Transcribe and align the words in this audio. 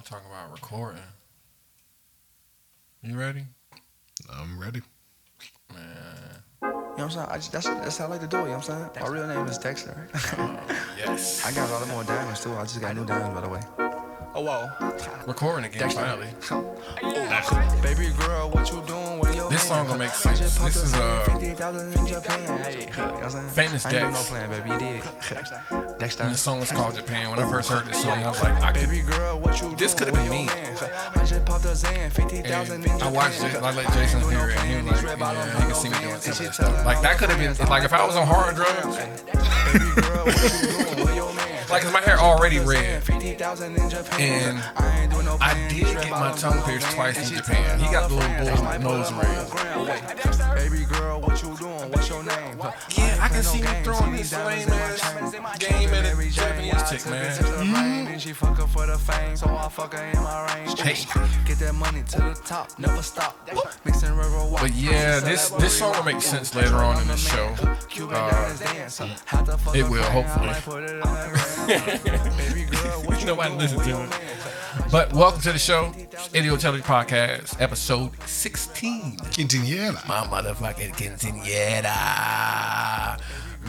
I'm 0.00 0.04
talking 0.04 0.30
about 0.30 0.50
recording. 0.50 1.02
You 3.02 3.18
ready? 3.18 3.44
I'm 4.32 4.58
ready. 4.58 4.80
Man. 5.70 5.82
You 6.62 6.68
know 6.68 6.78
what 6.78 7.02
I'm 7.02 7.10
saying? 7.10 7.26
I 7.28 7.34
just, 7.36 7.52
that's, 7.52 7.66
that's 7.66 7.98
how 7.98 8.06
I 8.06 8.08
like 8.08 8.22
to 8.22 8.26
do 8.26 8.38
it, 8.38 8.40
you 8.40 8.46
know 8.46 8.56
what 8.56 8.70
I'm 8.70 8.90
saying? 8.94 9.02
My 9.02 9.08
real 9.08 9.26
name 9.26 9.46
is 9.46 9.58
Dexter. 9.58 10.08
Oh, 10.38 10.58
yes. 10.96 11.44
I 11.46 11.52
got 11.52 11.68
a 11.68 11.72
lot 11.74 11.88
more 11.88 12.04
diamonds 12.04 12.42
too. 12.42 12.50
I 12.54 12.62
just 12.62 12.80
got 12.80 12.96
new 12.96 13.04
diamonds, 13.04 13.34
by 13.34 13.40
the 13.42 13.48
way. 13.50 13.89
Oh, 14.32 14.42
whoa. 14.42 14.70
Recording 15.26 15.64
again, 15.64 15.80
Dexter. 15.82 16.00
finally. 16.02 16.28
Baby 17.82 18.12
girl, 18.16 18.48
what 18.50 18.70
you 18.70 18.80
doing 18.86 19.18
with 19.18 19.34
your 19.34 19.50
This 19.50 19.62
song 19.66 19.86
gonna 19.86 19.98
make 19.98 20.12
sense. 20.12 20.38
This 20.38 20.76
is, 20.76 20.94
uh, 20.94 21.24
50,000 21.26 21.92
in 21.94 22.06
Japan. 22.06 22.58
Hey, 22.62 22.80
you 22.90 22.96
know 22.96 23.12
what 23.12 23.24
I'm 23.24 23.30
saying? 23.30 23.48
Famous 23.50 23.86
I 23.86 23.92
no 23.92 23.98
Dex. 24.10 24.28
plan, 24.30 24.50
baby. 24.50 24.78
Did. 24.78 25.98
Dexter. 25.98 26.22
And 26.22 26.32
the 26.34 26.38
song 26.38 26.60
was 26.60 26.70
called 26.70 26.94
Japan. 26.94 27.30
When 27.30 27.40
I 27.40 27.50
first 27.50 27.68
heard 27.70 27.86
this 27.86 28.00
song, 28.02 28.22
I 28.22 28.28
was 28.28 28.40
like, 28.42 28.62
I 28.62 28.72
could. 28.72 28.88
Baby 28.88 29.02
girl, 29.02 29.38
what 29.40 29.60
you 29.60 29.74
This 29.76 29.94
doing 29.94 30.12
could've 30.12 30.14
been 30.14 30.22
with 30.22 30.32
me. 30.32 30.44
your? 30.44 30.90
I 31.16 31.24
just 31.24 31.44
popped 31.44 31.64
a 31.64 31.74
Zan, 31.74 32.10
50,000 32.10 32.86
And 32.86 33.02
I 33.02 33.10
watched 33.10 33.42
it. 33.42 33.56
I 33.56 33.72
let 33.72 33.92
Jason 33.92 34.20
hear 34.30 34.50
it, 34.50 34.56
and 34.58 34.86
he 34.86 34.92
was 34.92 35.02
like, 35.02 35.18
"Yeah, 35.18 35.58
he 35.58 35.66
can 35.66 35.74
see 35.74 35.88
me 35.88 35.98
doing 35.98 36.20
some 36.20 36.32
of 36.32 36.38
that 36.38 36.54
stuff." 36.54 36.86
Like 36.86 37.02
that 37.02 37.18
could 37.18 37.30
have 37.30 37.38
been 37.38 37.68
like 37.68 37.84
if 37.84 37.92
I 37.92 38.06
was 38.06 38.14
on 38.16 38.26
hard 38.28 38.54
drugs, 38.54 38.96
Baby 38.96 40.00
girl, 40.00 40.24
what 40.24 40.42
you 40.42 40.68
doing 40.68 41.04
with 41.06 41.14
your 41.16 41.34
man? 41.34 41.46
like 41.70 41.82
'cause 41.82 41.92
my 41.92 42.00
hair 42.00 42.18
already 42.18 42.58
red. 42.60 43.02
50,000 43.20 43.76
in 43.76 43.90
Japan. 43.90 44.56
And 44.56 44.64
I 44.76 45.00
ain't 45.02 45.12
doing 45.12 45.26
no 45.26 45.36
I 45.42 45.52
did 45.68 45.84
get 45.84 46.10
my 46.10 46.32
tongue 46.32 46.62
pierced 46.62 46.90
twice 46.92 47.30
in 47.30 47.36
Japan. 47.36 47.78
He 47.78 47.84
got 47.92 48.08
the 48.08 48.14
little 48.14 48.80
bull 48.80 48.96
nose 48.96 49.12
ring. 49.12 50.54
Baby 50.54 50.84
girl, 50.86 51.20
what 51.20 51.42
you 51.42 51.54
doing? 51.58 51.90
What's 51.90 52.08
your 52.08 52.24
name? 52.24 52.58
Yeah, 52.96 53.18
I 53.20 53.28
can 53.28 53.42
see 53.42 53.60
me 53.60 53.68
throwing 53.84 54.12
this 54.12 54.32
lame 54.32 54.68
ass 54.70 55.58
game 55.58 55.90
at 55.90 56.18
a 56.18 56.30
Japanese 56.30 56.90
chick, 56.90 57.10
man. 57.10 58.06
And 58.06 58.20
she 58.20 58.32
fuck 58.32 58.56
her 58.56 58.66
for 58.66 58.86
the 58.86 58.96
fame, 58.96 59.36
so 59.36 59.48
I 59.48 59.68
fuck 59.68 59.92
her 59.92 60.02
in 60.02 60.22
my 60.22 60.54
range. 60.54 60.80
Hey. 60.80 60.96
Get 61.46 61.58
that 61.58 61.74
money 61.74 62.02
to 62.02 62.18
the 62.18 62.40
top, 62.44 62.70
never 62.78 63.02
stop. 63.02 63.36
Mixing 63.84 64.14
river. 64.16 64.48
But 64.52 64.72
yeah, 64.74 65.20
this 65.20 65.50
this 65.50 65.78
song 65.78 65.94
will 65.94 66.04
make 66.04 66.22
sense 66.22 66.54
later 66.54 66.76
on 66.76 67.00
in 67.02 67.08
the 67.08 67.16
show. 67.16 67.54
Uh, 67.58 68.30
dance, 68.30 68.60
dance. 68.98 69.22
Had 69.26 69.46
to 69.46 69.58
fuck 69.58 69.76
it 69.76 69.88
will, 69.88 70.02
hopefully. 70.04 70.54
I 73.10 73.12
might 73.12 73.18
put 73.18 73.18
it 73.18 73.18
on 73.18 73.18
the 73.18 73.18
gram. 73.18 73.18
Baby 73.18 73.18
girl, 73.18 73.18
what 73.18 73.20
you 73.20 73.26
Nobody 73.26 73.48
doing 73.50 73.58
listen 73.58 73.78
to 73.80 74.04
it. 74.04 74.10
But 74.92 75.12
welcome 75.12 75.40
to 75.42 75.52
the 75.52 75.58
show, 75.58 75.92
Idiot 76.32 76.60
Television 76.60 76.86
Podcast, 76.86 77.60
episode 77.60 78.12
16. 78.22 79.16
Quinceañera. 79.16 80.06
My 80.08 80.20
motherfucking 80.26 80.92
quinceanera. 80.94 81.90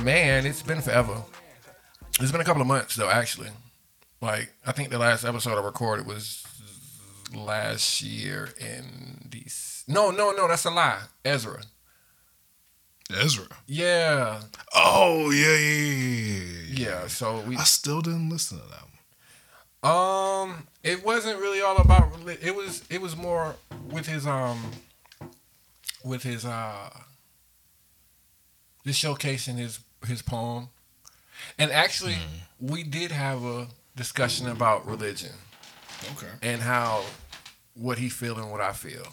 Man, 0.03 0.45
it's 0.45 0.61
been 0.61 0.81
forever. 0.81 1.23
It's 2.19 2.31
been 2.31 2.41
a 2.41 2.43
couple 2.43 2.61
of 2.61 2.67
months 2.67 2.95
though, 2.95 3.09
actually. 3.09 3.49
Like 4.21 4.53
I 4.65 4.71
think 4.71 4.89
the 4.89 4.99
last 4.99 5.25
episode 5.25 5.57
I 5.57 5.61
recorded 5.65 6.05
was 6.05 6.45
last 7.35 8.01
year 8.01 8.49
in 8.59 9.27
these. 9.29 9.83
No, 9.87 10.11
no, 10.11 10.31
no, 10.31 10.47
that's 10.47 10.65
a 10.65 10.69
lie. 10.71 11.01
Ezra. 11.25 11.61
Ezra. 13.11 13.47
Yeah, 13.67 14.41
Oh 14.73 15.31
yeah, 15.31 15.57
yeah, 15.57 15.57
yeah, 15.57 16.43
yeah, 16.69 16.89
yeah. 17.01 17.07
So 17.07 17.41
we 17.41 17.57
I 17.57 17.63
still 17.63 18.01
didn't 18.01 18.29
listen 18.29 18.59
to 18.59 18.67
that. 18.69 18.80
Um, 19.83 20.67
it 20.83 21.03
wasn't 21.03 21.39
really 21.39 21.61
all 21.61 21.77
about. 21.77 22.11
It 22.41 22.55
was. 22.55 22.83
It 22.89 23.01
was 23.01 23.15
more 23.17 23.55
with 23.89 24.05
his 24.07 24.27
um, 24.27 24.71
with 26.03 26.23
his 26.23 26.45
uh, 26.45 26.89
just 28.85 29.03
showcasing 29.03 29.57
his 29.57 29.79
his 30.05 30.21
poem, 30.21 30.69
and 31.57 31.71
actually, 31.71 32.17
we 32.59 32.83
did 32.83 33.11
have 33.11 33.43
a 33.43 33.67
discussion 33.95 34.47
about 34.47 34.85
religion 34.87 35.31
Okay. 36.15 36.31
and 36.41 36.61
how 36.61 37.03
what 37.73 37.97
he 37.97 38.09
feel 38.09 38.37
and 38.37 38.51
what 38.51 38.61
I 38.61 38.73
feel. 38.73 39.07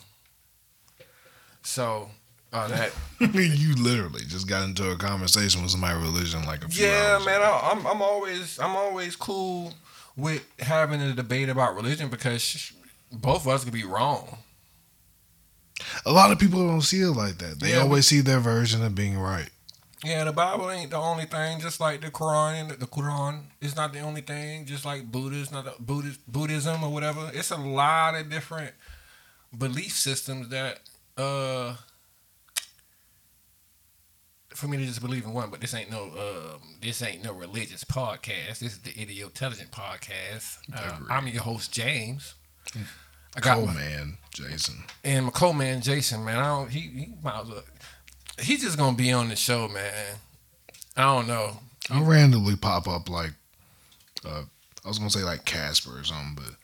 So 1.62 2.10
uh, 2.52 2.68
that 2.68 2.92
you 3.20 3.74
literally 3.74 4.22
just 4.26 4.48
got 4.48 4.64
into 4.64 4.90
a 4.90 4.96
conversation 4.96 5.62
with 5.62 5.70
somebody 5.70 5.98
religion 5.98 6.44
like 6.44 6.64
a 6.64 6.68
few 6.68 6.86
yeah, 6.86 7.18
man. 7.24 7.40
I, 7.42 7.70
I'm 7.72 7.86
I'm 7.86 8.02
always 8.02 8.58
I'm 8.58 8.76
always 8.76 9.16
cool 9.16 9.72
with 10.18 10.44
having 10.60 11.00
a 11.00 11.14
debate 11.14 11.48
about 11.48 11.74
religion 11.76 12.10
because 12.10 12.42
sh- 12.42 12.72
both 13.12 13.42
of 13.42 13.48
us 13.48 13.64
could 13.64 13.72
be 13.72 13.84
wrong. 13.84 14.38
A 16.04 16.12
lot 16.12 16.32
of 16.32 16.38
people 16.38 16.66
don't 16.66 16.82
see 16.82 17.00
it 17.00 17.10
like 17.12 17.38
that. 17.38 17.60
They 17.60 17.72
Yeah, 17.72 17.80
always 17.80 18.06
see 18.06 18.20
their 18.20 18.40
version 18.40 18.84
of 18.84 18.94
being 18.94 19.18
right. 19.18 19.48
Yeah, 20.04 20.24
the 20.24 20.32
Bible 20.32 20.70
ain't 20.70 20.90
the 20.90 20.96
only 20.96 21.24
thing. 21.24 21.60
Just 21.60 21.80
like 21.80 22.00
the 22.00 22.10
Quran, 22.10 22.78
the 22.78 22.86
Quran 22.86 23.44
is 23.60 23.74
not 23.76 23.92
the 23.92 24.00
only 24.00 24.20
thing. 24.20 24.64
Just 24.66 24.84
like 24.84 25.10
Buddha 25.10 25.36
is 25.36 25.50
not 25.50 25.64
the 25.64 25.74
Buddhist, 25.80 26.20
Buddhism 26.30 26.84
or 26.84 26.90
whatever. 26.92 27.30
It's 27.34 27.50
a 27.50 27.56
lot 27.56 28.14
of 28.14 28.28
different 28.30 28.74
belief 29.56 29.92
systems 29.96 30.48
that 30.50 30.80
uh 31.16 31.76
for 34.58 34.66
me 34.68 34.76
to 34.76 34.84
just 34.84 35.00
believe 35.00 35.24
in 35.24 35.32
one. 35.32 35.50
But 35.50 35.60
this 35.60 35.72
ain't 35.74 35.90
no 35.90 36.04
um 36.04 36.60
this 36.80 37.00
ain't 37.02 37.22
no 37.24 37.32
religious 37.32 37.84
podcast. 37.84 38.58
This 38.58 38.72
is 38.72 38.78
the 38.78 38.90
Idiotelligent 39.00 39.70
podcast. 39.70 40.58
Uh. 40.74 40.98
I'm 41.10 41.26
your 41.28 41.42
host 41.42 41.72
James. 41.72 42.34
I 43.36 43.40
got 43.40 43.58
Oh 43.58 43.66
my, 43.66 43.74
man, 43.74 44.18
Jason. 44.34 44.82
and 45.04 45.26
my 45.26 45.30
co-man 45.30 45.80
Jason, 45.80 46.24
man, 46.24 46.38
I 46.38 46.46
don't 46.46 46.70
he 46.70 46.80
he 46.80 47.08
might 47.22 47.44
well, 47.46 47.62
he's 48.40 48.62
just 48.62 48.76
gonna 48.76 48.96
be 48.96 49.12
on 49.12 49.28
the 49.28 49.36
show, 49.36 49.68
man. 49.68 50.16
I 50.96 51.02
don't 51.02 51.28
know. 51.28 51.58
I'll 51.90 52.04
randomly 52.04 52.56
pop 52.56 52.86
up 52.88 53.08
like, 53.08 53.30
uh, 54.26 54.42
I 54.84 54.88
was 54.88 54.98
gonna 54.98 55.10
say 55.10 55.22
like 55.22 55.44
Casper 55.44 55.98
or 56.00 56.04
something, 56.04 56.34
but 56.34 56.54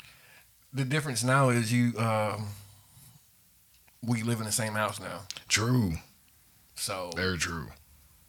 The 0.72 0.84
difference 0.84 1.22
now 1.22 1.50
is 1.50 1.72
you 1.72 1.96
um 1.98 2.48
we 4.02 4.22
live 4.22 4.40
in 4.40 4.46
the 4.46 4.52
same 4.52 4.72
house 4.74 4.98
now. 5.00 5.20
true, 5.48 5.92
So 6.74 7.10
very 7.16 7.38
true. 7.38 7.68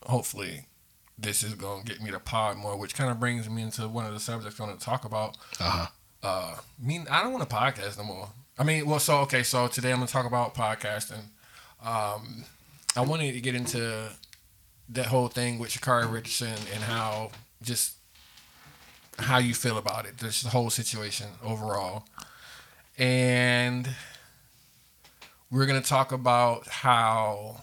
Hopefully 0.06 0.66
this 1.18 1.44
is 1.44 1.54
gonna 1.54 1.84
get 1.84 2.02
me 2.02 2.12
to 2.12 2.20
pod 2.20 2.58
more, 2.58 2.78
which 2.78 2.96
kind 2.96 3.10
of 3.10 3.20
brings 3.20 3.50
me 3.50 3.62
into 3.62 3.88
one 3.88 4.06
of 4.06 4.14
the 4.14 4.20
subjects 4.20 4.60
I 4.60 4.64
want 4.66 4.80
to 4.80 4.86
talk 4.86 5.06
about. 5.06 5.38
Uh 5.60 5.70
huh. 5.70 5.88
Uh 6.24 6.58
me 6.80 7.06
I 7.10 7.24
don't 7.24 7.34
want 7.34 7.48
to 7.50 7.56
podcast 7.56 7.98
no 7.98 8.04
more. 8.04 8.30
I 8.58 8.64
mean, 8.64 8.86
well 8.86 9.00
so 9.00 9.20
okay, 9.20 9.44
so 9.44 9.68
today 9.68 9.92
I'm 9.92 9.98
gonna 9.98 10.08
talk 10.08 10.26
about 10.26 10.56
podcasting. 10.56 11.24
Um 11.84 12.46
I 12.96 13.02
wanted 13.02 13.34
to 13.34 13.42
get 13.42 13.56
into 13.56 14.10
that 14.90 15.08
whole 15.08 15.28
thing 15.28 15.60
with 15.60 15.72
Sha'Carri 15.72 16.12
Richardson 16.12 16.56
and 16.74 16.84
how 16.84 17.32
just 17.62 17.96
how 19.20 19.38
you 19.38 19.54
feel 19.54 19.78
about 19.78 20.06
it, 20.06 20.18
this 20.18 20.46
whole 20.46 20.70
situation 20.70 21.28
overall. 21.44 22.06
And 22.98 23.90
we're 25.52 25.66
going 25.66 25.82
to 25.82 25.88
talk 25.88 26.12
about 26.12 26.68
how 26.68 27.62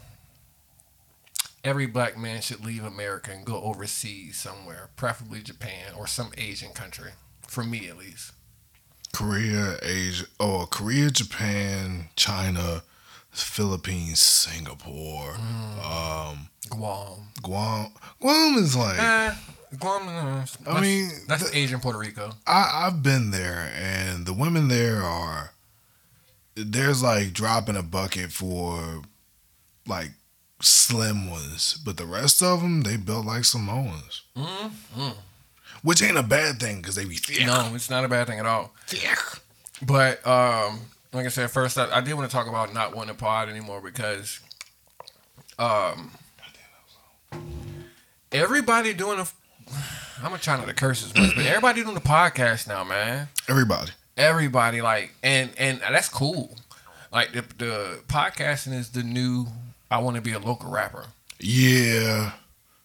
every 1.65 1.87
black 1.87 2.17
man 2.19 2.41
should 2.41 2.65
leave 2.65 2.85
America 2.85 3.31
and 3.33 3.45
go 3.45 3.61
overseas 3.63 4.37
somewhere, 4.39 4.91
preferably 4.97 5.41
Japan 5.43 5.93
or 5.97 6.07
some 6.07 6.31
Asian 6.37 6.73
country, 6.73 7.13
for 7.47 7.63
me 7.65 7.89
at 7.89 7.97
least. 7.99 8.33
Korea, 9.13 9.77
Asia, 9.83 10.25
oh 10.41 10.67
Korea, 10.71 11.11
Japan, 11.11 12.09
China, 12.17 12.83
Philippines, 13.31 14.21
Singapore, 14.21 15.35
um, 15.85 16.49
Guam. 16.71 17.29
Guam. 17.43 17.93
Guam 18.21 18.55
is 18.57 18.75
like 18.75 18.99
Eh, 18.99 19.35
Guam, 19.79 20.09
uh, 20.09 20.47
I 20.67 20.81
mean, 20.81 21.11
that's 21.29 21.51
the- 21.51 21.57
Asian 21.57 21.81
Puerto 21.81 21.99
Rico. 21.99 22.33
I, 22.47 22.87
I've 22.87 23.03
been 23.03 23.31
there, 23.31 23.71
and 23.77 24.25
the 24.27 24.33
women 24.33 24.69
there 24.69 25.03
are 25.03 25.53
there's 26.55 27.03
like 27.03 27.33
dropping 27.33 27.77
a 27.77 27.83
bucket 27.83 28.31
for 28.33 29.03
like 29.87 30.11
slim 30.63 31.29
ones, 31.31 31.79
but 31.85 31.97
the 31.97 32.07
rest 32.07 32.43
of 32.43 32.63
them 32.63 32.83
they 32.83 32.97
built 32.97 33.27
like 33.27 33.45
Samoans, 33.45 34.23
Mm-hmm. 34.37 35.11
which 35.83 36.03
ain't 36.03 36.17
a 36.17 36.23
bad 36.23 36.59
thing 36.61 36.79
because 36.79 36.95
they 36.95 37.05
be 37.05 37.17
thick. 37.17 37.45
No, 37.47 37.73
it's 37.75 37.91
not 37.91 38.05
a 38.05 38.09
bad 38.09 38.27
thing 38.29 38.39
at 38.39 38.47
all. 38.47 38.73
thick. 38.87 39.19
But 39.85 40.25
um, 40.27 40.81
like 41.13 41.27
I 41.27 41.29
said, 41.29 41.51
first 41.51 41.77
I, 41.77 41.91
I 41.97 42.01
did 42.01 42.15
want 42.15 42.31
to 42.31 42.35
talk 42.35 42.47
about 42.49 42.73
not 42.73 42.95
wanting 42.95 43.15
to 43.15 43.21
pod 43.21 43.49
anymore 43.49 43.81
because 43.81 44.39
um, 45.59 46.13
everybody 48.31 48.93
doing 48.95 49.19
a. 49.19 49.27
I'm 50.19 50.29
gonna 50.29 50.39
try 50.39 50.57
not 50.57 50.69
to 50.69 50.75
curse 50.75 51.05
as 51.05 51.15
much, 51.17 51.35
but 51.35 51.45
everybody 51.47 51.83
doing 51.83 51.95
the 51.95 52.01
podcast 52.01 52.69
now, 52.69 52.85
man. 52.85 53.29
Everybody. 53.49 53.91
Everybody 54.17 54.81
like, 54.83 55.13
and 55.23 55.51
and 55.59 55.81
that's 55.81 56.09
cool. 56.09 56.57
Like 57.13 57.33
the 57.33 57.43
the 57.59 58.01
podcasting 58.07 58.73
is 58.75 58.91
the 58.91 59.03
new. 59.03 59.47
I 59.93 59.99
want 59.99 60.17
to 60.17 60.23
be 60.23 60.33
a 60.33 60.39
local 60.39 60.71
rapper. 60.71 61.05
Yeah, 61.39 62.33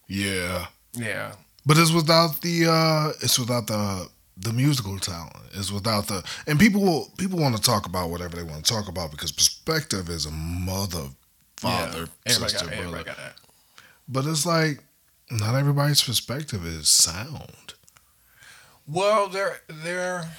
yeah, 0.08 0.68
Yeah, 0.94 1.34
but 1.66 1.78
it's 1.78 1.92
without 1.92 2.42
the 2.42 2.66
uh 2.70 3.14
it's 3.22 3.40
without 3.40 3.68
the 3.68 4.10
the 4.36 4.52
musical 4.52 5.00
talent. 5.00 5.36
It's 5.54 5.72
without 5.72 6.08
the 6.08 6.24
and 6.48 6.60
people 6.60 6.82
will 6.82 7.12
people 7.18 7.40
want 7.40 7.56
to 7.56 7.62
talk 7.62 7.86
about 7.86 8.10
whatever 8.10 8.36
they 8.36 8.44
want 8.44 8.66
to 8.66 8.74
talk 8.74 8.90
about 8.90 9.12
because 9.12 9.32
perspective 9.32 10.10
is 10.10 10.26
a 10.26 10.32
mother, 10.32 11.06
father, 11.56 12.10
yeah. 12.26 12.32
Sister, 12.34 12.66
got, 12.66 12.78
brother. 12.78 13.04
got 13.04 13.18
that. 13.18 13.36
But 14.10 14.26
it's 14.26 14.46
like 14.46 14.84
not 15.32 15.56
everybody's 15.56 16.04
perspective 16.04 16.66
is 16.66 16.90
sound. 16.90 17.74
Well, 18.88 19.28
they're 19.28 19.62
they're. 19.68 20.30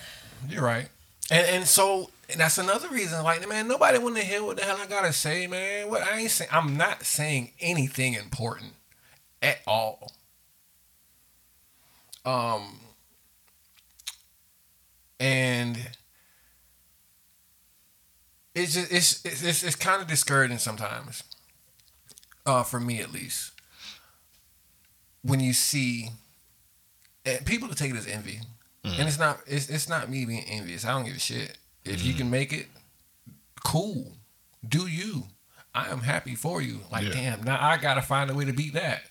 You're 0.49 0.63
right. 0.63 0.89
And 1.31 1.47
and 1.47 1.67
so 1.67 2.11
and 2.29 2.41
that's 2.41 2.59
another 2.59 2.89
reason. 2.89 3.23
Like 3.23 3.47
man, 3.49 3.69
nobody 3.69 3.99
want 3.99 4.17
to 4.17 4.23
hear 4.23 4.43
what 4.45 4.57
the 4.57 4.65
hell 4.65 4.79
I 4.81 4.87
gotta 4.87 5.13
say, 5.13 5.47
man. 5.47 5.89
What 5.89 6.03
I 6.03 6.21
ain't 6.21 6.31
saying. 6.31 6.51
I'm 6.53 6.77
not 6.77 7.05
saying 7.05 7.53
anything 7.61 8.15
important 8.15 8.73
at 9.43 9.59
all. 9.67 10.13
Um. 12.25 12.81
And 15.21 15.77
it's 18.55 18.75
just 18.75 18.93
it's 18.93 19.25
it's 19.25 19.43
it's, 19.43 19.63
it's 19.63 19.77
kind 19.77 20.01
of 20.03 20.09
discouraging 20.09 20.59
sometimes. 20.59 21.25
Uh, 22.47 22.63
for 22.63 22.81
me 22.81 23.01
at 23.01 23.13
least, 23.13 23.53
when 25.23 25.41
you 25.41 25.53
see 25.53 26.11
people 27.45 27.69
to 27.69 27.75
take 27.75 27.91
it 27.91 27.97
as 27.97 28.07
envy, 28.07 28.41
and 28.85 29.07
it's 29.07 29.19
not 29.19 29.41
it's 29.47 29.69
it's 29.69 29.89
not 29.89 30.09
me 30.09 30.25
being 30.25 30.45
envious. 30.49 30.85
I 30.85 30.93
don't 30.93 31.05
give 31.05 31.17
a 31.17 31.19
shit. 31.19 31.59
If 31.85 32.05
you 32.05 32.15
can 32.15 32.31
make 32.31 32.53
it, 32.53 32.67
cool. 33.65 34.13
Do 34.67 34.87
you? 34.87 35.25
I 35.75 35.89
am 35.89 36.01
happy 36.01 36.35
for 36.35 36.61
you. 36.61 36.81
Like 36.91 37.05
Yeah. 37.05 37.13
damn, 37.13 37.43
now 37.45 37.59
I 37.61 37.77
gotta 37.77 38.03
find 38.03 38.31
a 38.31 38.35
way 38.35 38.45
to 38.45 38.53
beat 38.53 38.75
that. 38.75 39.03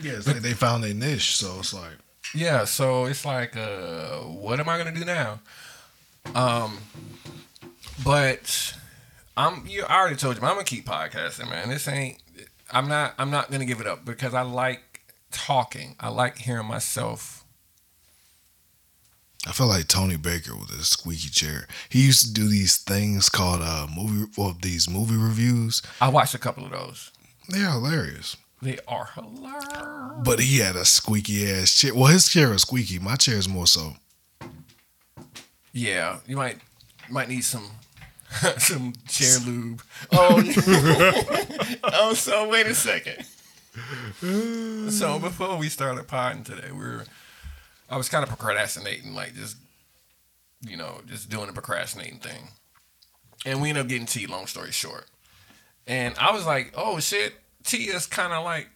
Yeah, 0.00 0.12
it's 0.12 0.26
like 0.26 0.36
they 0.42 0.54
found 0.54 0.84
their 0.84 0.94
niche, 0.94 1.36
so 1.36 1.58
it's 1.60 1.72
like 1.74 1.98
Yeah, 2.34 2.64
so 2.64 3.06
it's 3.06 3.24
like, 3.24 3.56
uh, 3.56 4.18
what 4.18 4.60
am 4.60 4.68
I 4.68 4.76
gonna 4.78 4.92
do 4.94 5.04
now? 5.04 5.40
Um, 6.34 6.78
but 8.04 8.74
I'm. 9.36 9.66
You 9.66 9.84
I 9.88 9.98
already 9.98 10.16
told 10.16 10.36
you, 10.36 10.42
I'm 10.42 10.54
gonna 10.54 10.64
keep 10.64 10.86
podcasting, 10.86 11.48
man. 11.48 11.68
This 11.68 11.88
ain't. 11.88 12.18
I'm 12.70 12.88
not. 12.88 13.14
I'm 13.18 13.30
not 13.30 13.50
gonna 13.50 13.64
give 13.64 13.80
it 13.80 13.86
up 13.86 14.04
because 14.04 14.34
I 14.34 14.42
like 14.42 15.00
talking. 15.30 15.96
I 15.98 16.08
like 16.08 16.38
hearing 16.38 16.66
myself. 16.66 17.37
I 19.48 19.52
feel 19.52 19.66
like 19.66 19.88
Tony 19.88 20.16
Baker 20.18 20.54
with 20.54 20.68
his 20.68 20.90
squeaky 20.90 21.30
chair. 21.30 21.66
He 21.88 22.04
used 22.04 22.26
to 22.26 22.32
do 22.34 22.48
these 22.48 22.76
things 22.76 23.30
called 23.30 23.62
uh 23.62 23.86
movie 23.96 24.30
well 24.36 24.54
these 24.60 24.90
movie 24.90 25.16
reviews. 25.16 25.80
I 26.02 26.08
watched 26.10 26.34
a 26.34 26.38
couple 26.38 26.66
of 26.66 26.70
those. 26.72 27.10
They're 27.48 27.70
hilarious. 27.70 28.36
They 28.60 28.78
are 28.86 29.08
hilarious. 29.14 30.22
But 30.22 30.40
he 30.40 30.58
had 30.58 30.76
a 30.76 30.84
squeaky 30.84 31.50
ass 31.50 31.74
chair. 31.74 31.94
Well, 31.94 32.06
his 32.06 32.28
chair 32.28 32.52
is 32.52 32.62
squeaky. 32.62 32.98
My 32.98 33.16
chair 33.16 33.36
is 33.36 33.48
more 33.48 33.66
so. 33.66 33.94
Yeah, 35.72 36.18
you 36.26 36.36
might 36.36 36.58
might 37.08 37.30
need 37.30 37.44
some 37.44 37.70
some 38.58 38.92
chair 39.08 39.38
lube. 39.46 39.82
Oh, 40.12 40.42
oh. 41.84 42.14
So 42.14 42.48
wait 42.50 42.66
a 42.66 42.74
second. 42.74 43.24
So 44.90 45.18
before 45.18 45.56
we 45.56 45.70
started 45.70 46.06
potting 46.06 46.44
today, 46.44 46.70
we 46.70 46.78
were 46.80 47.04
I 47.88 47.96
was 47.96 48.08
kind 48.08 48.22
of 48.22 48.28
procrastinating, 48.28 49.14
like 49.14 49.34
just 49.34 49.56
you 50.60 50.76
know, 50.76 51.00
just 51.06 51.30
doing 51.30 51.46
the 51.46 51.52
procrastinating 51.52 52.18
thing, 52.18 52.48
and 53.46 53.62
we 53.62 53.68
ended 53.68 53.82
up 53.82 53.88
getting 53.88 54.06
tea. 54.06 54.26
Long 54.26 54.46
story 54.46 54.72
short, 54.72 55.06
and 55.86 56.14
I 56.18 56.32
was 56.32 56.46
like, 56.46 56.72
oh 56.76 57.00
shit, 57.00 57.34
tea 57.64 57.84
is 57.84 58.06
kind 58.06 58.32
of 58.32 58.44
like 58.44 58.68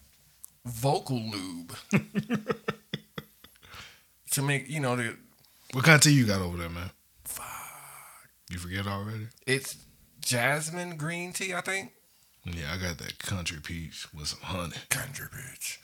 vocal 0.64 1.20
lube 1.20 1.74
to 4.30 4.42
make 4.42 4.68
you 4.68 4.80
know 4.80 4.96
the 4.96 5.16
What 5.72 5.84
kind 5.84 5.96
of 5.96 6.00
tea 6.02 6.12
you 6.12 6.26
got 6.26 6.40
over 6.40 6.56
there, 6.56 6.68
man? 6.68 6.90
Fuck. 7.24 7.46
You 8.50 8.58
forget 8.58 8.86
already? 8.86 9.28
It's 9.46 9.76
jasmine 10.20 10.96
green 10.96 11.32
tea, 11.32 11.54
I 11.54 11.60
think. 11.60 11.92
Yeah, 12.44 12.72
I 12.74 12.76
got 12.76 12.98
that 12.98 13.18
country 13.18 13.58
peach 13.62 14.06
with 14.12 14.28
some 14.28 14.40
honey. 14.42 14.76
Country 14.88 15.26
peach. 15.30 15.80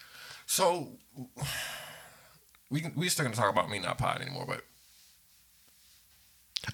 So 0.46 0.88
we 2.70 2.80
can, 2.80 2.92
we 2.96 3.08
still 3.08 3.24
gonna 3.24 3.36
talk 3.36 3.50
about 3.52 3.70
me 3.70 3.78
not 3.78 3.98
potting 3.98 4.22
anymore, 4.26 4.44
but 4.46 4.62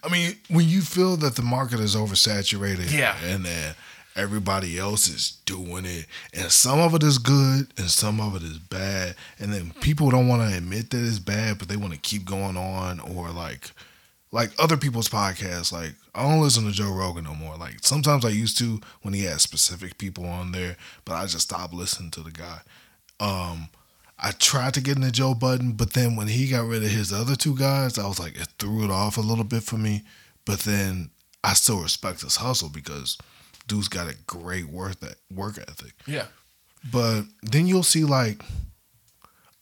I 0.03 0.09
mean, 0.09 0.37
when 0.49 0.69
you 0.69 0.81
feel 0.83 1.17
that 1.19 1.37
the 1.37 1.43
market 1.43 1.81
is 1.81 1.95
oversaturated, 1.95 2.91
Yeah. 2.91 3.17
and 3.23 3.45
that 3.45 3.77
everybody 4.17 4.79
else 4.79 5.09
is 5.09 5.39
doing 5.45 5.85
it, 5.85 6.07
and 6.33 6.51
some 6.51 6.81
of 6.81 6.95
it 6.95 7.03
is 7.03 7.19
good 7.19 7.69
and 7.77 7.91
some 7.91 8.21
of 8.21 8.35
it 8.37 8.43
is 8.43 8.59
bad, 8.59 9.15
and 9.39 9.53
then 9.53 9.73
people 9.81 10.11
don't 10.11 10.29
want 10.29 10.49
to 10.49 10.57
admit 10.57 10.91
that 10.91 11.05
it's 11.05 11.19
bad, 11.19 11.59
but 11.59 11.69
they 11.69 11.77
want 11.77 11.93
to 11.93 11.99
keep 11.99 12.25
going 12.25 12.57
on, 12.57 12.99
or 13.01 13.31
like, 13.31 13.71
like 14.33 14.51
other 14.59 14.77
people's 14.77 15.09
podcasts. 15.09 15.71
Like 15.73 15.95
I 16.15 16.23
don't 16.23 16.41
listen 16.41 16.65
to 16.65 16.73
Joe 16.73 16.91
Rogan 16.93 17.25
no 17.25 17.35
more. 17.35 17.57
Like 17.57 17.77
sometimes 17.83 18.25
I 18.25 18.31
used 18.31 18.59
to 18.59 18.81
when 19.03 19.15
he 19.15 19.25
had 19.25 19.41
specific 19.41 19.97
people 19.99 20.27
on 20.27 20.53
there, 20.53 20.77
but 21.05 21.15
I 21.15 21.23
just 21.27 21.41
stopped 21.49 21.75
listening 21.75 22.11
to 22.13 22.21
the 22.23 22.33
guy. 22.33 22.61
Um, 23.21 23.69
I 24.19 24.31
tried 24.31 24.75
to 24.75 24.81
get 24.81 24.97
into 24.97 25.11
Joe 25.11 25.35
Budden, 25.35 25.73
but 25.73 25.93
then 25.93 26.17
when 26.17 26.29
he 26.29 26.49
got 26.49 26.67
rid 26.67 26.85
of 26.85 26.91
his 26.91 27.13
other 27.13 27.35
two 27.37 27.57
guys, 27.57 27.99
I 27.99 28.07
was 28.07 28.21
like, 28.21 28.37
it 28.41 28.49
threw 28.59 28.85
it 28.85 28.91
off 28.91 29.17
a 29.17 29.21
little 29.23 29.45
bit 29.45 29.63
for 29.65 29.77
me. 29.77 30.03
But 30.45 30.61
then 30.61 31.11
I 31.43 31.55
still 31.55 31.81
respect 31.83 32.21
his 32.23 32.37
hustle 32.37 32.69
because 32.69 33.19
dude's 33.67 33.89
got 33.89 34.09
a 34.11 34.17
great 34.27 34.67
work 34.67 34.97
work 35.35 35.59
ethic. 35.59 35.93
yeah, 36.07 36.27
But 36.91 37.23
then 37.43 37.67
you'll 37.67 37.83
see 37.83 38.05
like 38.05 38.43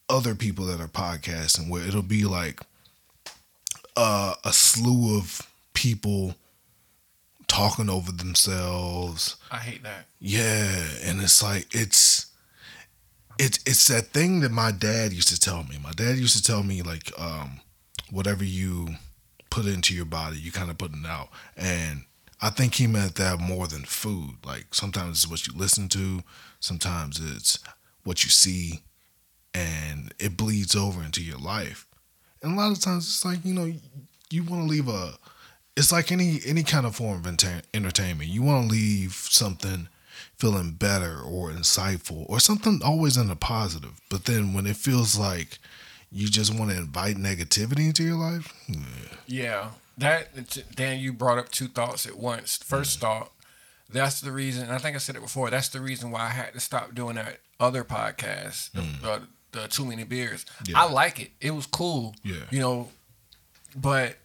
other 0.08 0.34
people 0.34 0.66
that 0.66 0.80
are 0.80 0.88
podcasting 0.88 1.70
where 1.70 1.86
it'll 1.86 2.02
be 2.02 2.24
like 2.24 2.60
uh, 3.96 4.34
a 4.44 4.52
slew 4.52 5.16
of 5.16 5.48
people 5.72 6.34
talking 7.46 7.88
over 7.88 8.12
themselves. 8.12 9.36
I 9.50 9.58
hate 9.58 9.82
that. 9.82 10.06
Yeah, 10.20 10.84
and 11.04 11.20
it's 11.22 11.42
like 11.42 11.66
it's 11.74 12.21
it's 13.38 13.58
it's 13.66 13.88
that 13.88 14.08
thing 14.08 14.40
that 14.40 14.50
my 14.52 14.72
dad 14.72 15.12
used 15.12 15.28
to 15.28 15.40
tell 15.40 15.64
me. 15.64 15.78
My 15.82 15.92
dad 15.92 16.16
used 16.16 16.36
to 16.36 16.42
tell 16.42 16.62
me 16.62 16.82
like 16.82 17.10
um 17.18 17.60
whatever 18.10 18.44
you 18.44 18.88
put 19.50 19.66
into 19.66 19.94
your 19.94 20.04
body, 20.04 20.38
you 20.38 20.52
kind 20.52 20.70
of 20.70 20.78
put 20.78 20.92
it 20.92 21.06
out. 21.06 21.28
And 21.56 22.04
I 22.40 22.50
think 22.50 22.74
he 22.74 22.86
meant 22.86 23.16
that 23.16 23.38
more 23.40 23.66
than 23.66 23.84
food. 23.84 24.36
Like 24.44 24.74
sometimes 24.74 25.24
it's 25.24 25.30
what 25.30 25.46
you 25.46 25.52
listen 25.56 25.88
to, 25.90 26.22
sometimes 26.60 27.20
it's 27.20 27.58
what 28.04 28.24
you 28.24 28.30
see 28.30 28.80
and 29.54 30.12
it 30.18 30.36
bleeds 30.36 30.74
over 30.74 31.02
into 31.02 31.22
your 31.22 31.38
life. 31.38 31.86
And 32.42 32.54
a 32.54 32.56
lot 32.56 32.72
of 32.72 32.80
times 32.80 33.06
it's 33.06 33.24
like, 33.24 33.44
you 33.44 33.54
know, 33.54 33.72
you 34.30 34.42
want 34.42 34.62
to 34.62 34.68
leave 34.68 34.88
a 34.88 35.14
it's 35.76 35.92
like 35.92 36.12
any 36.12 36.40
any 36.44 36.62
kind 36.62 36.86
of 36.86 36.96
form 36.96 37.18
of 37.18 37.26
enter- 37.26 37.62
entertainment. 37.72 38.30
You 38.30 38.42
want 38.42 38.68
to 38.68 38.74
leave 38.74 39.12
something 39.14 39.88
feeling 40.42 40.72
better 40.72 41.20
or 41.20 41.50
insightful 41.50 42.26
or 42.28 42.40
something 42.40 42.80
always 42.84 43.16
in 43.16 43.28
the 43.28 43.36
positive. 43.36 44.00
But 44.10 44.24
then 44.24 44.52
when 44.52 44.66
it 44.66 44.74
feels 44.74 45.16
like 45.16 45.60
you 46.10 46.28
just 46.28 46.52
want 46.52 46.72
to 46.72 46.76
invite 46.76 47.14
negativity 47.14 47.86
into 47.86 48.02
your 48.02 48.16
life, 48.16 48.52
yeah. 48.66 48.80
Yeah, 49.28 49.68
that 49.98 50.64
Dan, 50.74 50.98
you 50.98 51.12
brought 51.12 51.38
up 51.38 51.50
two 51.50 51.68
thoughts 51.68 52.06
at 52.06 52.18
once. 52.18 52.56
First 52.56 52.98
thought, 52.98 53.30
that's 53.88 54.20
the 54.20 54.32
reason. 54.32 54.64
And 54.64 54.72
I 54.72 54.78
think 54.78 54.96
I 54.96 54.98
said 54.98 55.14
it 55.14 55.22
before. 55.22 55.48
That's 55.48 55.68
the 55.68 55.80
reason 55.80 56.10
why 56.10 56.22
I 56.22 56.30
had 56.30 56.54
to 56.54 56.60
stop 56.60 56.92
doing 56.92 57.14
that 57.14 57.38
other 57.60 57.84
podcast, 57.84 58.72
the, 58.72 59.08
uh, 59.08 59.20
the 59.52 59.68
Too 59.68 59.84
Many 59.84 60.02
Beers. 60.02 60.44
Yeah. 60.66 60.80
I 60.80 60.90
like 60.90 61.20
it. 61.20 61.30
It 61.40 61.52
was 61.52 61.66
cool. 61.66 62.16
Yeah. 62.24 62.46
you 62.50 62.58
know, 62.58 62.88
but 63.76 64.16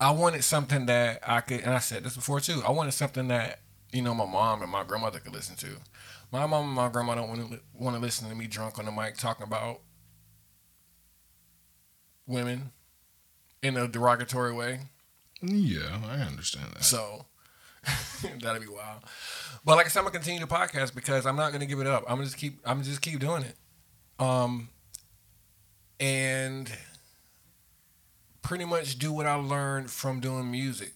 I 0.00 0.10
wanted 0.10 0.42
something 0.42 0.86
that 0.86 1.20
I 1.24 1.42
could, 1.42 1.60
and 1.60 1.70
I 1.70 1.78
said 1.78 2.02
this 2.02 2.16
before 2.16 2.40
too. 2.40 2.60
I 2.66 2.72
wanted 2.72 2.90
something 2.90 3.28
that 3.28 3.60
you 3.92 4.02
know 4.02 4.14
my 4.14 4.26
mom 4.26 4.62
and 4.62 4.70
my 4.70 4.84
grandmother 4.84 5.20
could 5.20 5.32
listen 5.32 5.56
to. 5.56 5.76
My 6.32 6.46
mom 6.46 6.64
and 6.64 6.74
my 6.74 6.88
grandma 6.88 7.14
don't 7.14 7.28
want 7.28 7.50
to 7.50 7.60
want 7.74 7.94
to 7.94 8.00
listen 8.00 8.28
to 8.28 8.34
me 8.34 8.46
drunk 8.46 8.78
on 8.78 8.86
the 8.86 8.92
mic 8.92 9.16
talking 9.16 9.46
about 9.46 9.80
women 12.26 12.72
in 13.62 13.76
a 13.76 13.86
derogatory 13.86 14.52
way. 14.52 14.80
yeah, 15.42 16.00
I 16.04 16.20
understand 16.20 16.72
that. 16.74 16.84
So 16.84 17.26
that'd 18.40 18.62
be 18.62 18.68
wild. 18.68 19.02
But 19.64 19.76
like 19.76 19.86
I 19.86 19.88
said, 19.88 20.00
I'm 20.00 20.06
gonna 20.06 20.18
continue 20.18 20.40
the 20.40 20.46
podcast 20.46 20.94
because 20.94 21.26
I'm 21.26 21.36
not 21.36 21.52
gonna 21.52 21.66
give 21.66 21.80
it 21.80 21.86
up. 21.86 22.04
I'm 22.08 22.16
gonna 22.16 22.24
just 22.24 22.38
keep. 22.38 22.60
I'm 22.64 22.78
gonna 22.78 22.84
just 22.84 23.02
keep 23.02 23.20
doing 23.20 23.42
it. 23.42 23.56
Um, 24.18 24.68
and 26.00 26.70
pretty 28.42 28.64
much 28.64 28.98
do 28.98 29.12
what 29.12 29.26
I 29.26 29.34
learned 29.34 29.90
from 29.90 30.20
doing 30.20 30.50
music. 30.50 30.92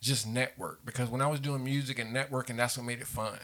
Just 0.00 0.26
network 0.26 0.84
because 0.84 1.08
when 1.08 1.20
I 1.20 1.26
was 1.26 1.40
doing 1.40 1.64
music 1.64 1.98
and 1.98 2.14
networking, 2.14 2.56
that's 2.56 2.76
what 2.76 2.86
made 2.86 3.00
it 3.00 3.06
fun. 3.06 3.38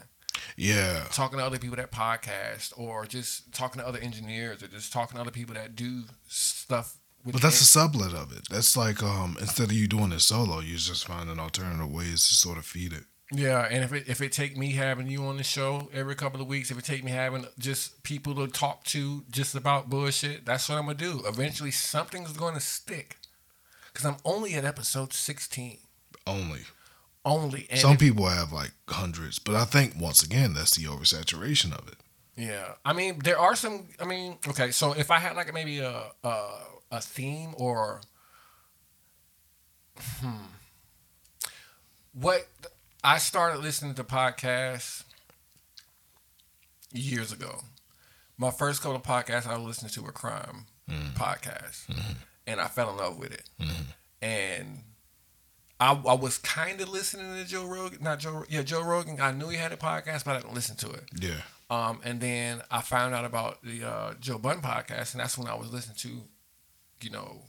Yeah, 0.57 1.05
Talking 1.11 1.39
to 1.39 1.45
other 1.45 1.59
people 1.59 1.77
that 1.77 1.91
podcast, 1.91 2.73
or 2.77 3.07
just 3.07 3.53
talking 3.53 3.81
to 3.81 3.89
other 3.89 3.99
engineers, 3.99 4.63
or 4.63 4.69
just 4.69 4.93
talking 4.93 5.17
to 5.17 5.21
other 5.21 5.31
people 5.31 5.55
that 5.55 5.75
do 5.75 6.03
stuff. 6.29 6.97
With 7.25 7.33
but 7.33 7.43
that's 7.43 7.61
a 7.61 7.65
sublet 7.65 8.13
of 8.13 8.33
it. 8.37 8.43
That's 8.51 8.77
like 8.77 9.03
um 9.03 9.37
instead 9.41 9.69
of 9.69 9.73
you 9.73 9.89
doing 9.89 10.13
it 10.13 10.21
solo, 10.21 10.61
you 10.61 10.77
just 10.77 11.07
finding 11.07 11.41
alternative 11.41 11.91
ways 11.91 12.29
to 12.29 12.35
sort 12.35 12.59
of 12.59 12.67
feed 12.67 12.93
it. 12.93 13.05
Yeah, 13.33 13.67
and 13.69 13.83
if 13.83 13.93
it 13.93 14.09
if 14.09 14.21
it 14.21 14.31
take 14.33 14.57
me 14.57 14.73
having 14.73 15.09
you 15.09 15.25
on 15.25 15.39
the 15.39 15.43
show 15.43 15.89
every 15.93 16.15
couple 16.15 16.41
of 16.43 16.47
weeks, 16.47 16.71
if 16.71 16.79
it 16.79 16.85
take 16.85 17.03
me 17.03 17.11
having 17.11 17.47
just 17.59 18.03
people 18.03 18.35
to 18.35 18.47
talk 18.47 18.85
to 18.85 19.25
just 19.31 19.55
about 19.55 19.89
bullshit, 19.89 20.45
that's 20.45 20.69
what 20.69 20.77
I'm 20.79 20.85
gonna 20.85 20.99
do. 20.99 21.23
Eventually, 21.27 21.71
something's 21.71 22.35
gonna 22.35 22.61
stick, 22.61 23.17
because 23.93 24.05
I'm 24.05 24.19
only 24.25 24.55
at 24.55 24.67
episode 24.67 25.15
16 25.15 25.79
Only 26.27 26.61
only. 27.25 27.67
And 27.71 27.81
some 27.81 27.95
if- 27.95 28.01
people 28.01 28.27
have 28.27 28.53
like 28.53 28.73
hundreds, 28.89 29.39
but 29.39 29.55
I 29.55 29.65
think 29.65 29.95
once 29.99 30.23
again 30.23 30.55
that's 30.55 30.77
the 30.77 30.85
oversaturation 30.85 31.77
of 31.77 31.89
it. 31.89 31.97
Yeah, 32.37 32.73
I 32.85 32.93
mean 32.93 33.21
there 33.23 33.39
are 33.39 33.55
some. 33.55 33.89
I 34.01 34.05
mean, 34.05 34.39
okay, 34.49 34.73
so 34.73 34.93
if 34.93 35.11
I 35.11 35.19
had 35.19 35.37
like 35.37 35.53
maybe 35.55 35.79
a 35.79 36.11
a, 36.25 36.49
a 36.91 37.01
theme 37.01 37.55
or 37.57 38.01
hmm, 40.21 40.47
what 42.13 42.49
I 43.05 43.19
started 43.19 43.63
listening 43.63 43.95
to 43.95 44.05
podcasts 44.05 45.05
years 46.93 47.33
ago. 47.33 47.61
My 48.37 48.51
first 48.51 48.83
couple 48.83 48.97
of 48.97 49.05
podcasts 49.05 49.47
I 49.47 49.57
was 49.57 49.67
listening 49.67 49.93
to 49.93 50.03
were 50.03 50.11
crime 50.11 50.67
mm-hmm. 50.91 51.11
podcasts, 51.11 51.87
mm-hmm. 51.87 52.15
and 52.49 52.61
I 52.61 52.67
fell 52.67 52.91
in 52.91 52.97
love 52.97 53.17
with 53.17 53.33
it. 53.33 53.49
Mm-hmm. 53.61 53.83
And 54.23 54.83
I, 55.81 55.93
I 55.93 56.15
was 56.15 56.39
kind 56.39 56.81
of 56.81 56.89
listening 56.89 57.35
to 57.35 57.45
Joe 57.49 57.67
Rogan, 57.67 57.99
not 58.03 58.21
Joe, 58.21 58.45
yeah, 58.49 58.63
Joe 58.63 58.83
Rogan. 58.83 59.21
I 59.21 59.33
knew 59.33 59.49
he 59.49 59.57
had 59.57 59.73
a 59.73 59.77
podcast, 59.77 60.25
but 60.25 60.33
I 60.33 60.41
didn't 60.41 60.55
listen 60.55 60.77
to 60.77 60.91
it. 60.91 61.05
Yeah. 61.19 61.41
Um, 61.71 62.01
and 62.05 62.21
then 62.21 62.63
I 62.71 62.81
found 62.81 63.15
out 63.15 63.25
about 63.25 63.63
the 63.63 63.85
uh, 63.85 64.15
Joe 64.21 64.39
Budden 64.39 64.63
podcast, 64.63 65.13
and 65.13 65.21
that's 65.21 65.37
when 65.37 65.49
I 65.49 65.55
was 65.55 65.73
listening 65.73 65.97
to, 65.99 66.23
you 67.03 67.11
know, 67.11 67.43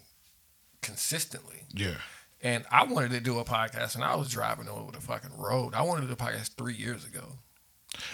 consistently. 0.81 1.63
Yeah. 1.73 1.95
And 2.41 2.65
I 2.71 2.83
wanted 2.83 3.11
to 3.11 3.19
do 3.19 3.39
a 3.39 3.45
podcast, 3.45 3.95
and 3.95 4.03
I 4.03 4.15
was 4.15 4.29
driving 4.29 4.69
over 4.69 4.91
the 4.91 5.01
fucking 5.01 5.37
road. 5.37 5.73
I 5.73 5.83
wanted 5.83 6.01
to 6.01 6.07
do 6.07 6.13
a 6.13 6.15
podcast 6.15 6.55
three 6.55 6.75
years 6.75 7.05
ago. 7.05 7.23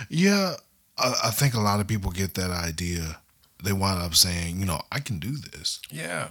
Yeah. 0.10 0.56
I, 0.98 1.13
I 1.25 1.32
think 1.32 1.53
a 1.53 1.60
lot 1.60 1.80
of 1.80 1.88
people 1.88 2.12
get 2.12 2.34
that 2.36 2.51
idea. 2.51 3.20
They 3.63 3.74
wind 3.74 4.01
up 4.01 4.15
saying, 4.15 4.60
you 4.60 4.65
know, 4.65 4.82
I 4.91 5.00
can 5.00 5.20
do 5.20 5.38
this. 5.38 5.80
Yeah, 5.89 6.30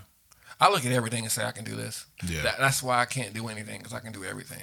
I 0.61 0.71
look 0.71 0.85
at 0.85 0.93
everything 0.93 1.23
and 1.25 1.33
say 1.33 1.45
I 1.45 1.53
can 1.53 1.65
do 1.65 1.75
this. 1.75 2.05
Yeah. 2.27 2.43
That, 2.43 2.59
that's 2.59 2.83
why 2.83 3.01
I 3.01 3.07
can't 3.07 3.33
do 3.33 3.49
anything 3.49 3.79
because 3.79 3.95
I 3.95 4.01
can 4.01 4.13
do 4.13 4.25
everything. 4.25 4.63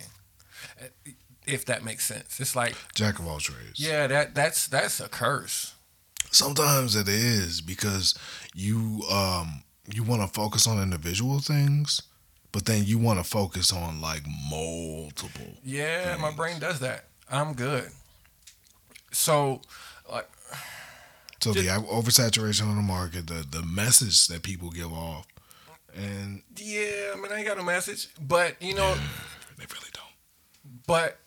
If 1.45 1.65
that 1.65 1.83
makes 1.83 2.05
sense, 2.05 2.39
it's 2.39 2.55
like 2.55 2.75
Jack 2.93 3.19
of 3.19 3.27
all 3.27 3.39
trades. 3.39 3.79
yeah, 3.79 4.05
that 4.07 4.35
that's 4.35 4.67
that's 4.67 4.99
a 4.99 5.07
curse. 5.07 5.73
Sometimes 6.29 6.95
it 6.95 7.07
is 7.07 7.61
because 7.61 8.17
you 8.53 9.01
um 9.09 9.63
you 9.91 10.03
want 10.03 10.21
to 10.21 10.27
focus 10.27 10.67
on 10.67 10.81
individual 10.81 11.39
things, 11.39 12.01
but 12.51 12.65
then 12.65 12.83
you 12.83 12.97
want 12.97 13.17
to 13.19 13.23
focus 13.23 13.71
on 13.71 14.01
like 14.01 14.23
multiple. 14.51 15.53
Yeah, 15.63 16.17
my 16.19 16.31
brain 16.31 16.59
does 16.59 16.79
that. 16.81 17.05
I'm 17.31 17.53
good. 17.53 17.89
So, 19.11 19.61
like, 20.11 20.29
So 21.39 21.53
the 21.53 21.67
oversaturation 21.67 22.67
on 22.67 22.75
the 22.75 22.81
market, 22.81 23.27
the 23.27 23.45
the 23.49 23.63
message 23.63 24.27
that 24.27 24.43
people 24.43 24.69
give 24.69 24.91
off, 24.91 25.27
and 25.97 26.43
yeah, 26.55 27.13
I 27.13 27.15
mean, 27.15 27.31
I 27.31 27.37
ain't 27.37 27.47
got 27.47 27.57
no 27.57 27.63
message, 27.63 28.09
but 28.21 28.61
you 28.61 28.75
know, 28.75 28.93
they 29.57 29.65
really 29.65 29.91
don't. 29.93 30.83
but 30.85 31.17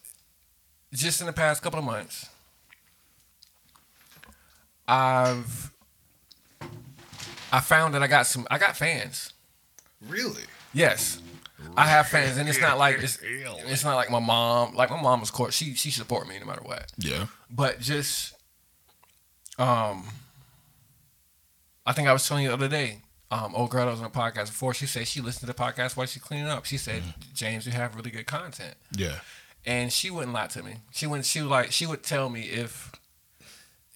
just 0.93 1.21
in 1.21 1.27
the 1.27 1.33
past 1.33 1.63
couple 1.63 1.79
of 1.79 1.85
months, 1.85 2.29
I've 4.89 5.71
I 7.53 7.61
found 7.61 7.95
that 7.95 8.03
I 8.03 8.07
got 8.07 8.27
some 8.27 8.47
I 8.51 8.59
got 8.59 8.77
fans. 8.77 9.33
Really? 10.09 10.43
Yes. 10.73 11.21
I 11.77 11.87
have 11.87 12.09
fans 12.09 12.39
and 12.39 12.49
it's 12.49 12.61
not 12.61 12.79
like 12.79 12.99
it's, 13.03 13.19
it's 13.23 13.85
not 13.85 13.95
like 13.95 14.11
my 14.11 14.19
mom 14.19 14.75
like 14.75 14.91
my 14.91 15.01
mom 15.01 15.21
was 15.21 15.31
court 15.31 15.53
she 15.53 15.75
she 15.75 15.91
support 15.91 16.27
me 16.27 16.39
no 16.39 16.47
matter 16.47 16.63
what. 16.63 16.91
Yeah. 16.99 17.27
But 17.51 17.81
just 17.81 18.35
um 19.59 20.05
I 21.87 21.93
think 21.93 22.09
I 22.09 22.13
was 22.13 22.27
telling 22.27 22.45
you 22.45 22.49
the 22.49 22.55
other 22.55 22.69
day, 22.69 23.03
um, 23.31 23.55
old 23.55 23.71
girl 23.71 23.85
that 23.87 23.93
was 23.93 24.01
on 24.01 24.07
a 24.07 24.11
podcast 24.11 24.47
before, 24.47 24.75
she 24.75 24.87
said 24.87 25.07
she 25.07 25.21
listened 25.21 25.41
to 25.41 25.47
the 25.47 25.55
podcast 25.55 25.97
while 25.97 26.07
she 26.07 26.19
cleaning 26.21 26.49
up. 26.49 26.65
She 26.65 26.77
said, 26.77 27.03
James, 27.35 27.65
you 27.67 27.73
have 27.73 27.95
really 27.95 28.11
good 28.11 28.27
content. 28.27 28.75
Yeah. 28.97 29.17
and 29.65 29.93
she 29.93 30.11
wouldn't 30.11 30.33
lie 30.33 30.49
to 30.49 30.63
me. 30.63 30.77
She 30.93 31.07
wouldn't. 31.07 31.27
She 31.27 31.41
would 31.41 31.51
like. 31.51 31.71
She 31.73 31.87
would 31.87 32.03
tell 32.03 32.29
me 32.31 32.43
if, 32.43 32.91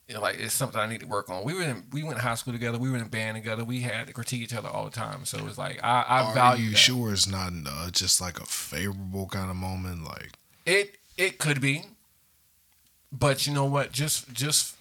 you 0.08 0.14
know, 0.14 0.20
like 0.20 0.36
it's 0.38 0.52
something 0.54 0.78
I 0.80 0.86
need 0.86 1.00
to 1.00 1.06
work 1.06 1.30
on. 1.30 1.42
We 1.44 1.54
were 1.54 1.62
in. 1.62 1.84
We 1.90 2.02
went 2.04 2.16
to 2.16 2.22
high 2.22 2.34
school 2.36 2.52
together. 2.52 2.78
We 2.78 2.90
were 2.90 2.96
in 2.96 3.02
a 3.02 3.08
band 3.08 3.36
together. 3.36 3.64
We 3.64 3.80
had 3.80 4.06
to 4.06 4.12
critique 4.12 4.42
each 4.42 4.54
other 4.54 4.68
all 4.68 4.84
the 4.84 4.90
time. 4.90 5.24
So 5.24 5.38
it 5.38 5.44
was 5.44 5.56
like 5.58 5.80
I, 5.82 6.02
I 6.02 6.20
Are 6.24 6.34
value 6.34 6.64
you 6.66 6.70
that. 6.72 6.76
sure 6.76 7.12
it's 7.12 7.26
not 7.26 7.52
uh, 7.66 7.90
just 7.90 8.20
like 8.20 8.38
a 8.38 8.44
favorable 8.46 9.26
kind 9.26 9.50
of 9.50 9.56
moment? 9.56 10.04
Like, 10.04 10.32
It 10.66 10.96
it 11.16 11.38
could 11.38 11.60
be, 11.60 11.84
but 13.10 13.46
you 13.46 13.52
know 13.54 13.64
what? 13.64 13.90
Just 13.92 14.32
just 14.32 14.76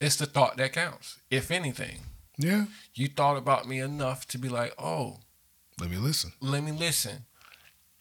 it's 0.00 0.16
the 0.16 0.26
thought 0.26 0.56
that 0.58 0.72
counts. 0.72 1.18
If 1.30 1.50
anything, 1.50 2.00
yeah, 2.38 2.66
you 2.94 3.08
thought 3.08 3.36
about 3.36 3.68
me 3.68 3.80
enough 3.80 4.26
to 4.28 4.38
be 4.38 4.48
like, 4.48 4.72
oh, 4.78 5.18
let 5.80 5.90
me 5.90 5.96
listen. 5.96 6.32
let 6.40 6.62
me 6.62 6.72
listen. 6.72 7.24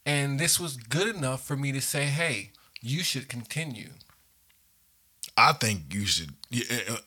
And 0.06 0.40
this 0.40 0.60
was 0.60 0.78
good 0.78 1.14
enough 1.16 1.44
for 1.46 1.58
me 1.58 1.72
to 1.74 1.82
say, 1.82 2.06
hey, 2.06 2.52
you 2.82 3.04
should 3.04 3.28
continue. 3.28 3.90
I 5.36 5.54
think 5.54 5.94
you 5.94 6.06
should, 6.06 6.34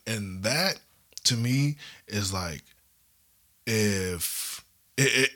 and- 0.07 0.43
that 0.43 0.81
to 1.25 1.37
me 1.37 1.77
is 2.07 2.33
like 2.33 2.63
if 3.67 4.60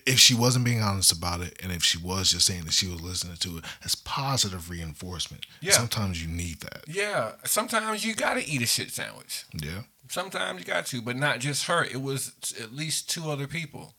if 0.06 0.18
she 0.18 0.35
wasn't 0.35 0.64
being 0.64 0.83
honest 0.83 1.11
about 1.12 1.40
it, 1.40 1.59
and 1.62 1.73
if 1.73 1.83
she 1.83 1.97
was 1.99 2.30
just 2.30 2.47
saying 2.47 2.64
that 2.64 2.73
she 2.73 2.87
was 2.87 3.00
listening 3.00 3.37
to 3.37 3.59
it, 3.59 3.64
that's 3.80 3.94
positive 3.94 4.68
reinforcement. 4.68 5.47
Yeah. 5.61 5.73
Sometimes 5.73 6.23
you 6.23 6.28
need 6.28 6.61
that. 6.61 6.85
Yeah, 6.87 7.33
sometimes 7.44 8.04
you 8.04 8.14
gotta 8.14 8.42
eat 8.47 8.62
a 8.62 8.66
shit 8.66 8.90
sandwich. 8.90 9.44
Yeah. 9.52 9.83
Sometimes 10.09 10.61
you 10.61 10.66
got 10.66 10.87
to, 10.87 11.00
but 11.00 11.16
not 11.16 11.38
just 11.40 11.64
her. 11.66 11.83
It 11.85 12.02
was 12.02 12.33
at 12.61 12.73
least 12.75 13.09
two 13.09 13.30
other 13.30 13.47
people. 13.47 13.94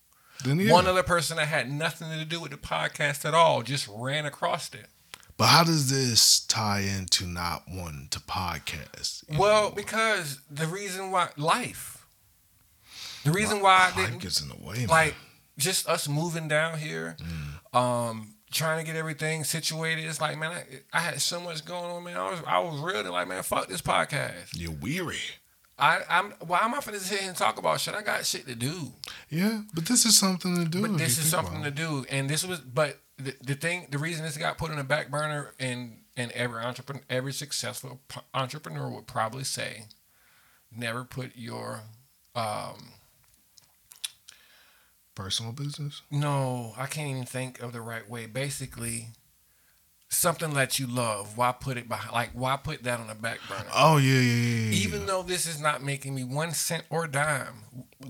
Yeah. 0.45 0.72
One 0.72 0.86
other 0.86 1.01
person 1.01 1.38
that 1.38 1.48
had 1.48 1.72
nothing 1.72 2.10
to 2.12 2.25
do 2.25 2.39
with 2.39 2.51
the 2.51 2.57
podcast 2.57 3.25
at 3.25 3.34
all 3.34 3.63
just 3.63 3.88
ran 3.91 4.25
across 4.25 4.72
it. 4.74 4.88
but 5.38 5.48
how 5.48 5.63
does 5.63 5.89
this 5.89 6.41
tie 6.45 6.81
into 6.81 7.25
not 7.25 7.63
wanting 7.67 8.10
to 8.12 8.19
podcast? 8.19 9.24
Well, 9.38 9.72
because 9.72 10.41
the 10.51 10.67
reason 10.67 11.10
why 11.10 11.29
life, 11.38 12.05
the 13.24 13.31
reason 13.31 13.62
why 13.62 13.91
I 13.91 13.98
life 14.00 14.10
didn't 14.10 14.22
gets 14.22 14.41
in 14.41 14.50
the 14.50 14.55
way. 14.55 14.79
Man. 14.79 14.88
like 14.88 15.15
just 15.57 15.88
us 15.88 16.07
moving 16.07 16.47
down 16.47 16.79
here, 16.79 17.15
Mm. 17.19 17.75
um, 17.77 18.35
trying 18.51 18.83
to 18.83 18.89
get 18.89 18.97
everything 18.97 19.43
situated. 19.43 20.05
It's 20.05 20.21
like 20.21 20.38
man, 20.38 20.51
I, 20.51 20.63
I 20.93 21.00
had 21.01 21.21
so 21.21 21.39
much 21.41 21.65
going 21.65 21.91
on, 21.91 22.03
man. 22.03 22.17
I 22.17 22.29
was 22.31 22.39
I 22.47 22.59
was 22.59 22.79
really 22.79 23.09
like 23.09 23.27
man, 23.27 23.43
fuck 23.43 23.67
this 23.67 23.81
podcast. 23.81 24.50
you're 24.53 24.71
weary. 24.71 25.17
I 25.77 26.00
I'm 26.09 26.31
why 26.39 26.59
am 26.59 26.74
I 26.74 26.77
finna 26.79 27.00
sit 27.00 27.19
here 27.19 27.27
and 27.27 27.38
talk 27.38 27.57
about 27.59 27.81
shit? 27.81 27.95
I 27.95 28.01
got 28.01 28.25
shit 28.25 28.47
to 28.47 28.55
do. 28.55 28.93
Yeah, 29.29 29.63
but 29.74 29.85
this 29.85 30.05
is 30.05 30.17
something 30.17 30.55
to 30.55 30.65
do. 30.69 30.81
But 30.81 30.97
this 30.97 31.17
is 31.17 31.25
something 31.29 31.63
to 31.63 31.71
do, 31.71 32.05
and 32.09 32.29
this 32.29 32.45
was. 32.45 32.59
But 32.62 33.00
the, 33.17 33.35
the 33.43 33.55
thing, 33.55 33.88
the 33.91 33.97
reason 33.97 34.24
this 34.24 34.38
got 34.38 34.57
put 34.57 34.71
in 34.71 34.77
the 34.77 34.85
back 34.85 35.12
burner, 35.12 35.53
and 35.59 35.97
and 36.15 36.31
every 36.31 36.62
entrepreneur, 36.63 37.03
every 37.09 37.33
successful 37.33 38.00
entrepreneur 38.33 38.89
would 38.89 39.05
probably 39.07 39.43
say, 39.43 39.88
never 40.71 41.03
put 41.03 41.31
your, 41.35 41.81
um. 42.35 42.91
Personal 45.15 45.51
business. 45.51 46.01
no, 46.12 46.74
I 46.77 46.86
can't 46.88 47.10
even 47.10 47.25
think 47.25 47.62
of 47.62 47.74
the 47.74 47.81
right 47.81 48.07
way. 48.10 48.25
Basically, 48.25 49.07
something 50.10 50.53
that 50.53 50.79
you 50.79 50.88
love. 50.88 51.38
Why 51.38 51.51
put 51.51 51.77
it 51.77 51.88
behind? 51.88 52.13
Like, 52.13 52.31
why 52.34 52.57
put 52.57 52.84
that 52.84 53.00
on 53.00 53.07
the 53.07 53.15
back 53.15 53.39
burner? 53.48 53.69
Oh 53.74 53.98
yeah, 53.98 54.13
yeah, 54.13 54.19
yeah. 54.22 54.69
yeah, 54.69 54.86
Even 54.86 55.05
though 55.05 55.24
this 55.24 55.48
is 55.48 55.60
not 55.60 55.84
making 55.84 56.15
me 56.15 56.24
one 56.24 56.51
cent 56.51 56.84
or 56.89 57.07
dime, 57.07 57.63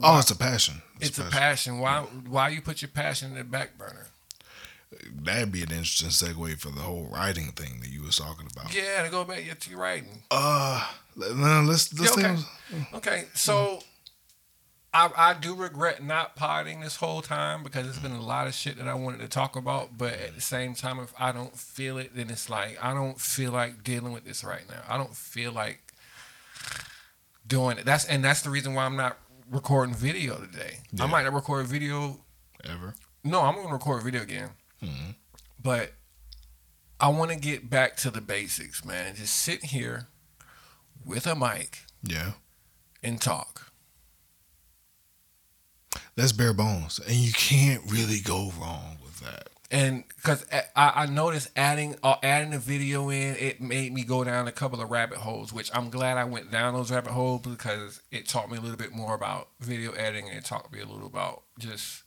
oh, 0.04 0.20
it's 0.20 0.32
a 0.32 0.36
passion. 0.36 0.82
it's 1.00 1.20
a 1.20 1.24
passion. 1.24 1.80
Why? 1.80 2.02
Why 2.28 2.50
you 2.50 2.62
put 2.62 2.82
your 2.82 2.90
passion 2.90 3.32
in 3.32 3.38
the 3.38 3.44
back 3.44 3.78
burner? 3.78 4.08
That'd 5.14 5.52
be 5.52 5.62
an 5.62 5.72
interesting 5.72 6.10
segue 6.10 6.58
for 6.60 6.70
the 6.70 6.82
whole 6.82 7.10
writing 7.12 7.52
thing 7.52 7.82
that 7.82 7.90
you 7.90 8.04
was 8.04 8.16
talking 8.16 8.48
about. 8.52 8.74
Yeah, 8.74 9.04
to 9.04 9.10
go 9.10 9.26
back 9.26 9.46
yet 9.46 9.60
to 9.62 9.70
your 9.70 9.80
writing. 9.80 10.24
Uh, 10.32 10.88
no, 11.18 11.62
let's 11.68 11.98
let's 12.00 12.18
Yeah, 12.18 12.38
okay. 12.72 12.88
Okay, 12.94 13.26
so 13.34 13.82
I 14.96 15.12
I 15.18 15.34
do 15.34 15.54
regret 15.54 16.02
not 16.02 16.36
potting 16.38 16.80
this 16.80 16.96
whole 16.96 17.22
time 17.22 17.64
because 17.64 17.86
it's 17.88 18.00
been 18.00 18.14
a 18.14 18.22
lot 18.22 18.48
of 18.48 18.54
shit 18.54 18.78
that 18.78 18.88
I 18.88 18.94
wanted 18.94 19.20
to 19.20 19.28
talk 19.28 19.56
about, 19.58 19.98
but 19.98 20.14
at 20.14 20.36
the 20.36 20.42
same 20.42 20.74
time, 20.74 21.00
if 21.00 21.14
I 21.20 21.32
don't 21.34 21.58
feel 21.58 21.98
it, 21.98 22.16
then 22.16 22.30
it's 22.30 22.50
like 22.50 22.78
I 22.82 22.94
don't 22.94 23.20
feel 23.20 23.52
like 23.52 23.84
dealing 23.84 24.14
with 24.14 24.24
this 24.24 24.44
right 24.44 24.64
now. 24.70 24.82
I 24.88 24.98
don't 24.98 25.16
feel 25.16 25.52
like 25.52 25.82
doing 27.46 27.78
it. 27.78 27.86
That's 27.86 28.06
and 28.06 28.24
that's 28.24 28.42
the 28.42 28.50
reason 28.50 28.74
why 28.74 28.86
I'm 28.86 28.96
not 28.96 29.18
recording 29.52 29.94
video 29.96 30.38
today. 30.38 30.80
Yeah. 30.94 31.04
I 31.04 31.08
might 31.08 31.24
not 31.24 31.34
record 31.34 31.68
video. 31.68 32.22
ever. 32.64 32.96
No, 33.24 33.42
I'm 33.42 33.56
gonna 33.56 33.74
record 33.74 34.02
video 34.04 34.22
again, 34.24 34.52
Mhm. 34.82 35.16
but 35.62 35.94
I 37.00 37.10
want 37.10 37.32
to 37.32 37.38
get 37.38 37.70
back 37.70 37.98
to 37.98 38.10
the 38.10 38.22
basics, 38.22 38.84
man. 38.86 39.16
Just 39.16 39.36
sit 39.36 39.66
here 39.66 40.08
with 41.04 41.28
a 41.28 41.36
mic 41.36 41.84
Yeah, 42.02 42.32
and 43.04 43.22
talk. 43.22 43.72
That's 46.16 46.32
bare 46.32 46.54
bones, 46.54 47.00
and 47.00 47.16
you 47.16 47.32
can't 47.34 47.82
really 47.92 48.20
go 48.20 48.52
wrong 48.60 48.98
with 49.04 49.20
that. 49.20 49.50
and 49.72 50.04
because 50.16 50.46
I, 50.52 50.64
I 50.76 51.06
noticed 51.08 51.50
adding 51.56 51.96
uh, 52.04 52.16
adding 52.24 52.52
the 52.52 52.60
video 52.60 53.10
in, 53.10 53.36
it 53.36 53.60
made 53.62 53.94
me 53.94 54.04
go 54.04 54.24
down 54.24 54.48
a 54.48 54.52
couple 54.52 54.82
of 54.82 54.90
rabbit 54.92 55.18
holes, 55.18 55.52
which 55.52 55.70
I'm 55.74 55.90
glad 55.90 56.18
I 56.18 56.24
went 56.24 56.52
down 56.52 56.74
those 56.74 56.92
rabbit 56.92 57.12
holes 57.12 57.42
because 57.42 58.02
it 58.12 58.28
taught 58.28 58.50
me 58.50 58.58
a 58.58 58.62
little 58.62 58.78
bit 58.78 58.94
more 58.94 59.16
about 59.16 59.50
video 59.60 59.92
editing 59.92 60.30
and 60.30 60.38
it 60.38 60.46
taught 60.46 60.72
me 60.72 60.80
a 60.80 60.86
little 60.86 61.08
about 61.08 61.44
just 61.60 62.04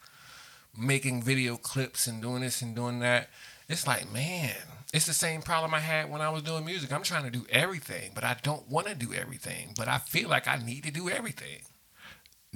making 0.77 1.23
video 1.23 1.57
clips 1.57 2.07
and 2.07 2.23
doing 2.23 2.43
this 2.43 2.63
and 2.63 2.75
doing 2.75 3.01
that. 3.01 3.29
It's 3.69 3.87
like, 3.87 4.11
man, 4.13 4.55
it's 4.95 5.07
the 5.07 5.13
same 5.13 5.43
problem 5.43 5.75
I 5.75 5.81
had 5.81 6.11
when 6.11 6.23
I 6.23 6.31
was 6.31 6.43
doing 6.43 6.65
music. 6.65 6.93
I'm 6.93 7.03
trying 7.03 7.25
to 7.25 7.31
do 7.31 7.45
everything, 7.51 8.13
but 8.15 8.25
I 8.25 8.37
don't 8.43 8.67
want 8.71 8.87
to 8.87 8.95
do 8.95 9.13
everything, 9.13 9.75
but 9.77 9.89
I 9.89 9.99
feel 9.99 10.29
like 10.31 10.49
I 10.49 10.57
need 10.57 10.85
to 10.85 10.91
do 10.91 11.11
everything. 11.11 11.61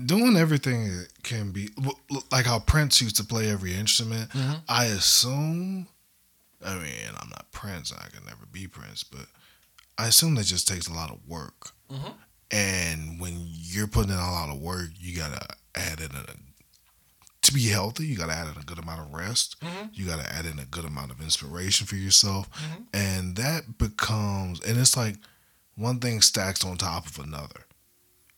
Doing 0.05 0.37
everything 0.37 1.05
can 1.23 1.51
be 1.53 1.69
like 2.31 2.47
how 2.47 2.59
Prince 2.59 3.01
used 3.03 3.17
to 3.17 3.25
play 3.25 3.51
every 3.51 3.75
instrument. 3.75 4.31
Mm-hmm. 4.31 4.55
I 4.69 4.87
assume. 4.87 5.87
I 6.65 6.75
mean, 6.77 7.09
I'm 7.19 7.29
not 7.31 7.51
Prince. 7.53 7.93
I 7.93 8.09
can 8.09 8.25
never 8.25 8.47
be 8.51 8.67
Prince, 8.69 9.03
but 9.05 9.27
I 9.99 10.07
assume 10.09 10.35
that 10.37 10.45
just 10.47 10.69
takes 10.69 10.87
a 10.89 10.93
lot 10.93 11.11
of 11.11 11.19
work. 11.27 11.73
Mhm. 11.91 12.15
And 12.51 13.21
when 13.21 13.35
you're 13.47 13.87
putting 13.87 14.13
in 14.13 14.19
a 14.19 14.31
lot 14.31 14.49
of 14.51 14.59
work, 14.61 14.91
you 14.99 15.17
gotta 15.17 15.57
add 15.75 16.01
in 16.01 16.11
a 16.15 16.25
to 17.43 17.53
be 17.53 17.67
healthy. 17.69 18.07
You 18.07 18.17
gotta 18.17 18.33
add 18.35 18.47
in 18.55 18.63
a 18.63 18.65
good 18.65 18.79
amount 18.79 19.01
of 19.01 19.13
rest. 19.13 19.57
Mhm. 19.61 19.91
You 19.93 20.07
gotta 20.07 20.31
add 20.33 20.47
in 20.47 20.59
a 20.61 20.65
good 20.65 20.85
amount 20.85 21.11
of 21.11 21.21
inspiration 21.21 21.87
for 21.87 21.97
yourself, 21.97 22.49
Mhm. 22.53 22.87
and 22.95 23.37
that 23.37 23.79
becomes 23.79 24.61
and 24.61 24.79
it's 24.79 24.97
like 24.97 25.17
one 25.75 25.99
thing 25.99 26.23
stacks 26.23 26.63
on 26.65 26.77
top 26.79 27.07
of 27.07 27.19
another 27.19 27.67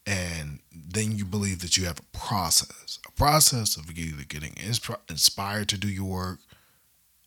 and 0.07 0.61
then 0.73 1.13
you 1.13 1.25
believe 1.25 1.61
that 1.61 1.77
you 1.77 1.87
have 1.87 1.99
a 1.99 2.17
process 2.17 2.99
a 3.07 3.13
process 3.13 3.77
of 3.77 3.91
either 3.97 4.25
getting 4.25 4.53
insp- 4.53 4.99
inspired 5.09 5.69
to 5.69 5.79
do 5.79 5.89
your 5.89 6.05
work 6.05 6.39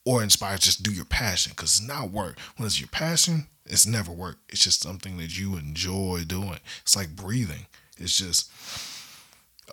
or 0.05 0.23
inspired 0.23 0.59
to 0.59 0.65
just 0.65 0.83
do 0.83 0.91
your 0.91 1.05
passion 1.05 1.51
because 1.55 1.79
it's 1.79 1.87
not 1.87 2.11
work. 2.11 2.39
When 2.55 2.65
it's 2.65 2.79
your 2.79 2.87
passion 2.87 3.47
it's 3.69 3.85
never 3.85 4.11
work. 4.11 4.37
It's 4.49 4.63
just 4.63 4.81
something 4.81 5.17
that 5.17 5.37
you 5.37 5.57
enjoy 5.57 6.23
doing. 6.25 6.59
It's 6.81 6.95
like 6.95 7.15
breathing. 7.15 7.65
It's 7.97 8.17
just 8.17 8.49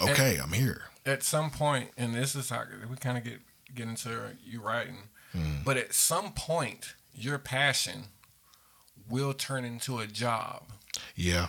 okay 0.03 0.39
i'm 0.43 0.53
here. 0.53 0.83
At 1.07 1.23
some 1.23 1.51
point, 1.51 1.91
and 1.97 2.15
this 2.15 2.35
is 2.35 2.51
how 2.51 2.65
we 2.91 2.97
kind 2.97 3.17
of 3.19 3.25
get 3.25 3.39
get 3.75 3.87
into 3.87 4.31
you 4.45 4.61
writing, 4.61 4.97
mm. 5.37 5.65
but 5.65 5.77
at 5.77 5.93
some 5.95 6.33
point, 6.33 6.95
your 7.15 7.39
passion 7.39 8.05
will 9.09 9.35
turn 9.35 9.65
into 9.65 9.99
a 9.99 10.07
job. 10.07 10.65
Yeah 11.15 11.49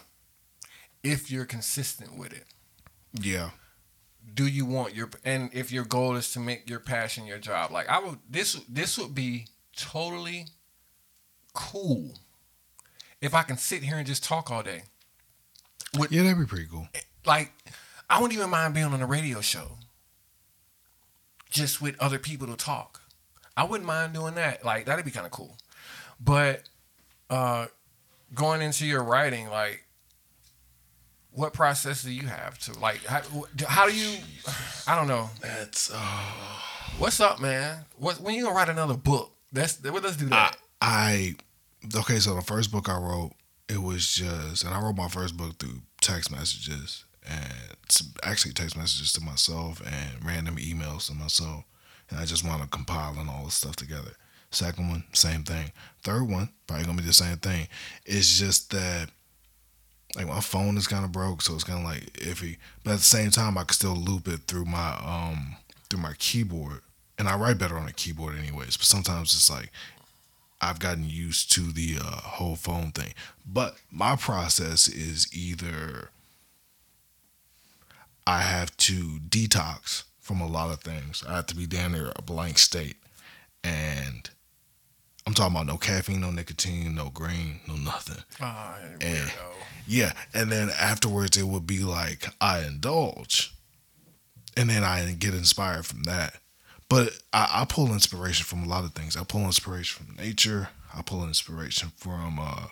if 1.06 1.32
you're 1.32 1.46
consistent 1.46 2.18
with 2.18 2.34
it. 2.34 2.46
yeah. 3.14 3.52
Do 4.34 4.48
you 4.48 4.66
want 4.66 4.96
your 4.96 5.10
and 5.24 5.52
if 5.54 5.72
your 5.72 5.86
goal 5.86 6.16
is 6.16 6.34
to 6.34 6.40
make 6.40 6.68
your 6.70 6.80
passion 6.80 7.26
your 7.28 7.38
job 7.38 7.72
like 7.72 7.88
i 7.88 8.00
would 8.00 8.18
this 8.30 8.56
this 8.68 8.98
would 8.98 9.14
be 9.14 9.46
totally 9.78 10.48
cool 11.54 12.18
if 13.22 13.34
i 13.36 13.44
can 13.44 13.56
sit 13.58 13.84
here 13.84 13.98
and 13.98 14.08
just 14.08 14.24
talk 14.24 14.50
all 14.52 14.64
day. 14.64 14.82
Yeah 16.10 16.24
that'd 16.24 16.40
be 16.40 16.46
pretty 16.46 16.66
cool. 16.66 16.88
like 17.26 17.54
i 18.10 18.20
wouldn't 18.20 18.38
even 18.38 18.50
mind 18.50 18.74
being 18.74 18.88
on 18.88 19.00
a 19.02 19.06
radio 19.06 19.42
show 19.42 19.78
just 21.50 21.82
with 21.82 21.96
other 22.02 22.20
people 22.20 22.48
to 22.48 22.56
talk. 22.58 23.02
I 23.56 23.64
wouldn't 23.64 23.88
mind 23.88 24.14
doing 24.14 24.36
that. 24.36 24.66
Like 24.66 24.86
that'd 24.86 25.06
be 25.06 25.12
kind 25.12 25.26
of 25.26 25.32
cool. 25.32 25.56
But 26.20 26.64
uh 27.30 27.68
going 28.34 28.62
into 28.62 28.86
your 28.86 29.04
writing 29.04 29.48
like 29.50 29.85
what 31.36 31.54
process 31.54 32.02
do 32.04 32.12
you 32.12 32.28
have 32.28 32.58
to 32.58 32.78
like 32.80 33.04
how, 33.06 33.22
how 33.68 33.88
do 33.88 33.96
you 33.96 34.18
i 34.88 34.96
don't 34.96 35.08
know 35.08 35.30
that's 35.42 35.92
uh 35.94 36.22
What's 36.98 37.20
up, 37.20 37.42
man? 37.42 37.84
What 37.98 38.22
when 38.22 38.36
you 38.36 38.44
gonna 38.44 38.56
write 38.56 38.70
another 38.70 38.96
book? 38.96 39.34
That's 39.52 39.84
let's 39.84 40.16
do 40.16 40.28
that. 40.28 40.56
I 40.82 41.36
okay, 41.94 42.20
so 42.20 42.36
the 42.36 42.42
first 42.42 42.72
book 42.72 42.88
I 42.88 42.98
wrote, 42.98 43.32
it 43.68 43.82
was 43.82 44.14
just, 44.14 44.64
and 44.64 44.74
I 44.74 44.82
wrote 44.82 44.96
my 44.96 45.10
first 45.10 45.36
book 45.36 45.58
through 45.60 45.82
text 46.00 46.32
messages 46.32 47.04
and 47.28 47.76
actually 48.24 48.54
text 48.54 48.78
messages 48.78 49.12
to 49.14 49.22
myself 49.22 49.82
and 49.86 50.26
random 50.26 50.56
emails 50.56 51.08
to 51.08 51.14
myself, 51.14 51.66
and 52.10 52.18
I 52.18 52.24
just 52.24 52.46
wound 52.46 52.62
up 52.62 52.72
compiling 52.72 53.28
all 53.28 53.44
this 53.44 53.56
stuff 53.56 53.76
together. 53.76 54.12
Second 54.52 54.88
one, 54.88 55.04
same 55.12 55.44
thing. 55.44 55.74
Third 56.02 56.30
one, 56.30 56.48
probably 56.66 56.86
gonna 56.86 57.02
be 57.02 57.08
the 57.08 57.14
same 57.14 57.38
thing. 57.38 57.68
It's 58.06 58.40
just 58.40 58.72
that. 58.72 59.10
Like 60.16 60.28
my 60.28 60.40
phone 60.40 60.78
is 60.78 60.88
kind 60.88 61.04
of 61.04 61.12
broke, 61.12 61.42
so 61.42 61.54
it's 61.54 61.64
kind 61.64 61.80
of 61.80 61.86
like 61.86 62.14
iffy. 62.14 62.58
But 62.84 62.92
at 62.92 62.98
the 62.98 63.04
same 63.04 63.32
time, 63.32 63.58
I 63.58 63.64
can 63.64 63.74
still 63.74 63.96
loop 63.96 64.28
it 64.28 64.42
through 64.48 64.66
my 64.66 64.96
um 65.04 65.58
through 65.90 66.02
my 66.02 66.14
keyboard, 66.18 66.82
and 67.18 67.28
I 67.28 67.38
write 67.38 67.58
better 67.58 67.78
on 67.78 67.88
a 67.88 67.94
keyboard 67.94 68.38
anyways. 68.38 68.78
But 68.78 68.86
sometimes 68.86 69.34
it's 69.34 69.50
like 69.50 69.72
I've 70.62 70.80
gotten 70.80 71.10
used 71.10 71.52
to 71.54 71.72
the 71.72 71.98
uh, 72.02 72.22
whole 72.22 72.56
phone 72.56 72.92
thing. 72.92 73.14
But 73.46 73.76
my 73.92 74.16
process 74.16 74.88
is 74.88 75.28
either 75.34 76.10
I 78.26 78.40
have 78.40 78.76
to 78.78 79.20
detox 79.30 80.04
from 80.20 80.42
a 80.42 80.48
lot 80.48 80.72
of 80.72 80.80
things. 80.82 81.24
I 81.28 81.36
have 81.36 81.46
to 81.48 81.56
be 81.56 81.68
down 81.68 81.92
there 81.92 82.12
a 82.16 82.22
blank 82.22 82.58
state, 82.58 82.96
and 83.64 84.30
I'm 85.28 85.34
talking 85.34 85.56
about 85.56 85.66
no 85.66 85.78
caffeine, 85.78 86.22
no 86.22 86.30
nicotine, 86.32 86.94
no 86.96 87.10
green, 87.10 87.60
no 87.68 87.76
nothing. 87.76 88.24
Ah, 88.40 88.78
Eh. 89.02 89.26
Yeah, 89.88 90.14
and 90.34 90.52
then 90.52 90.70
afterwards 90.80 91.38
it 91.38 91.48
would 91.48 91.68
be 91.68 91.80
like 91.80 92.28
I 92.42 92.62
indulge, 92.64 93.54
and 94.58 94.70
then 94.70 94.84
I 94.84 95.12
get 95.14 95.34
inspired 95.34 95.86
from 95.86 96.04
that. 96.04 96.36
But 96.90 97.20
I, 97.34 97.62
I 97.62 97.66
pull 97.66 97.92
inspiration 97.92 98.46
from 98.46 98.64
a 98.64 98.68
lot 98.68 98.84
of 98.84 98.94
things. 98.94 99.16
I 99.18 99.24
pull 99.24 99.42
inspiration 99.42 100.06
from 100.06 100.16
nature. 100.24 100.70
I 100.94 101.02
pull 101.02 101.24
inspiration 101.26 101.92
from 101.98 102.40
uh, 102.40 102.68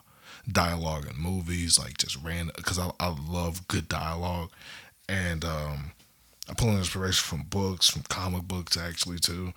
dialogue 0.52 1.08
in 1.08 1.22
movies, 1.22 1.78
like 1.80 1.98
just 1.98 2.18
random, 2.24 2.54
because 2.56 2.80
I, 2.80 2.92
I 3.00 3.16
love 3.28 3.68
good 3.68 3.90
dialogue, 3.90 4.50
and 5.10 5.44
um, 5.44 5.92
I 6.50 6.54
pull 6.56 6.70
inspiration 6.78 7.24
from 7.24 7.44
books, 7.48 7.90
from 7.90 8.04
comic 8.04 8.44
books 8.44 8.78
actually 8.78 9.20
too. 9.20 9.54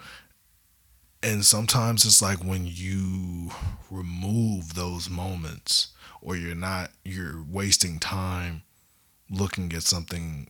And 1.23 1.45
sometimes 1.45 2.05
it's 2.05 2.23
like 2.23 2.45
when 2.45 2.67
you 2.67 3.51
remove 3.91 4.75
those 4.75 5.11
moments, 5.11 5.89
or 6.21 6.37
you're 6.37 6.55
not, 6.55 6.91
you're 7.05 7.43
wasting 7.51 7.99
time 7.99 8.63
looking 9.31 9.73
at 9.73 9.83
something 9.83 10.49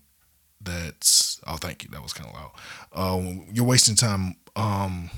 that's. 0.61 1.41
Oh, 1.47 1.57
thank 1.57 1.85
you. 1.85 1.91
That 1.91 2.03
was 2.03 2.13
kind 2.13 2.29
of 2.29 2.35
loud. 2.35 2.51
Um, 2.93 3.47
you're 3.53 3.65
wasting 3.65 3.95
time. 3.95 4.37
Um, 4.55 5.11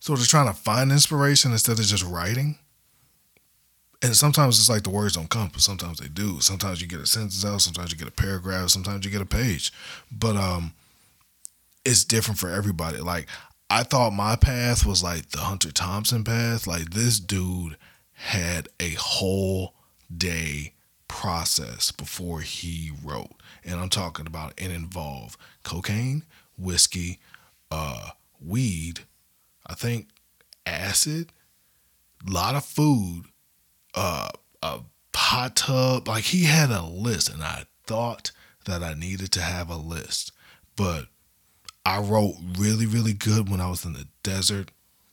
sort 0.00 0.20
of 0.20 0.28
trying 0.28 0.46
to 0.46 0.54
find 0.54 0.90
inspiration 0.90 1.52
instead 1.52 1.78
of 1.78 1.84
just 1.84 2.04
writing. 2.04 2.56
And 4.00 4.16
sometimes 4.16 4.58
it's 4.58 4.68
like 4.68 4.84
the 4.84 4.90
words 4.90 5.16
don't 5.16 5.28
come, 5.28 5.50
but 5.52 5.60
sometimes 5.60 5.98
they 5.98 6.08
do. 6.08 6.40
Sometimes 6.40 6.80
you 6.80 6.86
get 6.86 7.00
a 7.00 7.06
sentence 7.06 7.44
out, 7.44 7.60
sometimes 7.60 7.90
you 7.92 7.98
get 7.98 8.08
a 8.08 8.12
paragraph, 8.12 8.70
sometimes 8.70 9.04
you 9.04 9.10
get 9.10 9.20
a 9.20 9.26
page. 9.26 9.72
But 10.10 10.36
um 10.36 10.72
it's 11.84 12.04
different 12.04 12.38
for 12.38 12.50
everybody. 12.50 12.98
Like 12.98 13.28
I 13.70 13.82
thought 13.82 14.12
my 14.12 14.36
path 14.36 14.86
was 14.86 15.02
like 15.02 15.30
the 15.30 15.40
Hunter 15.40 15.70
Thompson 15.70 16.24
path. 16.24 16.66
Like 16.66 16.90
this 16.90 17.20
dude 17.20 17.76
had 18.12 18.68
a 18.80 18.94
whole 18.94 19.74
day 20.14 20.74
process 21.06 21.92
before 21.92 22.40
he 22.40 22.92
wrote. 23.04 23.32
And 23.64 23.80
I'm 23.80 23.90
talking 23.90 24.26
about 24.26 24.54
it 24.56 24.70
involved 24.70 25.38
cocaine, 25.64 26.24
whiskey, 26.56 27.20
uh, 27.70 28.10
weed, 28.40 29.00
I 29.66 29.74
think 29.74 30.08
acid, 30.64 31.32
a 32.26 32.30
lot 32.30 32.54
of 32.54 32.64
food, 32.64 33.24
uh, 33.94 34.30
a 34.62 34.80
hot 35.14 35.56
tub. 35.56 36.08
Like 36.08 36.24
he 36.24 36.44
had 36.44 36.70
a 36.70 36.82
list, 36.82 37.28
and 37.28 37.42
I 37.42 37.64
thought 37.84 38.32
that 38.64 38.82
I 38.82 38.94
needed 38.94 39.32
to 39.32 39.40
have 39.40 39.68
a 39.68 39.76
list, 39.76 40.32
but 40.76 41.06
I 41.84 42.00
wrote 42.00 42.34
really, 42.58 42.86
really 42.86 43.14
good 43.14 43.48
when 43.48 43.60
I 43.60 43.70
was 43.70 43.84
in 43.84 43.94
the 43.94 44.08
desert 44.22 44.70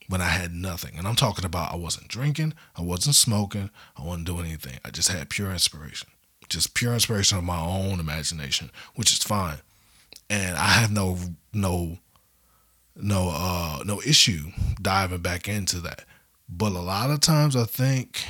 when 0.07 0.21
I 0.21 0.29
had 0.29 0.53
nothing. 0.53 0.97
And 0.97 1.07
I'm 1.07 1.15
talking 1.15 1.45
about 1.45 1.73
I 1.73 1.77
wasn't 1.77 2.07
drinking, 2.07 2.53
I 2.75 2.81
wasn't 2.81 3.15
smoking, 3.15 3.69
I 3.97 4.03
wasn't 4.03 4.27
doing 4.27 4.45
anything. 4.45 4.79
I 4.83 4.91
just 4.91 5.11
had 5.11 5.29
pure 5.29 5.51
inspiration. 5.51 6.09
Just 6.47 6.75
pure 6.75 6.93
inspiration 6.93 7.37
of 7.37 7.43
my 7.43 7.59
own 7.59 7.99
imagination, 7.99 8.71
which 8.95 9.11
is 9.11 9.23
fine. 9.23 9.57
And 10.29 10.57
I 10.57 10.67
have 10.67 10.91
no 10.91 11.17
no 11.53 11.97
no 12.95 13.31
uh 13.33 13.83
no 13.85 14.01
issue 14.01 14.51
diving 14.81 15.21
back 15.21 15.47
into 15.47 15.79
that. 15.81 16.05
But 16.47 16.73
a 16.73 16.79
lot 16.79 17.09
of 17.09 17.19
times 17.19 17.55
I 17.55 17.63
think 17.63 18.23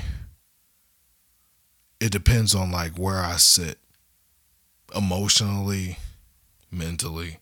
it 1.99 2.11
depends 2.11 2.55
on 2.55 2.71
like 2.71 2.97
where 2.97 3.19
I 3.19 3.35
sit 3.35 3.79
emotionally, 4.95 5.97
mentally. 6.71 7.39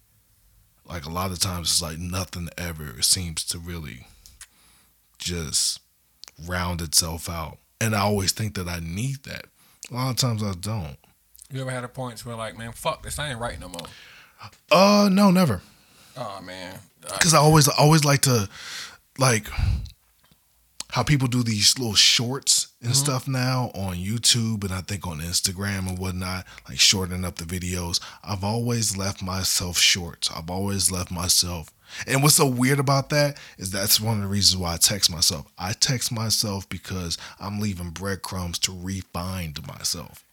Like 0.85 1.05
a 1.05 1.09
lot 1.09 1.31
of 1.31 1.39
times 1.39 1.69
it's 1.69 1.81
like 1.81 1.97
nothing 1.97 2.49
ever 2.57 3.01
seems 3.01 3.43
to 3.45 3.57
really 3.57 4.07
just 5.17 5.79
round 6.45 6.81
itself 6.81 7.29
out. 7.29 7.57
And 7.79 7.95
I 7.95 7.99
always 8.01 8.31
think 8.31 8.55
that 8.55 8.67
I 8.67 8.79
need 8.79 9.23
that. 9.23 9.45
A 9.91 9.93
lot 9.93 10.09
of 10.11 10.17
times 10.17 10.43
I 10.43 10.53
don't. 10.53 10.97
You 11.51 11.61
ever 11.61 11.71
had 11.71 11.83
a 11.83 11.87
point 11.89 12.25
where 12.25 12.35
like, 12.35 12.57
man, 12.57 12.71
fuck 12.71 13.03
this, 13.03 13.19
I 13.19 13.29
ain't 13.29 13.39
writing 13.39 13.59
no 13.61 13.69
more. 13.69 13.87
Uh 14.71 15.09
no, 15.11 15.31
never. 15.31 15.61
Oh 16.17 16.41
man, 16.41 16.79
Uh, 17.07 17.17
Cuz 17.17 17.33
I 17.33 17.37
always 17.37 17.67
always 17.67 18.03
like 18.03 18.21
to 18.21 18.49
like 19.17 19.47
how 20.89 21.03
people 21.03 21.27
do 21.27 21.43
these 21.43 21.77
little 21.79 21.95
shorts 21.95 22.67
and 22.83 22.91
mm-hmm. 22.91 23.03
stuff 23.03 23.27
now 23.27 23.71
on 23.73 23.95
YouTube 23.95 24.63
and 24.63 24.73
I 24.73 24.81
think 24.81 25.07
on 25.07 25.19
Instagram 25.19 25.87
and 25.87 25.97
whatnot, 25.97 26.45
like 26.67 26.79
shortening 26.79 27.23
up 27.23 27.35
the 27.35 27.45
videos. 27.45 28.01
I've 28.23 28.43
always 28.43 28.97
left 28.97 29.23
myself 29.23 29.77
short. 29.77 30.29
I've 30.35 30.49
always 30.49 30.91
left 30.91 31.09
myself. 31.09 31.73
And 32.07 32.21
what's 32.21 32.35
so 32.35 32.47
weird 32.47 32.79
about 32.79 33.09
that 33.09 33.37
is 33.57 33.71
that's 33.71 34.01
one 34.01 34.17
of 34.17 34.23
the 34.23 34.27
reasons 34.27 34.61
why 34.61 34.73
I 34.73 34.77
text 34.77 35.09
myself. 35.09 35.47
I 35.57 35.73
text 35.73 36.11
myself 36.11 36.67
because 36.67 37.17
I'm 37.39 37.59
leaving 37.59 37.91
breadcrumbs 37.91 38.59
to 38.59 38.77
refine 38.77 39.53
myself. 39.67 40.23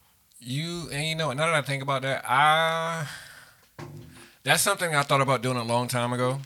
You 0.41 0.89
and 0.91 1.07
you 1.07 1.15
know 1.15 1.33
now 1.33 1.47
that 1.47 1.55
I 1.55 1.63
think 1.63 1.83
about 1.83 2.03
that, 2.03 2.25
I 2.27 3.07
that's 4.43 4.63
something 4.63 4.95
I 4.95 5.03
thought 5.03 5.21
about 5.21 5.43
doing 5.43 5.59
a 5.59 5.65
long 5.65 5.87
time 5.87 6.13
ago. 6.13 6.41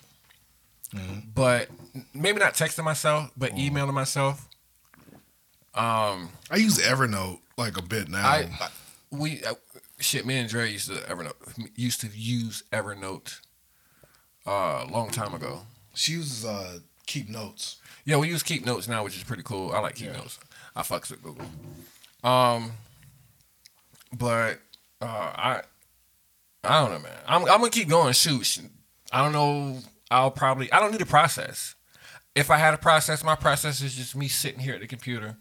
Mm-hmm. 0.95 1.21
But 1.35 1.69
maybe 2.13 2.41
not 2.41 2.55
texting 2.55 2.85
myself, 2.85 3.31
but 3.37 3.51
mm-hmm. 3.51 3.61
emailing 3.61 3.95
myself. 3.95 4.49
Um, 5.75 6.31
I 6.51 6.57
use 6.57 6.79
Evernote 6.79 7.41
like 7.57 7.77
a 7.77 7.83
bit 7.83 8.09
now. 8.09 8.27
I, 8.27 8.49
I 8.61 8.69
we 9.11 9.43
uh, 9.45 9.55
shit. 9.99 10.25
Me 10.27 10.37
and 10.39 10.49
Dre 10.49 10.71
used 10.71 10.89
to 10.89 10.95
Evernote 11.03 11.69
used 11.75 12.01
to 12.03 12.09
use 12.09 12.63
Evernote 12.73 13.41
uh, 14.47 14.85
a 14.87 14.89
long 14.91 15.11
time 15.11 15.35
ago. 15.35 15.63
she 15.95 16.13
uses 16.13 16.45
uh, 16.45 16.79
keep 17.07 17.29
notes. 17.29 17.77
Yeah, 18.05 18.19
we 18.19 18.29
use 18.29 18.43
Keep 18.43 18.67
Notes 18.67 18.87
now, 18.87 19.03
which 19.03 19.17
is 19.17 19.25
pretty 19.25 19.43
cool. 19.43 19.73
I 19.73 19.79
like 19.79 19.95
Keep 19.95 20.13
Notes. 20.13 20.39
I 20.77 20.83
fucks 20.83 21.11
with 21.11 21.23
Google. 21.23 21.47
Um, 22.23 22.73
but 24.13 24.59
uh, 25.01 25.07
I 25.07 25.63
I 26.63 26.81
don't 26.81 26.93
know, 26.93 26.99
man. 26.99 27.19
I'm 27.27 27.43
I'm 27.43 27.61
gonna 27.61 27.71
keep 27.71 27.89
going. 27.89 28.13
Shoot, 28.13 28.61
I 29.13 29.23
don't 29.23 29.33
know. 29.33 29.79
I'll 30.11 30.31
probably 30.31 30.71
I 30.73 30.81
don't 30.81 30.93
need 30.93 31.01
a 31.01 31.07
process. 31.07 31.75
If 32.35 32.51
I 32.51 32.59
had 32.59 32.75
a 32.75 32.79
process, 32.79 33.23
my 33.25 33.37
process 33.37 33.81
is 33.81 33.95
just 33.95 34.17
me 34.17 34.29
sitting 34.29 34.61
here 34.61 34.75
at 34.75 34.81
the 34.81 34.87
computer, 34.87 35.37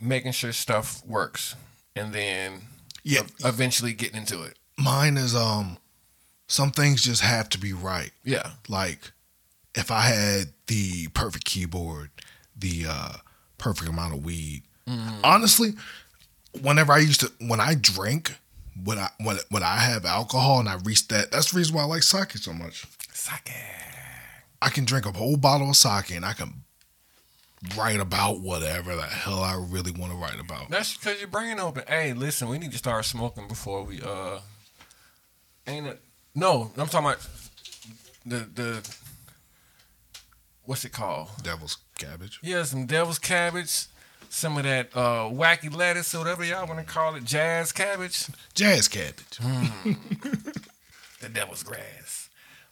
making 0.00 0.32
sure 0.32 0.52
stuff 0.52 1.04
works, 1.06 1.54
and 1.96 2.12
then 2.12 2.62
Yeah, 3.02 3.20
ev- 3.20 3.32
eventually 3.44 3.92
getting 3.92 4.16
into 4.18 4.42
it. 4.42 4.56
mine 4.76 5.16
is 5.16 5.34
um, 5.34 5.78
some 6.46 6.70
things 6.70 7.02
just 7.02 7.22
have 7.22 7.48
to 7.50 7.58
be 7.58 7.72
right. 7.72 8.10
Yeah, 8.24 8.50
Like, 8.68 9.12
if 9.74 9.90
I 9.90 10.00
had 10.02 10.48
the 10.66 11.08
perfect 11.08 11.44
keyboard, 11.44 12.10
the 12.56 12.86
uh, 12.88 13.12
perfect 13.58 13.88
amount 13.88 14.14
of 14.14 14.24
weed. 14.24 14.62
Honestly, 15.22 15.74
whenever 16.62 16.92
I 16.92 16.98
used 16.98 17.20
to, 17.20 17.30
when 17.46 17.60
I 17.60 17.74
drink, 17.74 18.34
when 18.82 18.98
I 18.98 19.10
when 19.20 19.36
when 19.50 19.62
I 19.62 19.76
have 19.76 20.04
alcohol 20.06 20.60
and 20.60 20.68
I 20.68 20.76
reach 20.82 21.06
that, 21.08 21.30
that's 21.30 21.50
the 21.52 21.58
reason 21.58 21.74
why 21.76 21.82
I 21.82 21.84
like 21.84 22.02
sake 22.02 22.32
so 22.38 22.52
much. 22.54 22.86
sake. 23.12 23.52
I 24.62 24.70
can 24.70 24.84
drink 24.86 25.04
a 25.06 25.12
whole 25.12 25.36
bottle 25.36 25.68
of 25.70 25.76
sake 25.76 26.10
and 26.10 26.24
I 26.24 26.32
can 26.32 26.62
write 27.76 28.00
about 28.00 28.40
whatever 28.40 28.94
the 28.94 29.02
hell 29.02 29.42
I 29.42 29.54
really 29.68 29.92
want 29.92 30.12
to 30.12 30.18
write 30.18 30.38
about. 30.40 30.70
That's 30.70 30.96
because 30.96 31.18
your 31.18 31.28
brain 31.28 31.58
open. 31.58 31.84
Hey, 31.88 32.12
listen, 32.12 32.48
we 32.48 32.58
need 32.58 32.72
to 32.72 32.78
start 32.78 33.04
smoking 33.04 33.48
before 33.48 33.82
we 33.84 34.00
uh. 34.00 34.38
Ain't 35.66 35.86
it? 35.86 36.00
No, 36.34 36.70
I'm 36.76 36.88
talking 36.88 37.08
about 37.08 37.28
the 38.24 38.48
the. 38.54 38.88
What's 40.64 40.84
it 40.84 40.92
called? 40.92 41.28
Devil's 41.42 41.78
cabbage. 41.98 42.38
Yeah, 42.42 42.62
some 42.62 42.86
devil's 42.86 43.18
cabbage, 43.18 43.86
some 44.28 44.56
of 44.58 44.64
that 44.64 44.90
uh 44.94 45.28
wacky 45.30 45.74
lettuce 45.74 46.14
or 46.14 46.18
whatever 46.18 46.44
y'all 46.44 46.66
want 46.66 46.78
to 46.80 46.86
call 46.86 47.14
it, 47.14 47.24
jazz 47.24 47.72
cabbage, 47.72 48.26
Jazz 48.54 48.86
cabbage. 48.88 49.38
the 51.20 51.28
devil's 51.32 51.62
grass. 51.62 52.27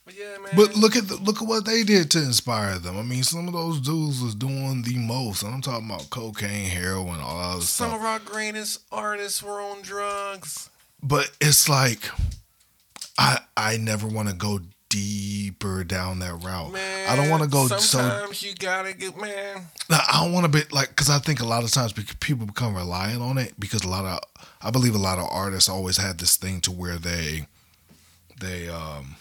But 0.06 0.14
yeah, 0.16 0.38
man. 0.40 0.52
But 0.54 0.76
look 0.76 0.94
at 0.94 1.08
the, 1.08 1.16
look 1.16 1.42
at 1.42 1.48
what 1.48 1.64
they 1.64 1.82
did 1.82 2.12
to 2.12 2.18
inspire 2.18 2.78
them. 2.78 2.96
I 2.96 3.02
mean, 3.02 3.24
some 3.24 3.48
of 3.48 3.52
those 3.52 3.80
dudes 3.80 4.22
was 4.22 4.36
doing 4.36 4.82
the 4.82 4.96
most. 4.96 5.42
And 5.42 5.52
I'm 5.52 5.60
talking 5.60 5.90
about 5.90 6.08
cocaine, 6.10 6.70
heroin, 6.70 7.18
all 7.20 7.38
that 7.38 7.44
other 7.56 7.60
some 7.62 7.88
stuff. 7.88 8.00
of 8.00 8.06
our 8.06 8.20
greatest 8.20 8.82
artists 8.92 9.42
were 9.42 9.60
on 9.60 9.82
drugs. 9.82 10.70
But 11.02 11.32
it's 11.40 11.68
like 11.68 12.08
I 13.18 13.40
I 13.56 13.78
never 13.78 14.06
want 14.06 14.28
to 14.28 14.34
go 14.34 14.60
deeper 14.88 15.82
down 15.82 16.20
that 16.20 16.34
route. 16.34 16.72
Man, 16.72 17.10
I 17.10 17.16
don't 17.16 17.28
want 17.28 17.42
to 17.42 17.48
go 17.48 17.66
so. 17.66 17.78
Sometimes 17.78 18.42
you 18.44 18.54
gotta 18.54 18.92
get 18.92 19.20
man. 19.20 19.66
Now, 19.90 20.00
I 20.08 20.22
don't 20.22 20.32
want 20.32 20.44
to 20.44 20.52
be 20.52 20.64
like 20.70 20.90
because 20.90 21.10
I 21.10 21.18
think 21.18 21.40
a 21.40 21.44
lot 21.44 21.64
of 21.64 21.72
times 21.72 21.92
people 21.92 22.46
become 22.46 22.76
reliant 22.76 23.22
on 23.22 23.38
it 23.38 23.54
because 23.58 23.82
a 23.82 23.88
lot 23.88 24.04
of 24.04 24.20
I 24.62 24.70
believe 24.70 24.94
a 24.94 24.98
lot 24.98 25.18
of 25.18 25.26
artists 25.30 25.68
always 25.68 25.96
had 25.96 26.18
this 26.18 26.36
thing 26.36 26.60
to 26.62 26.70
where 26.70 26.96
they 26.96 27.48
they 28.40 28.68
um 28.68 29.16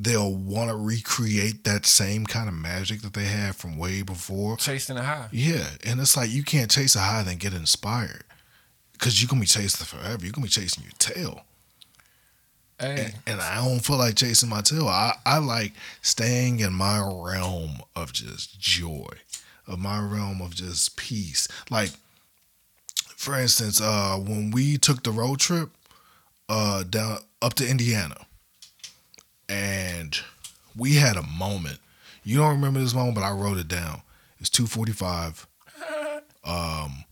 they'll 0.00 0.32
want 0.32 0.70
to 0.70 0.76
recreate 0.76 1.64
that 1.64 1.84
same 1.84 2.24
kind 2.24 2.48
of 2.48 2.54
magic 2.54 3.00
that 3.00 3.14
they 3.14 3.24
had 3.24 3.56
from 3.56 3.76
way 3.76 4.02
before. 4.02 4.56
Chasing 4.56 4.96
a 4.96 5.02
high. 5.02 5.28
Yeah, 5.32 5.66
and 5.84 6.00
it's 6.00 6.16
like 6.16 6.30
you 6.30 6.44
can't 6.44 6.70
chase 6.70 6.94
a 6.94 7.00
high 7.00 7.22
then 7.24 7.36
get 7.36 7.52
inspired 7.52 8.24
because 8.92 9.20
you're 9.20 9.28
gonna 9.28 9.40
be 9.40 9.46
chasing 9.46 9.84
forever. 9.84 10.24
You're 10.24 10.32
gonna 10.32 10.46
be 10.46 10.50
chasing 10.50 10.84
your 10.84 10.92
tail. 10.98 11.42
Hey, 12.78 13.06
and, 13.06 13.14
and 13.26 13.40
I 13.40 13.56
don't 13.56 13.80
feel 13.80 13.96
like 13.96 14.14
chasing 14.14 14.48
my 14.48 14.60
tail. 14.60 14.86
I, 14.86 15.14
I 15.26 15.38
like 15.38 15.72
staying 16.00 16.60
in 16.60 16.72
my 16.72 17.00
realm 17.00 17.78
of 17.96 18.12
just 18.12 18.60
joy, 18.60 19.08
of 19.66 19.80
my 19.80 19.98
realm 19.98 20.40
of 20.40 20.54
just 20.54 20.96
peace. 20.96 21.48
Like, 21.70 21.90
for 23.08 23.36
instance, 23.36 23.80
uh, 23.80 24.16
when 24.16 24.52
we 24.52 24.78
took 24.78 25.02
the 25.02 25.10
road 25.10 25.40
trip 25.40 25.70
uh, 26.48 26.84
down 26.84 27.18
up 27.42 27.54
to 27.54 27.68
Indiana, 27.68 28.27
and 29.48 30.18
we 30.76 30.96
had 30.96 31.16
a 31.16 31.22
moment. 31.22 31.78
You 32.22 32.38
don't 32.38 32.54
remember 32.54 32.80
this 32.80 32.94
moment, 32.94 33.14
but 33.14 33.24
I 33.24 33.30
wrote 33.30 33.58
it 33.58 33.68
down. 33.68 34.02
It's 34.40 34.50
two 34.50 34.66
forty 34.66 34.92
five. 34.92 35.46
Um, 36.44 37.04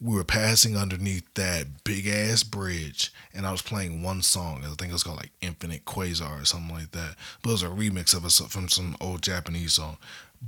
we 0.00 0.14
were 0.14 0.24
passing 0.24 0.76
underneath 0.76 1.24
that 1.34 1.84
big 1.84 2.06
ass 2.06 2.42
bridge 2.42 3.12
and 3.34 3.46
I 3.46 3.52
was 3.52 3.62
playing 3.62 4.02
one 4.02 4.22
song. 4.22 4.62
I 4.62 4.68
think 4.68 4.90
it 4.90 4.92
was 4.92 5.02
called 5.02 5.18
like 5.18 5.32
Infinite 5.40 5.84
Quasar 5.84 6.40
or 6.40 6.44
something 6.44 6.74
like 6.74 6.92
that. 6.92 7.16
But 7.42 7.50
it 7.50 7.52
was 7.52 7.62
a 7.64 7.68
remix 7.68 8.16
of 8.16 8.24
it 8.24 8.50
from 8.50 8.68
some 8.68 8.96
old 9.00 9.22
Japanese 9.22 9.74
song. 9.74 9.98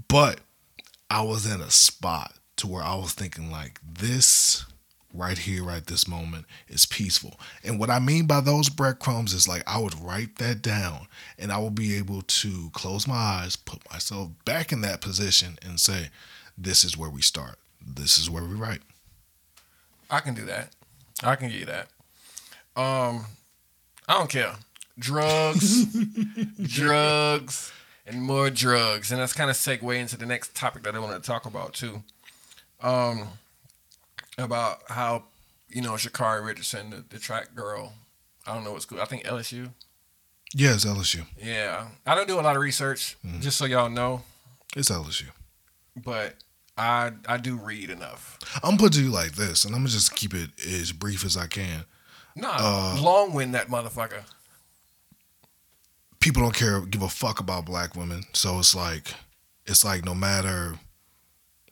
But 0.08 0.40
I 1.10 1.22
was 1.22 1.52
in 1.52 1.60
a 1.60 1.70
spot 1.70 2.34
to 2.56 2.68
where 2.68 2.82
I 2.82 2.94
was 2.94 3.12
thinking 3.12 3.50
like 3.50 3.80
this 3.82 4.64
right 5.12 5.38
here, 5.38 5.64
right 5.64 5.84
this 5.84 6.06
moment 6.06 6.46
is 6.68 6.86
peaceful. 6.86 7.38
And 7.64 7.78
what 7.78 7.90
I 7.90 7.98
mean 7.98 8.26
by 8.26 8.40
those 8.40 8.68
breadcrumbs 8.68 9.32
is 9.32 9.48
like 9.48 9.62
I 9.66 9.78
would 9.78 10.00
write 10.00 10.36
that 10.36 10.62
down 10.62 11.06
and 11.38 11.52
I 11.52 11.58
will 11.58 11.70
be 11.70 11.96
able 11.96 12.22
to 12.22 12.70
close 12.72 13.06
my 13.06 13.14
eyes, 13.14 13.56
put 13.56 13.90
myself 13.92 14.30
back 14.44 14.72
in 14.72 14.80
that 14.82 15.00
position 15.00 15.58
and 15.62 15.80
say, 15.80 16.10
this 16.56 16.84
is 16.84 16.96
where 16.96 17.10
we 17.10 17.22
start. 17.22 17.58
This 17.84 18.18
is 18.18 18.28
where 18.28 18.44
we 18.44 18.54
write. 18.54 18.82
I 20.10 20.20
can 20.20 20.34
do 20.34 20.44
that. 20.46 20.74
I 21.22 21.36
can 21.36 21.50
get 21.50 21.66
that. 21.66 21.88
Um, 22.76 23.26
I 24.08 24.14
don't 24.14 24.30
care. 24.30 24.54
Drugs, 24.98 25.86
drugs, 26.62 27.72
and 28.06 28.22
more 28.22 28.50
drugs, 28.50 29.12
and 29.12 29.20
that's 29.20 29.32
kind 29.32 29.50
of 29.50 29.56
segue 29.56 29.96
into 29.96 30.16
the 30.16 30.26
next 30.26 30.54
topic 30.54 30.82
that 30.82 30.94
I 30.94 30.98
want 30.98 31.22
to 31.22 31.26
talk 31.26 31.46
about 31.46 31.74
too. 31.74 32.02
Um, 32.82 33.28
about 34.38 34.80
how 34.88 35.24
you 35.68 35.82
know 35.82 35.92
Sha'Carri 35.92 36.44
Richardson, 36.44 36.90
the, 36.90 37.04
the 37.08 37.18
track 37.18 37.54
girl. 37.54 37.92
I 38.46 38.54
don't 38.54 38.64
know 38.64 38.72
what 38.72 38.82
school. 38.82 39.00
I 39.00 39.04
think 39.04 39.24
LSU. 39.24 39.70
Yeah, 40.54 40.74
it's 40.74 40.84
LSU. 40.84 41.24
Yeah, 41.40 41.88
I 42.06 42.14
don't 42.14 42.26
do 42.26 42.40
a 42.40 42.42
lot 42.42 42.56
of 42.56 42.62
research, 42.62 43.16
just 43.40 43.56
so 43.56 43.66
y'all 43.66 43.88
know, 43.88 44.22
It's 44.74 44.90
LSU. 44.90 45.26
but 45.96 46.34
I 46.76 47.12
I 47.28 47.36
do 47.36 47.56
read 47.56 47.90
enough. 47.90 48.38
I'm 48.56 48.70
gonna 48.70 48.78
put 48.78 48.92
to 48.94 49.02
you 49.02 49.10
like 49.10 49.32
this, 49.32 49.64
and 49.64 49.74
I'm 49.74 49.82
gonna 49.82 49.90
just 49.90 50.16
keep 50.16 50.34
it 50.34 50.50
as 50.66 50.90
brief 50.92 51.24
as 51.24 51.36
I 51.36 51.46
can. 51.46 51.84
Nah, 52.34 52.56
Uh, 52.58 53.00
long 53.00 53.32
wind 53.32 53.54
that 53.54 53.68
motherfucker. 53.68 54.22
People 56.20 56.42
don't 56.42 56.54
care, 56.54 56.80
give 56.82 57.02
a 57.02 57.08
fuck 57.08 57.40
about 57.40 57.64
black 57.64 57.96
women, 57.96 58.24
so 58.34 58.58
it's 58.58 58.74
like, 58.74 59.14
it's 59.66 59.84
like 59.84 60.04
no 60.04 60.14
matter, 60.14 60.74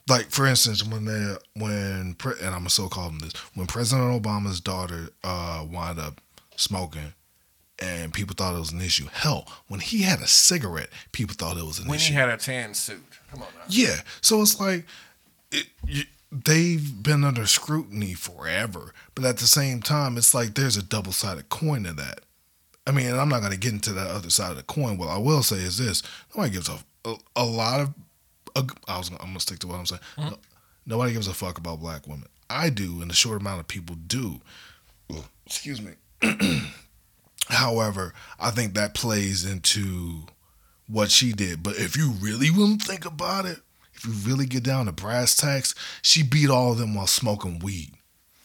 like 0.08 0.30
for 0.30 0.46
instance, 0.46 0.84
when 0.84 1.04
they 1.04 1.36
when 1.54 2.16
and 2.40 2.46
I'm 2.46 2.60
gonna 2.60 2.70
so 2.70 2.88
call 2.88 3.10
this, 3.10 3.32
when 3.54 3.66
President 3.66 4.22
Obama's 4.22 4.60
daughter 4.60 5.10
uh 5.24 5.64
wound 5.70 5.98
up 5.98 6.20
smoking, 6.56 7.14
and 7.78 8.12
people 8.12 8.34
thought 8.36 8.56
it 8.56 8.58
was 8.58 8.72
an 8.72 8.80
issue. 8.80 9.06
Hell, 9.12 9.46
when 9.68 9.80
he 9.80 10.02
had 10.02 10.20
a 10.20 10.26
cigarette, 10.26 10.90
people 11.12 11.34
thought 11.38 11.56
it 11.56 11.64
was 11.64 11.78
an 11.78 11.88
When 11.88 11.96
issue. 11.96 12.14
When 12.14 12.24
he 12.24 12.30
had 12.30 12.38
a 12.38 12.42
tan 12.42 12.74
suit. 12.74 13.04
Come 13.30 13.42
on 13.42 13.48
now. 13.56 13.64
Yeah. 13.68 14.00
So 14.20 14.40
it's 14.42 14.58
like 14.60 14.86
it, 15.52 15.66
you, 15.86 16.04
they've 16.32 17.02
been 17.02 17.24
under 17.24 17.46
scrutiny 17.46 18.14
forever, 18.14 18.92
but 19.14 19.24
at 19.24 19.38
the 19.38 19.46
same 19.46 19.82
time, 19.82 20.16
it's 20.16 20.34
like 20.34 20.54
there's 20.54 20.76
a 20.76 20.82
double 20.82 21.12
sided 21.12 21.48
coin 21.48 21.84
to 21.84 21.92
that. 21.94 22.20
I 22.86 22.90
mean, 22.90 23.12
I'm 23.14 23.28
not 23.28 23.48
to 23.50 23.58
get 23.58 23.72
into 23.72 23.92
that 23.92 24.10
other 24.10 24.30
side 24.30 24.50
of 24.50 24.56
the 24.56 24.62
coin. 24.62 24.96
What 24.96 25.08
I 25.08 25.18
will 25.18 25.42
say 25.42 25.56
is 25.56 25.78
this: 25.78 26.02
nobody 26.34 26.54
gives 26.54 26.68
a 26.68 26.78
a, 27.04 27.16
a 27.36 27.44
lot 27.44 27.80
of. 27.80 27.94
A, 28.56 28.64
I 28.86 28.98
was 28.98 29.10
I'm 29.10 29.16
gonna 29.18 29.40
stick 29.40 29.58
to 29.60 29.66
what 29.66 29.78
I'm 29.78 29.86
saying. 29.86 30.00
Hmm? 30.16 30.28
No- 30.30 30.38
nobody 30.86 31.12
gives 31.12 31.28
a 31.28 31.34
fuck 31.34 31.58
about 31.58 31.80
black 31.80 32.06
women. 32.06 32.28
I 32.50 32.70
do, 32.70 33.02
and 33.02 33.10
a 33.10 33.14
short 33.14 33.40
amount 33.40 33.60
of 33.60 33.68
people 33.68 33.96
do. 34.06 34.40
Excuse 35.46 35.80
me. 35.80 35.92
However, 37.48 38.12
I 38.38 38.50
think 38.50 38.74
that 38.74 38.94
plays 38.94 39.44
into 39.44 40.26
what 40.86 41.10
she 41.10 41.32
did. 41.32 41.62
But 41.62 41.76
if 41.76 41.96
you 41.96 42.10
really 42.20 42.48
to 42.50 42.84
think 42.84 43.04
about 43.04 43.46
it, 43.46 43.60
if 43.94 44.04
you 44.04 44.12
really 44.12 44.46
get 44.46 44.62
down 44.62 44.86
to 44.86 44.92
brass 44.92 45.34
tacks, 45.34 45.74
she 46.02 46.22
beat 46.22 46.50
all 46.50 46.72
of 46.72 46.78
them 46.78 46.94
while 46.94 47.06
smoking 47.06 47.58
weed. 47.58 47.92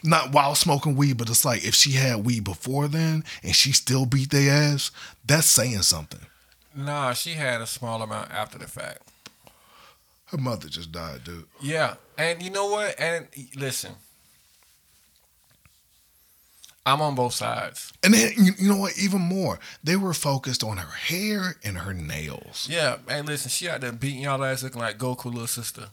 Not 0.03 0.33
while 0.33 0.55
smoking 0.55 0.95
weed, 0.95 1.17
but 1.17 1.29
it's 1.29 1.45
like 1.45 1.65
if 1.65 1.75
she 1.75 1.91
had 1.91 2.25
weed 2.25 2.43
before 2.43 2.87
then 2.87 3.23
and 3.41 3.55
she 3.55 3.71
still 3.71 4.05
beat 4.05 4.31
their 4.31 4.51
ass, 4.51 4.91
that's 5.25 5.47
saying 5.47 5.83
something. 5.83 6.19
Nah, 6.75 7.13
she 7.13 7.31
had 7.31 7.61
a 7.61 7.67
small 7.67 8.01
amount 8.01 8.31
after 8.31 8.57
the 8.57 8.67
fact. 8.67 9.09
Her 10.33 10.39
mother 10.39 10.67
just 10.67 10.91
died, 10.91 11.23
dude. 11.23 11.45
Yeah, 11.61 11.93
and 12.17 12.41
you 12.41 12.49
know 12.49 12.65
what? 12.65 12.99
And 12.99 13.27
listen, 13.55 13.91
I'm 16.87 17.01
on 17.03 17.13
both 17.13 17.33
sides. 17.33 17.93
And 18.03 18.15
then 18.15 18.31
you, 18.35 18.53
you 18.57 18.67
know 18.67 18.77
what? 18.77 18.97
Even 18.97 19.21
more, 19.21 19.59
they 19.83 19.95
were 19.95 20.15
focused 20.15 20.63
on 20.63 20.77
her 20.77 20.91
hair 20.91 21.55
and 21.63 21.77
her 21.77 21.93
nails. 21.93 22.67
Yeah, 22.67 22.97
and 23.07 23.27
listen, 23.27 23.51
she 23.51 23.69
out 23.69 23.81
there 23.81 23.91
beating 23.91 24.21
y'all 24.21 24.43
ass 24.43 24.63
looking 24.63 24.81
like 24.81 24.97
Goku 24.97 25.25
little 25.25 25.45
sister. 25.45 25.89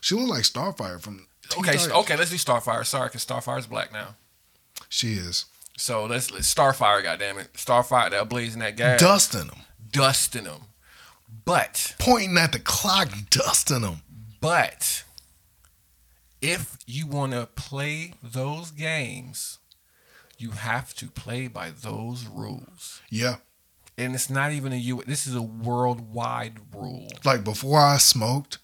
She 0.00 0.14
looked 0.14 0.30
like 0.30 0.44
Starfire 0.44 0.98
from. 0.98 1.26
Okay, 1.58 1.76
okay, 1.92 2.16
let's 2.16 2.30
do 2.30 2.36
Starfire. 2.36 2.86
Sorry, 2.86 3.08
because 3.08 3.26
Starfire's 3.26 3.66
black 3.66 3.92
now. 3.92 4.14
She 4.88 5.12
is 5.12 5.44
So 5.76 6.06
let's, 6.06 6.30
let's 6.30 6.52
Starfire, 6.52 7.04
goddammit. 7.04 7.50
Starfire, 7.52 8.08
they're 8.10 8.24
blazing 8.24 8.60
that 8.60 8.78
gas. 8.78 8.98
dusting 8.98 9.48
them, 9.48 9.60
Dusting 9.90 10.44
them. 10.44 10.62
But, 11.44 11.94
pointing 11.98 12.38
at 12.38 12.52
the 12.52 12.58
clock, 12.60 13.10
dusting 13.30 13.80
them. 13.82 14.02
but, 14.40 15.04
if 16.40 16.76
you 16.86 17.06
want 17.06 17.32
to 17.32 17.46
play 17.54 18.14
those 18.22 18.70
games, 18.70 19.58
you 20.38 20.50
have 20.52 20.94
to 20.94 21.06
play 21.06 21.46
by 21.48 21.70
those 21.70 22.26
rules. 22.26 23.00
Yeah, 23.10 23.36
And 23.96 24.14
it's 24.14 24.28
not 24.30 24.52
even 24.52 24.72
a 24.72 24.76
U. 24.76 25.02
This 25.06 25.26
is 25.26 25.34
a 25.36 25.42
worldwide 25.42 26.58
rule. 26.74 27.08
like 27.24 27.44
before 27.44 27.78
I 27.78 27.98
smoked, 27.98 28.58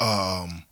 um, 0.00 0.64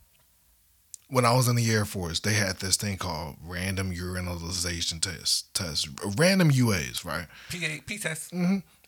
when 1.09 1.25
I 1.25 1.35
was 1.35 1.49
in 1.49 1.57
the 1.57 1.71
Air 1.71 1.85
Force, 1.85 2.21
they 2.21 2.35
had 2.35 2.59
this 2.59 2.77
thing 2.77 2.97
called 2.99 3.37
random 3.45 3.93
urinalization 3.93 5.01
test, 5.01 5.53
test, 5.55 5.89
random 6.17 6.51
UAs, 6.51 7.05
right? 7.05 7.27
P 7.51 7.81
P 7.85 7.99
test. 7.99 8.33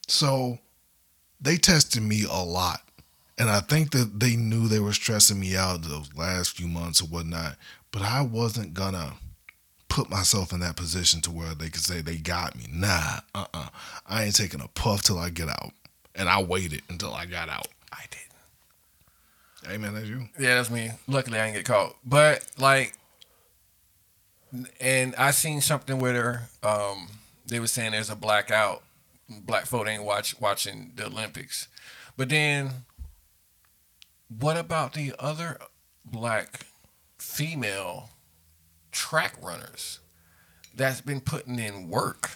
So 0.08 0.58
they 1.44 1.56
tested 1.56 2.02
me 2.02 2.24
a 2.24 2.42
lot. 2.42 2.80
And 3.36 3.50
I 3.50 3.60
think 3.60 3.90
that 3.92 4.20
they 4.20 4.36
knew 4.36 4.68
they 4.68 4.78
were 4.80 4.92
stressing 4.92 5.38
me 5.40 5.56
out 5.56 5.82
those 5.82 6.14
last 6.16 6.56
few 6.56 6.68
months 6.68 7.02
or 7.02 7.06
whatnot. 7.06 7.56
But 7.90 8.02
I 8.02 8.22
wasn't 8.22 8.74
gonna 8.74 9.14
put 9.88 10.08
myself 10.10 10.52
in 10.52 10.60
that 10.60 10.76
position 10.76 11.20
to 11.22 11.30
where 11.30 11.54
they 11.54 11.68
could 11.68 11.82
say 11.82 12.00
they 12.00 12.16
got 12.16 12.56
me. 12.56 12.64
Nah, 12.72 13.20
uh 13.34 13.46
uh 13.52 13.68
I 14.06 14.24
ain't 14.24 14.36
taking 14.36 14.60
a 14.60 14.68
puff 14.68 15.02
till 15.02 15.18
I 15.18 15.30
get 15.30 15.48
out. 15.48 15.72
And 16.14 16.28
I 16.28 16.42
waited 16.42 16.82
until 16.88 17.12
I 17.12 17.26
got 17.26 17.48
out. 17.48 17.68
I 17.92 18.02
didn't. 18.10 19.72
Hey 19.72 19.78
man, 19.78 19.94
that's 19.94 20.06
you. 20.06 20.28
Yeah, 20.38 20.54
that's 20.54 20.70
me. 20.70 20.90
Luckily, 21.08 21.38
I 21.38 21.46
didn't 21.46 21.56
get 21.56 21.66
caught. 21.66 21.96
But 22.04 22.46
like, 22.58 22.94
and 24.80 25.14
I 25.16 25.32
seen 25.32 25.60
something 25.60 25.98
with 25.98 26.14
her. 26.14 26.42
Um, 26.62 27.08
they 27.46 27.58
were 27.58 27.66
saying 27.66 27.92
there's 27.92 28.10
a 28.10 28.16
blackout. 28.16 28.83
Black 29.28 29.66
folk 29.66 29.86
ain't 29.88 30.04
watch 30.04 30.38
watching 30.40 30.92
the 30.94 31.06
Olympics. 31.06 31.68
But 32.16 32.28
then, 32.28 32.70
what 34.28 34.56
about 34.56 34.92
the 34.92 35.14
other 35.18 35.58
black 36.04 36.66
female 37.18 38.10
track 38.92 39.34
runners 39.42 40.00
that's 40.74 41.00
been 41.00 41.20
putting 41.20 41.58
in 41.58 41.88
work? 41.88 42.30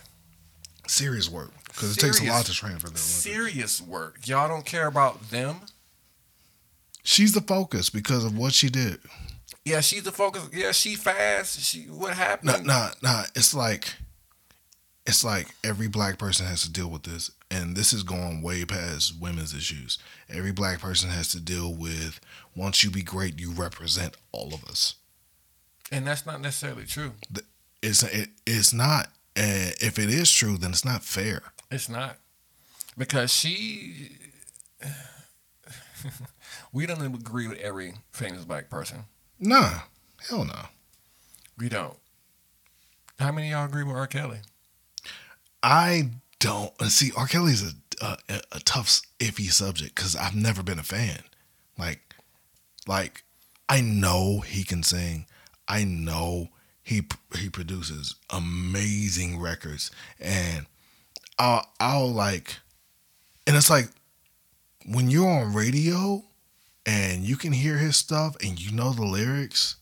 Serious 0.86 1.30
work. 1.30 1.52
Because 1.66 1.96
it 1.96 2.00
takes 2.00 2.20
a 2.20 2.24
lot 2.24 2.46
to 2.46 2.52
train 2.52 2.78
for 2.78 2.88
that. 2.88 2.98
Serious 2.98 3.80
work. 3.80 4.26
Y'all 4.26 4.48
don't 4.48 4.64
care 4.64 4.86
about 4.86 5.30
them. 5.30 5.60
She's 7.04 7.34
the 7.34 7.40
focus 7.40 7.90
because 7.90 8.24
of 8.24 8.36
what 8.36 8.52
she 8.52 8.68
did. 8.68 8.98
Yeah, 9.64 9.80
she's 9.80 10.02
the 10.02 10.12
focus. 10.12 10.48
Yeah, 10.52 10.72
she 10.72 10.94
fast. 10.94 11.60
She 11.60 11.82
what 11.82 12.14
happened? 12.14 12.66
Nah, 12.66 12.74
nah, 12.74 12.90
nah. 13.02 13.22
It's 13.34 13.54
like, 13.54 13.94
it's 15.08 15.24
like 15.24 15.48
every 15.64 15.88
black 15.88 16.18
person 16.18 16.44
has 16.46 16.60
to 16.62 16.70
deal 16.70 16.88
with 16.88 17.04
this, 17.04 17.30
and 17.50 17.74
this 17.74 17.94
is 17.94 18.02
going 18.02 18.42
way 18.42 18.66
past 18.66 19.14
women's 19.18 19.54
issues. 19.54 19.98
Every 20.28 20.52
black 20.52 20.80
person 20.80 21.08
has 21.08 21.32
to 21.32 21.40
deal 21.40 21.72
with 21.74 22.20
once 22.54 22.84
you 22.84 22.90
be 22.90 23.02
great, 23.02 23.40
you 23.40 23.50
represent 23.50 24.18
all 24.32 24.52
of 24.52 24.64
us. 24.64 24.96
And 25.90 26.06
that's 26.06 26.26
not 26.26 26.42
necessarily 26.42 26.84
true. 26.84 27.12
It's 27.82 28.02
it, 28.02 28.28
it's 28.46 28.74
not. 28.74 29.06
Uh, 29.34 29.72
if 29.80 29.98
it 29.98 30.10
is 30.10 30.30
true, 30.30 30.58
then 30.58 30.70
it's 30.72 30.84
not 30.84 31.02
fair. 31.02 31.40
It's 31.70 31.88
not. 31.88 32.18
Because 32.98 33.32
she 33.32 34.10
we 36.72 36.84
don't 36.84 37.02
agree 37.02 37.48
with 37.48 37.58
every 37.60 37.94
famous 38.12 38.44
black 38.44 38.68
person. 38.68 39.04
Nah, 39.40 39.80
hell 40.28 40.44
no. 40.44 40.66
We 41.56 41.70
don't. 41.70 41.96
How 43.18 43.32
many 43.32 43.48
of 43.48 43.52
y'all 43.52 43.64
agree 43.64 43.84
with 43.84 43.96
R. 43.96 44.06
Kelly? 44.06 44.40
I 45.62 46.10
don't 46.40 46.72
see. 46.84 47.10
R. 47.16 47.26
Kelly's 47.26 47.62
a 47.62 47.74
a, 48.00 48.40
a 48.52 48.60
tough, 48.60 49.00
iffy 49.18 49.50
subject 49.50 49.94
because 49.96 50.14
I've 50.14 50.36
never 50.36 50.62
been 50.62 50.78
a 50.78 50.84
fan. 50.84 51.20
Like, 51.76 52.00
like 52.86 53.24
I 53.68 53.80
know 53.80 54.40
he 54.40 54.62
can 54.64 54.82
sing. 54.82 55.26
I 55.66 55.84
know 55.84 56.48
he 56.82 57.02
he 57.36 57.50
produces 57.50 58.14
amazing 58.30 59.40
records, 59.40 59.90
and 60.20 60.66
I'll 61.38 61.66
I'll 61.80 62.08
like, 62.12 62.56
and 63.46 63.56
it's 63.56 63.70
like 63.70 63.88
when 64.86 65.10
you're 65.10 65.28
on 65.28 65.52
radio 65.54 66.22
and 66.86 67.22
you 67.24 67.36
can 67.36 67.52
hear 67.52 67.76
his 67.78 67.96
stuff 67.96 68.36
and 68.42 68.58
you 68.60 68.70
know 68.72 68.92
the 68.92 69.04
lyrics 69.04 69.76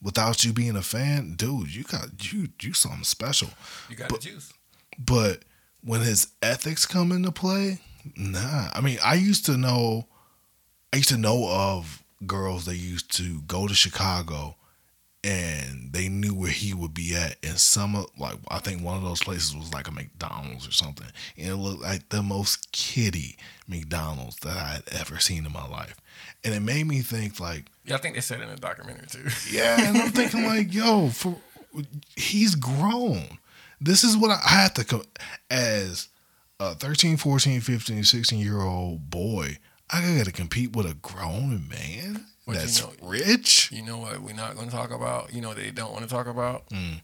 without 0.00 0.44
you 0.44 0.52
being 0.52 0.76
a 0.76 0.82
fan, 0.82 1.34
dude, 1.36 1.74
you 1.74 1.82
got 1.84 2.32
you 2.32 2.48
you 2.60 2.72
something 2.74 3.02
special. 3.02 3.48
You 3.88 3.96
got 3.96 4.10
But- 4.10 4.20
the 4.20 4.30
juice. 4.30 4.52
But 4.98 5.40
when 5.82 6.00
his 6.00 6.28
ethics 6.42 6.86
come 6.86 7.12
into 7.12 7.32
play, 7.32 7.80
nah. 8.16 8.70
I 8.72 8.80
mean, 8.80 8.98
I 9.04 9.14
used 9.14 9.46
to 9.46 9.56
know, 9.56 10.06
I 10.92 10.96
used 10.98 11.08
to 11.10 11.16
know 11.18 11.48
of 11.48 12.02
girls 12.26 12.64
that 12.66 12.76
used 12.76 13.14
to 13.18 13.40
go 13.42 13.66
to 13.68 13.74
Chicago, 13.74 14.56
and 15.24 15.92
they 15.92 16.08
knew 16.08 16.34
where 16.34 16.50
he 16.50 16.72
would 16.72 16.94
be 16.94 17.14
at. 17.16 17.36
And 17.42 17.58
some 17.58 17.96
of, 17.96 18.06
like, 18.18 18.36
I 18.48 18.58
think 18.58 18.82
one 18.82 18.96
of 18.96 19.02
those 19.02 19.22
places 19.22 19.56
was 19.56 19.72
like 19.72 19.88
a 19.88 19.90
McDonald's 19.92 20.68
or 20.68 20.72
something, 20.72 21.08
and 21.36 21.48
it 21.48 21.56
looked 21.56 21.82
like 21.82 22.08
the 22.10 22.22
most 22.22 22.70
kiddie 22.72 23.36
McDonald's 23.68 24.36
that 24.36 24.56
I 24.56 24.68
had 24.74 24.82
ever 24.92 25.18
seen 25.18 25.44
in 25.44 25.52
my 25.52 25.66
life. 25.66 25.96
And 26.44 26.54
it 26.54 26.60
made 26.60 26.86
me 26.86 27.00
think, 27.00 27.40
like, 27.40 27.64
Yeah, 27.84 27.96
I 27.96 27.98
think 27.98 28.14
they 28.14 28.20
said 28.20 28.40
it 28.40 28.44
in 28.44 28.50
the 28.50 28.56
documentary 28.56 29.06
too. 29.08 29.28
yeah, 29.50 29.88
and 29.88 29.98
I'm 29.98 30.10
thinking 30.12 30.44
like, 30.44 30.72
yo, 30.72 31.08
for 31.10 31.36
he's 32.14 32.54
grown. 32.54 33.38
This 33.80 34.04
is 34.04 34.16
what 34.16 34.30
I, 34.30 34.40
I 34.44 34.48
have 34.62 34.74
to 34.74 34.84
co- 34.84 35.02
as 35.50 36.08
a 36.58 36.74
13, 36.74 37.16
14, 37.16 37.60
15, 37.60 38.04
16 38.04 38.38
year 38.38 38.60
old 38.60 39.10
boy. 39.10 39.58
I 39.90 40.16
got 40.16 40.26
to 40.26 40.32
compete 40.32 40.74
with 40.74 40.86
a 40.86 40.94
grown 40.94 41.68
man 41.68 42.26
But 42.46 42.52
you 42.54 42.58
that's 42.58 42.80
know- 42.82 42.92
rich. 43.02 43.70
you 43.70 43.82
know 43.82 43.98
what 43.98 44.20
we're 44.20 44.34
not 44.34 44.54
going 44.56 44.68
to 44.68 44.74
talk 44.74 44.90
about? 44.90 45.32
You 45.32 45.40
know 45.40 45.54
they 45.54 45.70
don't 45.70 45.92
want 45.92 46.04
to 46.04 46.10
talk 46.10 46.26
about? 46.26 46.68
Mm. 46.70 47.00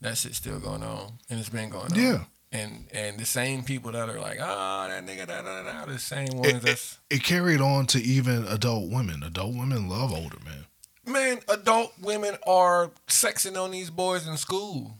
That 0.00 0.16
shit's 0.16 0.38
still 0.38 0.58
going 0.58 0.82
on. 0.82 1.12
And 1.28 1.38
it's 1.38 1.48
been 1.50 1.70
going 1.70 1.92
on. 1.92 1.98
Yeah. 1.98 2.24
And 2.52 2.88
and 2.92 3.16
the 3.18 3.26
same 3.26 3.62
people 3.62 3.92
that 3.92 4.08
are 4.08 4.18
like, 4.18 4.38
oh, 4.40 4.88
that 4.88 5.06
nigga, 5.06 5.26
da, 5.28 5.42
da, 5.42 5.62
da, 5.62 5.84
the 5.86 6.00
same 6.00 6.30
ones 6.36 6.48
it, 6.54 6.62
that's. 6.62 6.98
it 7.08 7.22
carried 7.22 7.60
on 7.60 7.86
to 7.86 8.00
even 8.00 8.44
adult 8.48 8.90
women. 8.90 9.22
Adult 9.22 9.54
women 9.54 9.88
love 9.88 10.12
older 10.12 10.38
men. 10.44 10.64
Man, 11.06 11.38
adult 11.48 11.92
women 12.00 12.36
are 12.46 12.90
sexing 13.06 13.56
on 13.62 13.70
these 13.70 13.90
boys 13.90 14.26
in 14.26 14.36
school. 14.36 14.96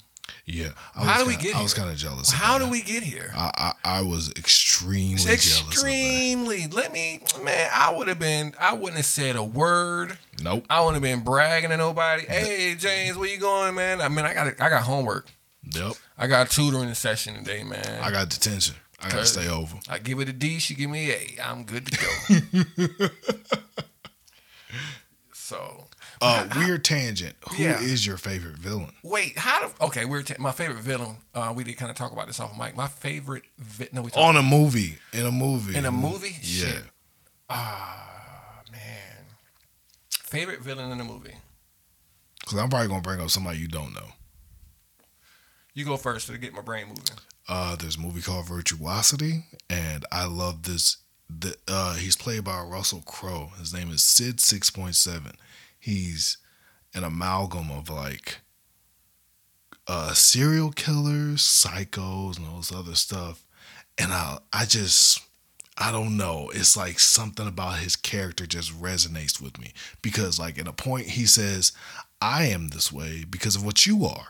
Yeah. 0.47 0.71
I 0.97 1.05
How 1.05 1.23
do 1.23 1.27
we 1.27 1.37
get 1.37 1.57
I 1.57 1.63
was 1.63 1.75
kind 1.75 1.91
of 1.91 1.97
jealous. 1.97 2.31
How 2.31 2.59
do 2.59 2.65
that. 2.65 2.71
we 2.71 2.83
get 2.83 3.03
here? 3.03 3.33
I, 3.35 3.75
I 3.85 3.99
I 3.99 4.03
was 4.03 4.31
extremely 4.31 5.17
jealous. 5.17 5.63
Extremely. 5.67 6.67
Let 6.67 6.93
me, 6.93 7.21
man. 7.43 7.71
I 7.75 7.95
would 7.95 8.09
have 8.09 8.19
been. 8.19 8.55
I 8.59 8.75
wouldn't 8.75 8.97
have 8.97 9.07
said 9.07 9.37
a 9.37 9.45
word. 9.45 10.19
Nope. 10.43 10.65
I 10.71 10.81
wouldn't 10.81 10.95
have 10.97 11.03
been 11.03 11.25
bragging 11.25 11.71
to 11.71 11.77
nobody. 11.77 12.25
Hey, 12.27 12.75
James, 12.79 13.17
where 13.17 13.29
you 13.29 13.39
going, 13.39 13.75
man? 13.75 14.01
I 14.01 14.09
mean, 14.09 14.25
I 14.25 14.35
got 14.35 14.61
I 14.61 14.69
got 14.69 14.83
homework. 14.83 15.29
Yep. 15.75 15.93
I 16.19 16.27
got 16.27 16.51
tutoring 16.51 16.93
session 16.95 17.35
today, 17.35 17.63
man. 17.63 18.01
I 18.03 18.11
got 18.11 18.29
detention. 18.29 18.77
I 19.03 19.09
got 19.09 19.21
to 19.21 19.27
stay 19.27 19.49
over. 19.49 19.77
I 19.89 19.99
give 19.99 20.21
it 20.21 20.29
a 20.29 20.33
D, 20.33 20.59
she 20.59 20.75
give 20.75 20.91
me 20.91 21.11
a. 21.11 21.39
I'm 21.43 21.65
good 21.65 21.87
to 21.87 22.81
go. 22.99 23.09
so 25.33 25.87
Uh, 26.21 26.47
weird 26.57 26.85
tangent. 26.85 27.35
Who 27.49 27.65
is 27.65 28.07
Yeah. 28.07 28.11
your 28.11 28.19
favorite 28.19 28.57
villain? 28.57 28.93
wait, 29.03 29.39
how 29.39 29.67
do? 29.67 29.73
Okay, 29.87 30.05
we're 30.05 30.23
my 30.39 30.53
favorite 30.53 30.79
villain. 30.79 31.17
Uh, 31.35 31.53
we 31.57 31.65
did 31.65 31.77
kind 31.79 31.91
of 31.91 31.97
talk 31.97 32.13
about 32.13 32.27
this 32.27 32.39
off 32.41 32.57
mic. 32.59 32.77
My 32.77 32.89
favorite. 32.89 33.45
Vi- 33.59 33.89
no, 33.93 34.03
we 34.03 34.11
On 34.13 34.37
a 34.37 34.43
movie. 34.43 34.99
In 35.13 35.25
a 35.27 35.33
movie. 35.33 35.77
in 35.77 35.85
a 35.87 35.91
movie. 35.93 36.37
Yeah. 36.43 36.67
Shit. 36.67 36.83
Ah 37.49 38.61
man, 38.71 39.25
favorite 40.11 40.61
villain 40.61 40.91
in 40.93 41.01
a 41.01 41.05
movie. 41.05 41.35
Because 42.41 42.59
I'm 42.59 42.69
probably 42.69 42.89
going 42.89 43.03
to 43.03 43.09
bring 43.09 43.21
up 43.21 43.31
somebody 43.31 43.59
you 43.59 43.69
don't 43.69 43.93
know. 43.95 44.07
You 45.75 45.85
go 45.85 45.97
first 45.97 46.27
to 46.29 46.39
get 46.39 46.53
my 46.53 46.63
brain 46.63 46.89
moving. 46.89 47.05
Uh, 47.49 47.77
there's 47.77 47.97
a 47.97 48.01
movie 48.01 48.21
called 48.23 48.47
Virtuosity, 48.47 49.45
and 49.69 50.05
I 50.13 50.25
love 50.27 50.63
this. 50.65 50.99
The, 51.29 51.57
uh, 51.69 51.95
he's 51.95 52.17
played 52.17 52.45
by 52.45 52.61
Russell 52.63 53.03
Crowe. 53.07 53.51
His 53.59 53.73
name 53.75 53.91
is 53.91 54.03
Sid 54.03 54.39
6.7. 54.39 55.35
He's 55.81 56.37
an 56.95 57.03
amalgam 57.03 57.71
of 57.71 57.89
like 57.91 58.39
uh, 59.87 60.13
serial 60.13 60.71
killers, 60.71 61.41
psychos, 61.41 62.39
and 62.39 62.47
all 62.47 62.59
this 62.59 62.73
other 62.73 62.95
stuff. 62.95 63.45
And 63.99 64.13
I, 64.13 64.39
I 64.53 64.65
just, 64.65 65.21
I 65.77 65.91
don't 65.91 66.17
know. 66.17 66.51
It's 66.55 66.77
like 66.77 67.01
something 67.01 67.49
about 67.49 67.81
his 67.81 67.97
character 67.97 68.47
just 68.47 68.73
resonates 68.81 69.43
with 69.43 69.59
me 69.59 69.73
because, 70.01 70.39
like, 70.39 70.59
in 70.59 70.67
a 70.69 70.73
point, 70.73 71.07
he 71.07 71.27
says, 71.27 71.73
I 72.21 72.45
am 72.45 72.69
this 72.69 72.93
way 72.93 73.25
because 73.29 73.57
of 73.57 73.65
what 73.65 73.87
you 73.87 74.05
are, 74.05 74.29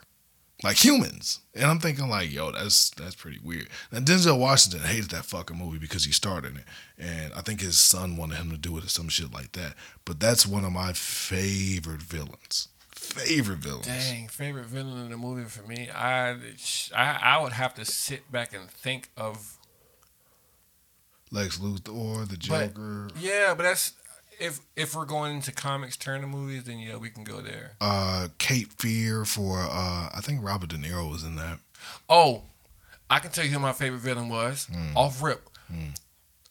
like 0.62 0.77
humans. 0.85 1.40
And 1.55 1.64
I'm 1.64 1.79
thinking 1.79 2.09
like, 2.09 2.33
yo, 2.33 2.53
that's 2.53 2.90
that's 2.90 3.14
pretty 3.14 3.38
weird. 3.42 3.68
And 3.90 4.07
Denzel 4.07 4.38
Washington 4.38 4.81
hated 4.87 5.11
that 5.11 5.25
fucking 5.25 5.57
movie 5.57 5.79
because 5.79 6.05
he 6.05 6.12
starred 6.12 6.44
in 6.44 6.57
it, 6.57 6.64
and 6.99 7.33
I 7.35 7.40
think 7.40 7.61
his 7.61 7.79
son 7.79 8.16
wanted 8.16 8.37
him 8.37 8.51
to 8.51 8.57
do 8.57 8.77
it 8.79 8.85
or 8.85 8.88
some 8.88 9.09
shit 9.09 9.33
like 9.33 9.53
that. 9.53 9.75
But 10.05 10.20
that's 10.20 10.46
one 10.46 10.64
of 10.64 10.73
my 10.73 10.92
favorite 10.92 12.03
villains. 12.03 12.68
Favorite 12.94 13.59
villains. 13.59 13.87
Dang, 13.87 14.29
favorite 14.29 14.66
villain 14.66 15.05
in 15.05 15.11
the 15.11 15.16
movie 15.16 15.49
for 15.49 15.66
me. 15.66 15.88
I, 15.90 16.37
I 16.94 17.18
I 17.23 17.42
would 17.42 17.53
have 17.53 17.75
to 17.75 17.85
sit 17.85 18.31
back 18.31 18.55
and 18.55 18.70
think 18.70 19.09
of. 19.16 19.57
Lex 21.33 21.59
Luthor, 21.59 22.27
the 22.29 22.37
But- 22.37 22.40
Joker. 22.75 23.09
Yeah, 23.18 23.55
but 23.57 23.62
that's 23.62 23.92
if 24.40 24.61
if 24.76 24.94
we're 24.94 25.05
going 25.05 25.37
into 25.37 25.53
comics 25.53 25.96
Turner 25.96 26.26
movies, 26.26 26.64
then 26.64 26.79
yeah, 26.79 26.96
we 26.96 27.11
can 27.11 27.22
go 27.24 27.40
there. 27.40 27.72
uh 27.81 28.29
Cape 28.38 28.72
Fear 28.81 29.24
for 29.24 29.61
uh 29.61 30.09
I 30.14 30.20
think 30.22 30.42
Robert 30.44 30.70
De 30.70 30.76
Niro 30.76 31.11
was 31.11 31.22
in 31.24 31.37
that. 31.37 31.59
Oh, 32.09 32.42
I 33.09 33.18
can 33.20 33.31
tell 33.31 33.44
you 33.44 33.50
who 33.50 33.59
my 33.59 33.72
favorite 33.72 34.00
villain 34.00 34.29
was. 34.29 34.68
Off 34.96 35.22
rip. 35.22 35.46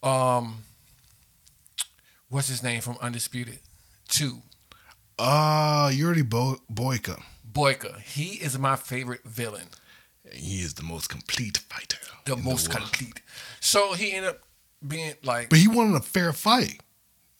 Um, 0.02 0.64
what's 2.30 2.48
his 2.48 2.64
name 2.64 2.82
from 2.82 2.98
Undisputed? 3.02 3.60
Two. 4.08 4.42
Uh 5.18 5.92
Yuri 5.94 6.22
Bo- 6.22 6.62
Boyka. 6.72 7.22
Boyka. 7.52 8.00
He 8.02 8.36
is 8.36 8.58
my 8.58 8.76
favorite 8.76 9.24
villain. 9.26 9.68
He 10.32 10.62
is 10.62 10.76
the 10.76 10.84
most 10.84 11.10
complete 11.10 11.58
fighter. 11.58 11.98
The 12.26 12.38
most 12.38 12.70
world. 12.70 12.82
complete. 12.82 13.22
So 13.60 13.94
he 13.94 14.14
ended 14.14 14.32
up 14.32 14.40
being 14.88 15.16
like 15.24 15.50
But 15.50 15.60
he 15.60 15.68
wanted 15.68 15.96
a 15.96 16.02
fair 16.02 16.32
fight. 16.34 16.82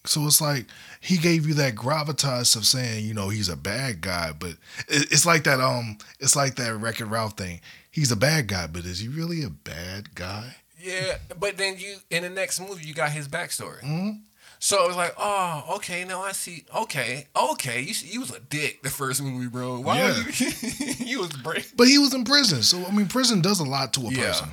So 0.06 0.26
it's 0.26 0.40
like 0.42 0.66
he 1.02 1.18
gave 1.18 1.46
you 1.46 1.54
that 1.56 1.76
gravitas 1.76 2.56
of 2.56 2.66
saying, 2.66 3.06
you 3.06 3.14
know, 3.14 3.30
he's 3.30 3.50
a 3.50 3.58
bad 3.58 4.02
guy, 4.02 4.32
but 4.38 4.54
it's 4.88 5.26
like 5.26 5.44
that 5.44 5.60
um 5.60 5.98
it's 6.20 6.36
like 6.36 6.56
that 6.56 6.76
Wreck-It 6.78 7.06
Ralph 7.06 7.34
thing. 7.38 7.60
He's 7.92 8.12
a 8.12 8.16
bad 8.16 8.48
guy, 8.48 8.68
but 8.68 8.86
is 8.86 9.00
he 9.00 9.08
really 9.08 9.44
a 9.44 9.50
bad 9.50 10.16
guy? 10.16 10.56
Yeah, 10.80 11.18
but 11.38 11.58
then 11.58 11.78
you 11.78 11.98
in 12.10 12.24
the 12.24 12.30
next 12.30 12.60
movie 12.62 12.86
you 12.86 12.94
got 12.94 13.12
his 13.12 13.28
backstory. 13.28 13.82
Mhm. 13.82 14.22
So 14.62 14.84
it 14.84 14.88
was 14.88 14.98
like, 14.98 15.14
oh, 15.18 15.64
okay, 15.78 16.04
now 16.04 16.22
I 16.22 16.34
see. 16.34 16.66
Okay, 16.76 17.28
okay, 17.36 17.80
you, 17.82 17.94
you 18.04 18.20
was 18.20 18.32
a 18.32 18.42
dick 18.42 18.82
the 18.84 18.90
first 18.90 19.22
movie, 19.24 19.48
bro. 19.48 19.80
Why 19.80 20.00
Yeah. 20.00 20.24
you? 20.38 20.94
you 21.06 21.20
was 21.20 21.30
brave. 21.30 21.72
But 21.78 21.88
he 21.88 21.98
was 21.98 22.14
in 22.14 22.24
prison. 22.26 22.62
So 22.64 22.86
I 22.86 22.92
mean 22.92 23.08
prison 23.08 23.42
does 23.42 23.60
a 23.60 23.66
lot 23.66 23.94
to 23.94 24.02
a 24.02 24.12
Yeah. 24.12 24.28
person. 24.28 24.50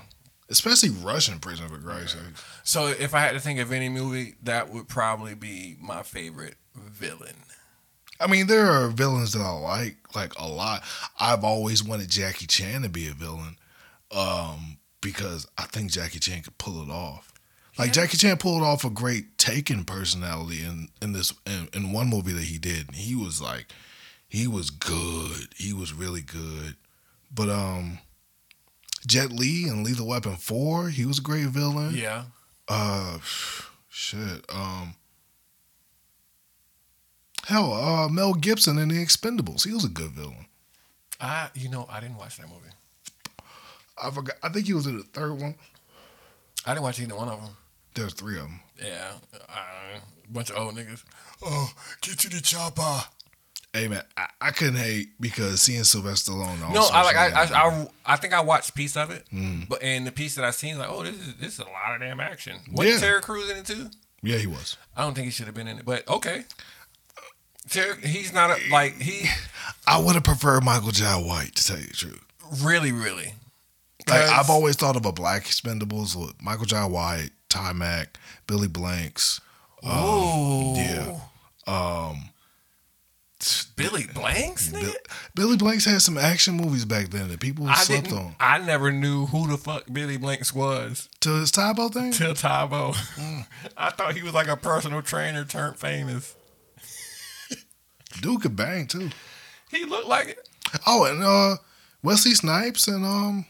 Especially 0.49 0.91
Russian 0.91 1.39
prison 1.41 1.69
for 1.69 1.79
Christ's 1.79 2.13
sake. 2.13 2.23
So 2.63 2.87
if 2.87 3.15
I 3.15 3.21
had 3.21 3.33
to 3.33 3.41
think 3.41 3.59
of 3.59 3.73
any 3.73 3.89
movie, 3.89 4.35
that 4.43 4.71
would 4.73 4.89
probably 4.89 5.35
be 5.35 5.77
my 5.81 6.03
favorite 6.03 6.55
villain. 6.75 7.35
I 8.21 8.29
mean, 8.29 8.47
there 8.47 8.67
are 8.67 8.89
villains 8.89 9.33
that 9.33 9.43
I 9.43 9.51
like, 9.51 9.97
like 10.15 10.33
a 10.39 10.47
lot. 10.47 10.83
I've 11.21 11.45
always 11.45 11.83
wanted 11.85 12.09
Jackie 12.09 12.47
Chan 12.47 12.83
to 12.83 12.89
be 12.89 13.09
a 13.09 13.13
villain, 13.13 13.59
um, 14.17 14.79
because 15.01 15.47
I 15.59 15.65
think 15.65 15.91
Jackie 15.91 16.21
Chan 16.21 16.43
could 16.43 16.57
pull 16.59 16.83
it 16.83 16.91
off. 16.91 17.33
Like 17.79 17.89
Yeah. 17.89 17.93
Jackie 18.05 18.17
Chan 18.17 18.39
pulled 18.39 18.63
off 18.63 18.85
a 18.85 18.91
great 18.91 19.37
Taken 19.37 19.85
personality 19.85 20.65
in 20.65 20.89
in 21.03 21.13
this 21.13 21.33
in, 21.47 21.69
in 21.75 21.93
one 21.93 22.09
movie 22.09 22.33
that 22.33 22.45
he 22.45 22.59
did. 22.59 22.93
He 22.95 23.15
was 23.15 23.41
like, 23.43 23.67
he 24.27 24.47
was 24.47 24.71
good. 24.71 25.49
He 25.57 25.73
was 25.73 25.93
really 25.93 26.23
good. 26.23 26.77
But 27.31 27.51
um, 27.51 27.99
Jet 29.07 29.31
Li 29.33 29.69
and 29.69 29.85
Lethal 29.85 30.09
Weapon 30.09 30.37
Four, 30.37 30.89
he 30.91 31.07
was 31.07 31.19
a 31.19 31.23
great 31.23 31.47
villain. 31.47 31.95
Yeah. 31.95 32.25
Uh, 32.69 33.19
shit. 33.89 34.45
Um, 34.49 34.97
hell, 37.47 37.73
uh, 37.73 38.09
Mel 38.09 38.35
Gibson 38.35 38.79
in 38.79 38.89
The 38.89 38.97
Expendables. 38.97 39.65
He 39.65 39.73
was 39.73 39.85
a 39.85 39.89
good 39.89 40.11
villain. 40.11 40.47
I, 41.21 41.49
you 41.55 41.69
know, 41.69 41.87
I 41.89 42.01
didn't 42.01 42.19
watch 42.19 42.37
that 42.39 42.49
movie. 42.49 42.75
I 44.03 44.11
forgot. 44.11 44.37
I 44.43 44.49
think 44.51 44.67
he 44.67 44.75
was 44.75 44.87
in 44.87 44.99
the 44.99 45.05
third 45.05 45.41
one. 45.41 45.55
I 46.67 46.73
didn't 46.75 46.83
watch 46.83 47.01
either 47.01 47.17
one 47.17 47.29
of 47.29 47.41
them. 47.41 47.57
There's 47.95 48.13
three 48.13 48.37
of 48.37 48.43
them. 48.43 48.61
Yeah, 48.85 49.13
uh, 49.49 50.01
bunch 50.29 50.51
of 50.51 50.59
old 50.59 50.75
niggas. 50.77 51.03
Oh, 51.43 51.71
get 52.03 52.19
to 52.19 52.29
the 52.29 52.43
chopper. 52.43 53.05
Hey 53.77 53.89
man, 53.89 54.03
I, 54.17 54.27
I 54.41 54.51
couldn't 54.53 54.77
hate 54.77 55.09
because 55.21 55.61
seeing 55.63 55.85
Sylvester 55.85 56.33
Stallone. 56.33 56.65
on 56.67 56.73
No, 56.73 56.87
I 56.93 57.03
like. 57.03 57.17
I, 57.17 57.29
I, 57.29 57.45
I, 57.69 57.87
I 58.07 58.17
think 58.17 58.33
I 58.35 58.41
watched 58.41 58.75
piece 58.75 58.97
of 58.97 59.11
it, 59.11 59.25
Mm. 59.33 59.69
but 59.69 59.83
in 59.83 60.05
the 60.05 60.13
piece 60.13 60.35
that 60.37 60.45
I 60.45 60.51
seen, 60.51 60.79
like, 60.79 60.89
oh, 60.91 61.03
this 61.03 61.15
is 61.15 61.35
this 61.37 61.53
is 61.55 61.59
a 61.61 61.65
lot 61.65 61.95
of 61.95 62.01
damn 62.01 62.21
action. 62.21 62.57
Was 62.73 62.89
Yeah. 62.89 62.99
Terry 62.99 63.21
Crews 63.21 63.51
in 63.51 63.59
it 63.59 63.67
too? 63.67 63.91
yeah, 64.23 64.39
he 64.39 64.47
was. 64.47 64.77
I 64.97 65.03
don't 65.03 65.15
think 65.15 65.27
he 65.27 65.31
should 65.31 65.47
have 65.47 65.55
been 65.55 65.69
in 65.69 65.79
it, 65.79 65.85
but 65.85 66.09
okay. 66.09 66.45
Terry, 67.69 68.01
he's 68.03 68.33
not 68.33 68.51
a, 68.51 68.71
like 68.71 69.01
he 69.01 69.29
I 69.87 69.99
would 70.01 70.15
have 70.15 70.25
preferred 70.25 70.63
Michael 70.65 70.93
Jai 70.93 71.17
White 71.17 71.55
to 71.57 71.65
tell 71.65 71.79
you 71.79 71.87
the 71.87 71.93
truth. 71.93 72.25
really, 72.63 72.93
really. 72.93 73.35
Like 74.09 74.21
I've 74.23 74.51
always 74.51 74.77
thought 74.77 74.95
of 74.97 75.05
a 75.05 75.11
black 75.13 75.43
Expendables 75.45 76.15
with 76.15 76.41
Michael 76.41 76.65
Jai 76.67 76.85
White, 76.87 77.31
Ty 77.49 77.73
Mack, 77.73 78.19
Billy 78.47 78.69
Blanks. 78.69 79.41
Oh, 79.83 80.75
yeah. 80.77 81.19
Um, 81.67 82.31
Billy 83.77 84.07
Blanks, 84.15 84.71
nigga. 84.71 84.95
Billy 85.35 85.57
Blanks 85.59 85.85
had 85.85 86.01
some 86.01 86.17
action 86.17 86.55
movies 86.55 86.85
back 86.87 87.09
then 87.11 87.29
that 87.29 87.39
people 87.41 87.67
I 87.69 87.75
slept 87.75 88.11
on. 88.13 88.35
I 88.41 88.59
never 88.59 88.91
knew 88.91 89.27
who 89.27 89.47
the 89.47 89.59
fuck 89.59 89.85
Billy 89.93 90.17
Blanks 90.17 90.55
was 90.55 91.09
To 91.21 91.35
his 91.41 91.51
Tae 91.51 91.73
Bo 91.75 91.89
thing? 91.91 92.13
till 92.13 92.35
Tae 92.35 92.67
Bo. 92.67 92.93
Mm. 93.17 93.47
I 93.77 93.91
thought 93.91 94.15
he 94.17 94.23
was 94.23 94.33
like 94.33 94.49
a 94.49 94.57
personal 94.57 95.03
trainer 95.03 95.45
turned 95.45 95.79
famous. 95.79 96.35
Dude 98.23 98.41
could 98.41 98.57
bang 98.57 98.87
too. 98.87 99.11
He 99.71 99.85
looked 99.85 100.09
like 100.09 100.29
it. 100.29 100.49
Oh, 100.87 101.05
and 101.05 101.23
uh 101.23 101.57
Wesley 102.03 102.33
Snipes 102.35 102.89
and 102.89 103.05
um 103.05 103.45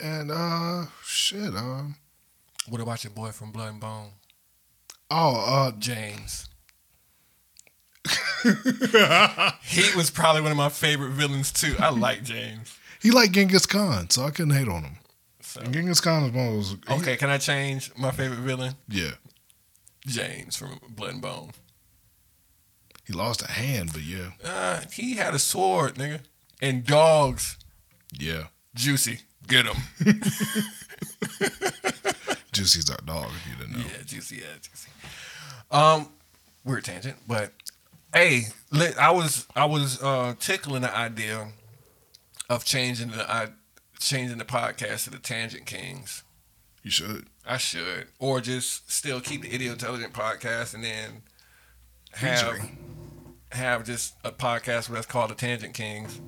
and 0.00 0.32
uh 0.32 0.86
shit, 1.04 1.54
um 1.54 1.94
What 2.68 2.80
about 2.80 3.04
your 3.04 3.12
boy 3.12 3.30
from 3.30 3.52
Blood 3.52 3.68
and 3.70 3.80
Bone, 3.80 4.08
oh 5.10 5.36
uh 5.36 5.72
James? 5.78 6.48
he 9.62 9.96
was 9.96 10.10
probably 10.10 10.42
one 10.42 10.50
of 10.50 10.56
my 10.56 10.68
favorite 10.68 11.10
villains 11.12 11.50
too. 11.52 11.74
I 11.78 11.90
like 11.90 12.22
James. 12.24 12.76
he 13.02 13.10
liked 13.10 13.32
Genghis 13.32 13.66
Khan, 13.66 14.10
so 14.10 14.24
I 14.24 14.30
couldn't 14.30 14.54
hate 14.54 14.68
on 14.68 14.82
him. 14.84 14.96
So. 15.40 15.60
And 15.62 15.72
Genghis 15.72 16.00
Khan 16.00 16.22
was 16.24 16.32
one 16.32 16.46
of 16.48 16.52
those 16.54 16.70
he- 16.86 16.94
Okay, 17.02 17.16
can 17.16 17.30
I 17.30 17.38
change 17.38 17.90
my 17.96 18.10
favorite 18.10 18.40
villain? 18.40 18.74
yeah. 18.88 19.12
James 20.06 20.54
from 20.56 20.78
Blood 20.90 21.12
and 21.14 21.22
Bone. 21.22 21.52
He 23.06 23.14
lost 23.14 23.40
a 23.42 23.50
hand, 23.50 23.90
but 23.94 24.02
yeah. 24.02 24.32
Uh, 24.44 24.80
he 24.92 25.14
had 25.14 25.32
a 25.32 25.38
sword, 25.38 25.94
nigga, 25.94 26.20
and 26.60 26.84
dogs. 26.84 27.56
Yeah. 28.12 28.48
Juicy, 28.74 29.20
get 29.48 29.64
him. 29.64 29.76
Juicy's 32.52 32.88
our 32.90 32.98
dog, 33.04 33.30
if 33.34 33.46
you 33.50 33.56
didn't 33.56 33.78
know. 33.78 33.84
Yeah, 33.90 34.02
juicy, 34.04 34.36
yeah, 34.36 34.44
juicy. 34.60 34.88
Um, 35.70 36.08
weird 36.64 36.84
tangent, 36.84 37.16
but 37.26 37.52
hey, 38.14 38.44
I 38.98 39.10
was 39.10 39.46
I 39.54 39.66
was 39.66 40.02
uh 40.02 40.34
tickling 40.38 40.82
the 40.82 40.96
idea 40.96 41.48
of 42.48 42.64
changing 42.64 43.10
the 43.10 43.30
I 43.30 43.48
changing 43.98 44.38
the 44.38 44.44
podcast 44.44 45.04
to 45.04 45.10
the 45.10 45.18
Tangent 45.18 45.66
Kings. 45.66 46.22
You 46.82 46.90
should. 46.90 47.26
I 47.46 47.58
should, 47.58 48.08
or 48.18 48.40
just 48.40 48.90
still 48.90 49.20
keep 49.20 49.42
the 49.42 49.54
Idiot 49.54 49.72
Intelligent 49.72 50.14
podcast 50.14 50.74
and 50.74 50.82
then 50.82 51.22
have 52.12 52.40
Featuring. 52.40 52.78
have 53.52 53.84
just 53.84 54.14
a 54.24 54.30
podcast 54.30 54.88
that's 54.88 55.06
called 55.06 55.30
the 55.30 55.34
Tangent 55.34 55.74
Kings. 55.74 56.20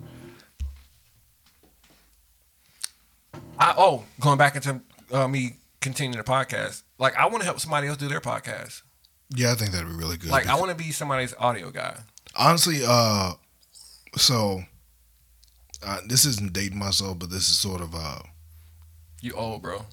I 3.59 3.75
oh, 3.79 4.05
going 4.21 4.37
back 4.37 4.57
into 4.57 4.83
uh, 5.13 5.29
me 5.29 5.57
continuing 5.81 6.19
the 6.19 6.25
podcast. 6.25 6.83
Like 6.99 7.17
I 7.17 7.27
want 7.27 7.39
to 7.39 7.45
help 7.45 7.61
somebody 7.61 7.89
else 7.89 7.97
do 7.97 8.09
their 8.09 8.21
podcast. 8.21 8.83
Yeah, 9.35 9.53
I 9.53 9.55
think 9.55 9.73
that'd 9.73 9.89
be 9.89 9.95
really 9.95 10.17
good. 10.17 10.31
Like 10.31 10.47
I 10.47 10.55
want 10.57 10.71
to 10.71 10.77
be 10.77 10.93
somebody's 10.93 11.35
audio 11.39 11.71
guy. 11.71 11.99
honestly, 12.37 12.81
uh, 12.87 13.33
so 14.17 14.63
uh, 15.85 15.99
this 16.07 16.25
isn't 16.25 16.53
dating 16.53 16.79
myself, 16.79 17.19
but 17.19 17.31
this 17.31 17.49
is 17.49 17.59
sort 17.59 17.81
of 17.81 17.95
uh, 17.95 18.21
You 19.21 19.33
old, 19.33 19.63
bro. 19.63 19.87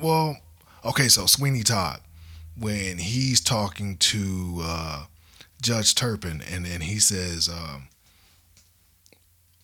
well, 0.00 0.36
okay. 0.84 1.08
So 1.08 1.26
Sweeney 1.26 1.62
Todd, 1.62 2.00
when 2.58 2.98
he's 2.98 3.40
talking 3.40 3.96
to 3.98 4.58
uh, 4.62 5.04
Judge 5.62 5.94
Turpin, 5.94 6.42
and 6.50 6.66
then 6.66 6.80
he 6.82 6.98
says, 6.98 7.48
um, 7.48 7.88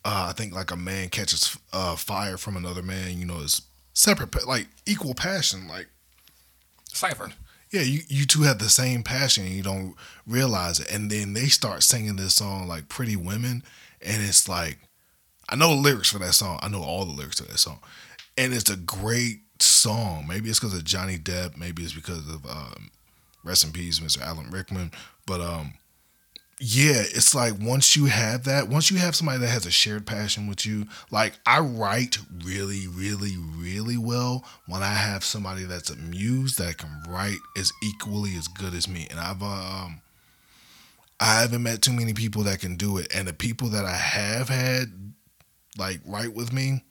uh, 0.05 0.27
I 0.29 0.33
think 0.33 0.53
like 0.53 0.71
a 0.71 0.77
man 0.77 1.09
catches 1.09 1.57
uh, 1.73 1.95
fire 1.95 2.37
from 2.37 2.55
another 2.55 2.81
man, 2.81 3.19
you 3.19 3.25
know, 3.25 3.39
is 3.39 3.63
separate, 3.93 4.47
like 4.47 4.67
equal 4.85 5.13
passion, 5.13 5.67
like. 5.67 5.87
Cipher. 6.91 7.31
Yeah, 7.71 7.81
you, 7.81 8.01
you 8.07 8.25
two 8.25 8.43
have 8.43 8.59
the 8.59 8.69
same 8.69 9.03
passion 9.03 9.45
and 9.45 9.53
you 9.53 9.61
don't 9.61 9.95
realize 10.25 10.79
it. 10.79 10.91
And 10.91 11.11
then 11.11 11.33
they 11.33 11.45
start 11.45 11.83
singing 11.83 12.15
this 12.15 12.35
song 12.35 12.67
like 12.67 12.89
Pretty 12.89 13.15
Women. 13.15 13.63
And 14.01 14.23
it's 14.23 14.49
like, 14.49 14.79
I 15.49 15.55
know 15.55 15.69
the 15.69 15.81
lyrics 15.81 16.11
for 16.11 16.19
that 16.19 16.33
song. 16.33 16.59
I 16.61 16.69
know 16.69 16.81
all 16.81 17.05
the 17.05 17.11
lyrics 17.11 17.35
to 17.37 17.43
that 17.43 17.59
song. 17.59 17.79
And 18.37 18.53
it's 18.53 18.69
a 18.69 18.75
great 18.75 19.41
song. 19.59 20.25
Maybe 20.27 20.49
it's 20.49 20.59
because 20.59 20.75
of 20.75 20.83
Johnny 20.83 21.17
Depp. 21.17 21.57
Maybe 21.57 21.83
it's 21.83 21.93
because 21.93 22.27
of 22.27 22.45
um, 22.45 22.89
rest 23.43 23.65
in 23.65 23.71
peace, 23.71 23.99
Mr. 23.99 24.21
Alan 24.21 24.49
Rickman. 24.49 24.91
But 25.25 25.41
um, 25.41 25.73
yeah, 26.61 27.03
it's 27.03 27.33
like 27.33 27.53
once 27.61 27.95
you 27.95 28.05
have 28.07 28.43
that, 28.43 28.67
once 28.67 28.91
you 28.91 28.97
have 28.97 29.15
somebody 29.15 29.39
that 29.39 29.47
has 29.47 29.65
a 29.65 29.71
shared 29.71 30.05
passion 30.05 30.45
with 30.47 30.65
you, 30.65 30.87
like 31.09 31.33
I 31.45 31.59
write 31.59 32.17
really, 32.43 32.85
really, 32.85 33.37
really 33.37 33.97
well 33.97 34.43
when 34.67 34.83
I 34.83 34.93
have 34.93 35.23
somebody 35.23 35.63
that's 35.63 35.89
amused 35.89 36.57
that 36.57 36.77
can 36.77 36.89
write 37.07 37.37
as 37.57 37.71
equally 37.81 38.35
as 38.35 38.49
good 38.49 38.73
as 38.73 38.89
me. 38.89 39.07
And 39.09 39.21
I've 39.21 39.41
um 39.41 40.01
I 41.21 41.41
haven't 41.41 41.63
met 41.63 41.81
too 41.81 41.93
many 41.93 42.13
people 42.13 42.43
that 42.43 42.59
can 42.59 42.75
do 42.75 42.97
it. 42.97 43.07
And 43.15 43.27
the 43.27 43.33
people 43.33 43.69
that 43.69 43.85
I 43.85 43.95
have 43.95 44.49
had 44.49 45.13
like 45.77 46.01
write 46.05 46.33
with 46.33 46.51
me, 46.51 46.83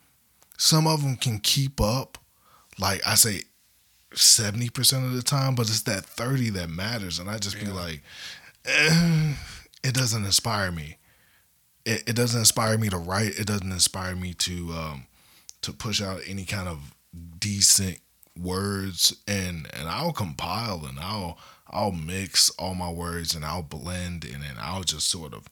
some 0.56 0.86
of 0.86 1.02
them 1.02 1.16
can 1.16 1.40
keep 1.40 1.78
up. 1.78 2.16
Like 2.78 3.06
I 3.06 3.16
say 3.16 3.42
70% 4.14 5.04
of 5.04 5.12
the 5.12 5.22
time, 5.22 5.54
but 5.54 5.68
it's 5.68 5.82
that 5.82 6.06
30 6.06 6.50
that 6.50 6.70
matters. 6.70 7.18
And 7.18 7.28
I 7.28 7.36
just 7.36 7.60
be 7.60 7.66
like, 7.66 8.02
eh, 8.64 9.34
it 9.82 9.94
doesn't 9.94 10.24
inspire 10.24 10.70
me. 10.70 10.96
It, 11.84 12.04
it 12.08 12.16
doesn't 12.16 12.38
inspire 12.38 12.76
me 12.78 12.88
to 12.88 12.98
write. 12.98 13.38
It 13.38 13.46
doesn't 13.46 13.72
inspire 13.72 14.14
me 14.14 14.34
to 14.34 14.72
um, 14.72 15.06
to 15.62 15.72
push 15.72 16.02
out 16.02 16.20
any 16.26 16.44
kind 16.44 16.68
of 16.68 16.94
decent 17.38 17.98
words. 18.38 19.16
And 19.26 19.68
and 19.72 19.88
I'll 19.88 20.12
compile 20.12 20.84
and 20.86 20.98
I'll 20.98 21.38
I'll 21.70 21.92
mix 21.92 22.50
all 22.50 22.74
my 22.74 22.90
words 22.90 23.34
and 23.34 23.44
I'll 23.44 23.62
blend 23.62 24.24
and 24.24 24.42
then 24.42 24.56
I'll 24.60 24.84
just 24.84 25.08
sort 25.08 25.34
of 25.34 25.48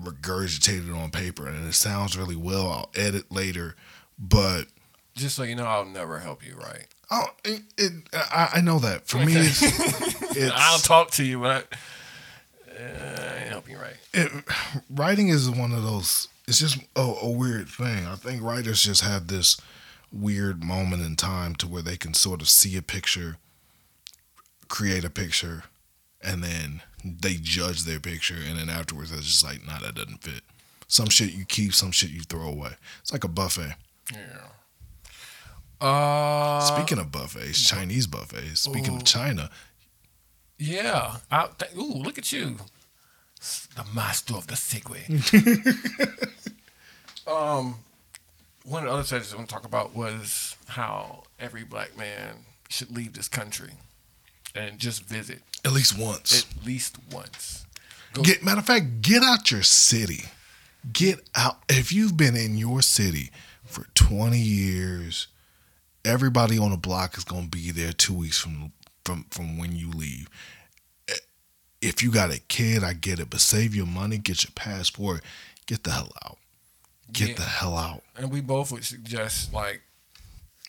regurgitate 0.00 0.88
it 0.88 0.94
on 0.94 1.10
paper 1.10 1.46
and 1.46 1.66
it 1.66 1.74
sounds 1.74 2.16
really 2.16 2.36
well. 2.36 2.68
I'll 2.68 2.90
edit 2.94 3.30
later, 3.30 3.76
but 4.18 4.64
Just 5.14 5.36
so 5.36 5.42
you 5.42 5.54
know, 5.54 5.66
I'll 5.66 5.84
never 5.84 6.18
help 6.20 6.46
you 6.46 6.54
write. 6.54 6.86
Oh, 7.10 7.26
it, 7.44 7.62
it, 7.76 7.92
I, 8.12 8.50
I 8.54 8.60
know 8.60 8.78
that. 8.78 9.08
For 9.08 9.18
me, 9.18 9.34
it's, 9.36 9.60
it's 10.36 10.52
I'll 10.54 10.78
talk 10.78 11.10
to 11.12 11.24
you, 11.24 11.40
but 11.40 11.66
I, 12.80 13.22
uh, 13.22 13.34
ain't 13.40 13.48
help 13.48 13.68
you 13.68 13.76
write. 13.78 13.96
it, 14.12 14.30
writing 14.90 15.28
is 15.28 15.50
one 15.50 15.72
of 15.72 15.82
those. 15.82 16.28
It's 16.46 16.58
just 16.58 16.78
a, 16.96 17.00
a 17.00 17.30
weird 17.30 17.68
thing. 17.68 18.06
I 18.06 18.16
think 18.16 18.42
writers 18.42 18.82
just 18.82 19.02
have 19.02 19.28
this 19.28 19.60
weird 20.12 20.64
moment 20.64 21.02
in 21.02 21.14
time 21.16 21.54
to 21.56 21.68
where 21.68 21.82
they 21.82 21.96
can 21.96 22.14
sort 22.14 22.40
of 22.40 22.48
see 22.48 22.76
a 22.76 22.82
picture, 22.82 23.36
create 24.68 25.04
a 25.04 25.10
picture, 25.10 25.64
and 26.22 26.42
then 26.42 26.82
they 27.04 27.34
judge 27.34 27.84
their 27.84 28.00
picture, 28.00 28.36
and 28.36 28.58
then 28.58 28.68
afterwards 28.68 29.10
they're 29.10 29.20
just 29.20 29.44
like, 29.44 29.64
"Nah, 29.64 29.78
that 29.80 29.94
doesn't 29.94 30.22
fit." 30.22 30.42
Some 30.88 31.08
shit 31.08 31.32
you 31.32 31.44
keep, 31.44 31.72
some 31.72 31.92
shit 31.92 32.10
you 32.10 32.22
throw 32.22 32.48
away. 32.48 32.72
It's 33.00 33.12
like 33.12 33.22
a 33.22 33.28
buffet. 33.28 33.76
Yeah. 34.12 34.48
Uh, 35.80 36.60
Speaking 36.60 36.98
of 36.98 37.10
buffets, 37.10 37.62
Chinese 37.64 38.06
buffets. 38.06 38.60
Speaking 38.62 38.94
Ooh. 38.94 38.96
of 38.96 39.04
China, 39.04 39.50
Yeah. 40.60 41.16
I 41.30 41.48
th- 41.58 41.72
ooh, 41.76 41.94
look 42.02 42.18
at 42.18 42.30
you. 42.32 42.56
The 43.74 43.84
master 43.94 44.34
of 44.34 44.46
the 44.46 44.54
Segway. 44.54 45.06
um, 47.26 47.76
one 48.64 48.82
of 48.82 48.88
the 48.88 48.94
other 48.94 49.02
subjects 49.04 49.32
I 49.32 49.36
want 49.36 49.48
to 49.48 49.54
talk 49.54 49.64
about 49.64 49.94
was 49.96 50.56
how 50.68 51.24
every 51.38 51.64
black 51.64 51.96
man 51.96 52.44
should 52.68 52.94
leave 52.94 53.14
this 53.14 53.28
country 53.28 53.70
and 54.54 54.78
just 54.78 55.04
visit 55.04 55.40
at 55.64 55.72
least 55.72 55.98
once. 55.98 56.44
at 56.44 56.66
least 56.66 56.96
once. 57.10 57.64
Go- 58.12 58.22
Get 58.22 58.42
matter 58.44 58.60
of 58.60 58.66
fact, 58.66 59.00
get 59.02 59.22
out 59.22 59.50
your 59.50 59.62
city. 59.62 60.24
Get 60.92 61.20
out. 61.34 61.58
If 61.68 61.92
you've 61.92 62.16
been 62.16 62.36
in 62.36 62.56
your 62.58 62.82
city 62.82 63.30
for 63.64 63.86
20 63.94 64.38
years, 64.38 65.28
everybody 66.04 66.58
on 66.58 66.70
the 66.70 66.76
block 66.76 67.16
is 67.16 67.24
gonna 67.24 67.46
be 67.46 67.70
there 67.70 67.92
two 67.92 68.14
weeks 68.14 68.38
from 68.38 68.72
from 69.10 69.24
from 69.30 69.58
when 69.58 69.74
you 69.76 69.90
leave. 69.90 70.28
If 71.82 72.02
you 72.02 72.10
got 72.12 72.30
a 72.30 72.38
kid, 72.38 72.84
I 72.84 72.92
get 72.92 73.18
it, 73.20 73.30
but 73.30 73.40
save 73.40 73.74
your 73.74 73.86
money, 73.86 74.18
get 74.18 74.44
your 74.44 74.50
passport, 74.54 75.22
get 75.66 75.82
the 75.82 75.90
hell 75.92 76.12
out. 76.26 76.36
Get 77.10 77.30
Yeah. 77.30 77.34
the 77.36 77.42
hell 77.42 77.76
out. 77.76 78.02
and 78.16 78.30
we 78.30 78.40
both 78.42 78.70
would 78.70 78.84
suggest 78.84 79.52
like 79.52 79.80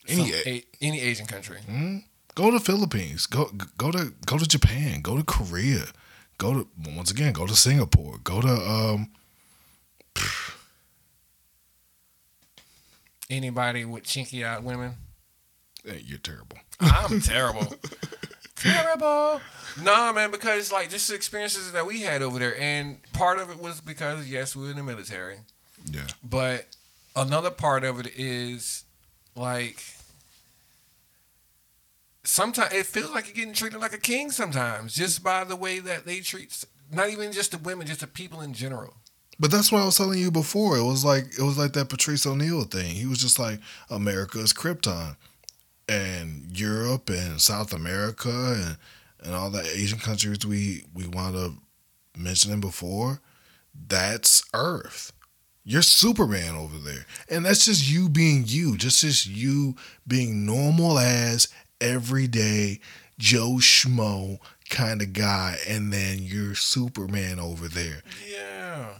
Any- 0.08 0.32
a, 0.34 0.64
any 0.82 1.00
Asian 1.02 1.26
country. 1.28 1.60
Go 2.34 2.50
to 2.50 2.60
Philippines. 2.60 3.26
Go 3.28 3.52
go 3.78 3.92
to 3.92 4.14
go 4.26 4.38
to 4.38 4.46
Japan. 4.48 5.02
Go 5.02 5.18
to 5.18 5.24
Korea. 5.24 5.86
Go 6.38 6.54
to 6.54 6.68
once 6.96 7.12
again. 7.12 7.34
Go 7.34 7.46
to 7.46 7.56
Singapore. 7.56 8.18
Go 8.24 8.40
to 8.42 8.48
um. 8.50 9.12
Anybody 13.30 13.86
with 13.86 14.04
chinky 14.04 14.46
eyed 14.46 14.64
women. 14.64 14.96
eh, 15.88 16.00
You're 16.04 16.20
terrible. 16.20 16.58
I'm 16.80 17.22
terrible. 17.22 17.74
terrible. 18.62 19.42
Nah, 19.82 20.12
man, 20.12 20.32
because 20.32 20.72
like 20.72 20.90
just 20.90 21.08
the 21.08 21.16
experiences 21.16 21.72
that 21.72 21.86
we 21.86 22.02
had 22.02 22.22
over 22.22 22.40
there, 22.40 22.60
and 22.60 22.98
part 23.14 23.40
of 23.40 23.50
it 23.50 23.60
was 23.60 23.80
because 23.82 24.28
yes, 24.30 24.56
we 24.56 24.64
were 24.66 24.72
in 24.72 24.78
the 24.78 24.84
military, 24.84 25.38
Yeah. 25.86 26.08
but 26.24 26.68
another 27.16 27.52
part 27.52 27.84
of 27.84 28.00
it 28.00 28.08
is 28.16 28.84
like 29.36 29.82
sometimes 32.24 32.74
it 32.74 32.86
feels 32.86 33.12
like 33.12 33.28
you're 33.28 33.36
getting 33.36 33.54
treated 33.54 33.80
like 33.80 33.94
a 33.94 33.98
king 33.98 34.32
sometimes, 34.32 34.94
just 34.94 35.24
by 35.24 35.44
the 35.44 35.56
way 35.56 35.80
that 35.80 36.06
they 36.06 36.20
treat 36.20 36.66
not 36.92 37.10
even 37.10 37.32
just 37.32 37.52
the 37.52 37.58
women, 37.58 37.88
just 37.88 38.02
the 38.02 38.08
people 38.08 38.42
in 38.42 38.54
general. 38.54 38.96
But 39.40 39.50
that's 39.50 39.72
what 39.72 39.82
I 39.82 39.86
was 39.86 39.98
telling 39.98 40.20
you 40.20 40.30
before. 40.30 40.78
It 40.78 40.84
was 40.84 41.04
like 41.04 41.26
it 41.38 41.42
was 41.42 41.58
like 41.58 41.74
that 41.74 41.90
Patrice 41.90 42.26
O'Neal 42.28 42.64
thing. 42.64 42.94
He 42.94 43.06
was 43.08 43.18
just 43.20 43.40
like 43.40 43.60
America 43.90 44.40
is 44.40 44.54
Krypton, 44.54 45.16
and 45.92 46.58
Europe 46.58 47.10
and 47.10 47.42
South 47.42 47.74
America 47.74 48.30
and 48.30 48.78
and 49.24 49.36
all 49.36 49.52
the 49.52 49.62
Asian 49.62 50.00
countries 50.00 50.46
we 50.46 50.86
we 50.94 51.06
wound 51.08 51.36
up 51.36 51.52
mentioning 52.18 52.60
before. 52.60 53.22
That's 53.88 54.44
Earth. 54.54 55.14
You're 55.64 55.84
Superman 55.84 56.56
over 56.56 56.78
there, 56.78 57.06
and 57.30 57.46
that's 57.46 57.66
just 57.66 57.90
you 57.90 58.10
being 58.10 58.44
you. 58.48 58.78
Just 58.78 59.02
just 59.02 59.28
you 59.28 59.76
being 60.08 60.46
normal 60.46 60.98
as 60.98 61.48
everyday 61.80 62.80
Joe 63.20 63.58
Schmo 63.60 64.40
kind 64.70 65.02
of 65.02 65.14
guy, 65.14 65.58
and 65.68 65.94
then 65.94 66.20
you're 66.20 66.56
Superman 66.56 67.40
over 67.40 67.68
there. 67.68 68.02
Yeah. 68.28 68.96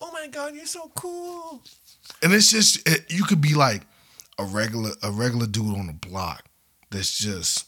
Oh 0.00 0.12
my 0.12 0.28
God, 0.28 0.54
you're 0.54 0.66
so 0.66 0.90
cool. 0.94 1.62
and 2.22 2.32
it's 2.32 2.52
just 2.52 2.88
it, 2.88 3.10
you 3.12 3.24
could 3.24 3.40
be 3.40 3.54
like 3.54 3.82
a 4.38 4.44
regular 4.44 4.90
a 5.02 5.10
regular 5.10 5.46
dude 5.46 5.76
on 5.76 5.86
the 5.86 5.92
block 5.92 6.44
that's 6.90 7.18
just 7.18 7.66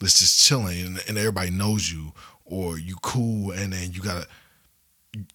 that's 0.00 0.18
just 0.18 0.46
chilling 0.46 0.80
and, 0.86 1.02
and 1.08 1.18
everybody 1.18 1.50
knows 1.50 1.90
you 1.92 2.12
or 2.44 2.78
you 2.78 2.96
cool 3.02 3.50
and 3.52 3.72
then 3.72 3.92
you 3.92 4.00
got 4.00 4.24
a 4.24 4.26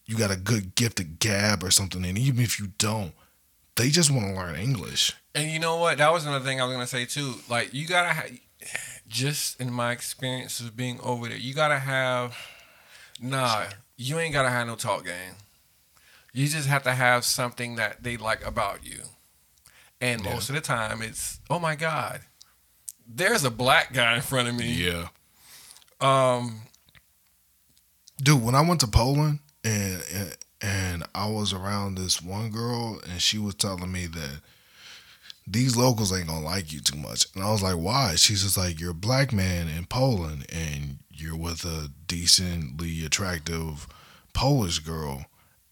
you 0.06 0.18
got 0.18 0.32
a 0.32 0.36
good 0.38 0.76
gift 0.76 1.00
of 1.00 1.20
gab 1.20 1.64
or 1.64 1.72
something 1.72 2.06
and 2.06 2.18
even 2.18 2.44
if 2.44 2.60
you 2.60 2.68
don't 2.78 3.14
they 3.76 3.90
just 3.90 4.10
want 4.12 4.26
to 4.26 4.34
learn 4.34 4.56
english 4.56 5.12
And 5.34 5.52
you 5.52 5.60
know 5.60 5.76
what? 5.78 5.98
That 5.98 6.14
was 6.14 6.26
another 6.26 6.46
thing 6.46 6.62
I 6.62 6.66
was 6.66 6.74
gonna 6.74 6.88
say 6.88 7.04
too. 7.06 7.36
Like 7.50 7.74
you 7.74 7.88
gotta, 7.88 8.14
ha- 8.14 8.38
just 9.08 9.60
in 9.60 9.70
my 9.72 9.92
experience 9.92 10.62
of 10.62 10.78
being 10.78 10.98
over 11.02 11.28
there, 11.28 11.38
you 11.38 11.54
gotta 11.54 11.80
have. 11.80 12.38
Nah, 13.20 13.66
you 13.98 14.18
ain't 14.18 14.34
gotta 14.34 14.50
have 14.50 14.66
no 14.68 14.76
talk 14.76 15.04
game. 15.04 15.36
You 16.32 16.48
just 16.48 16.68
have 16.70 16.84
to 16.84 16.94
have 16.94 17.26
something 17.26 17.76
that 17.76 18.02
they 18.04 18.16
like 18.16 18.46
about 18.46 18.86
you. 18.86 19.02
And 20.02 20.24
Yeah. 20.24 20.34
most 20.34 20.50
of 20.50 20.56
the 20.56 20.62
time, 20.62 21.02
it's 21.02 21.40
oh 21.50 21.60
my 21.60 21.76
god, 21.76 22.22
there's 23.08 23.44
a 23.44 23.52
black 23.52 23.94
guy 23.94 24.16
in 24.16 24.22
front 24.22 24.48
of 24.50 24.56
me. 24.56 24.72
yeah 24.74 25.08
Um, 26.02 26.62
dude 28.22 28.42
when 28.44 28.56
i 28.56 28.62
went 28.62 28.80
to 28.82 28.88
poland 28.88 29.40
and, 29.64 30.04
and 30.14 30.38
and 30.62 31.04
i 31.14 31.28
was 31.30 31.54
around 31.54 31.96
this 31.98 32.22
one 32.22 32.50
girl 32.50 33.00
and 33.10 33.22
she 33.22 33.38
was 33.38 33.56
telling 33.56 33.92
me 33.92 34.06
that 34.08 34.42
these 35.48 35.76
locals 35.78 36.12
ain't 36.14 36.28
gonna 36.28 36.40
like 36.46 36.72
you 36.74 36.80
too 36.80 36.98
much 36.98 37.26
and 37.36 37.44
i 37.44 37.52
was 37.52 37.62
like 37.62 37.76
why 37.76 38.16
she's 38.16 38.44
just 38.44 38.58
like 38.58 38.80
you're 38.80 38.92
a 38.92 38.94
black 38.96 39.32
man 39.34 39.68
in 39.68 39.86
poland 39.86 40.46
and 40.52 40.98
you're 41.12 41.38
with 41.38 41.64
a 41.66 41.90
decently 42.08 43.06
attractive 43.06 43.88
polish 44.34 44.80
girl 44.80 45.26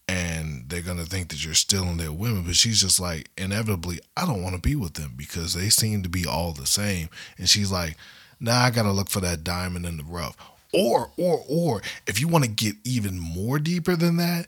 and 0.08 0.64
they're 0.68 0.82
gonna 0.82 1.04
think 1.04 1.28
that 1.28 1.44
you're 1.44 1.54
stealing 1.54 1.96
their 1.96 2.12
women 2.12 2.42
but 2.44 2.54
she's 2.54 2.80
just 2.80 3.00
like 3.00 3.30
inevitably 3.38 3.98
i 4.16 4.26
don't 4.26 4.42
want 4.42 4.54
to 4.54 4.60
be 4.60 4.76
with 4.76 4.94
them 4.94 5.12
because 5.16 5.54
they 5.54 5.68
seem 5.68 6.02
to 6.02 6.08
be 6.08 6.26
all 6.26 6.52
the 6.52 6.66
same 6.66 7.08
and 7.38 7.48
she's 7.48 7.72
like 7.72 7.96
now 8.40 8.62
i 8.62 8.70
gotta 8.70 8.92
look 8.92 9.08
for 9.08 9.20
that 9.20 9.42
diamond 9.44 9.86
in 9.86 9.96
the 9.96 10.04
rough 10.04 10.36
or 10.72 11.10
or 11.16 11.42
or 11.48 11.82
if 12.06 12.20
you 12.20 12.28
want 12.28 12.44
to 12.44 12.50
get 12.50 12.74
even 12.84 13.18
more 13.18 13.58
deeper 13.58 13.96
than 13.96 14.16
that 14.16 14.46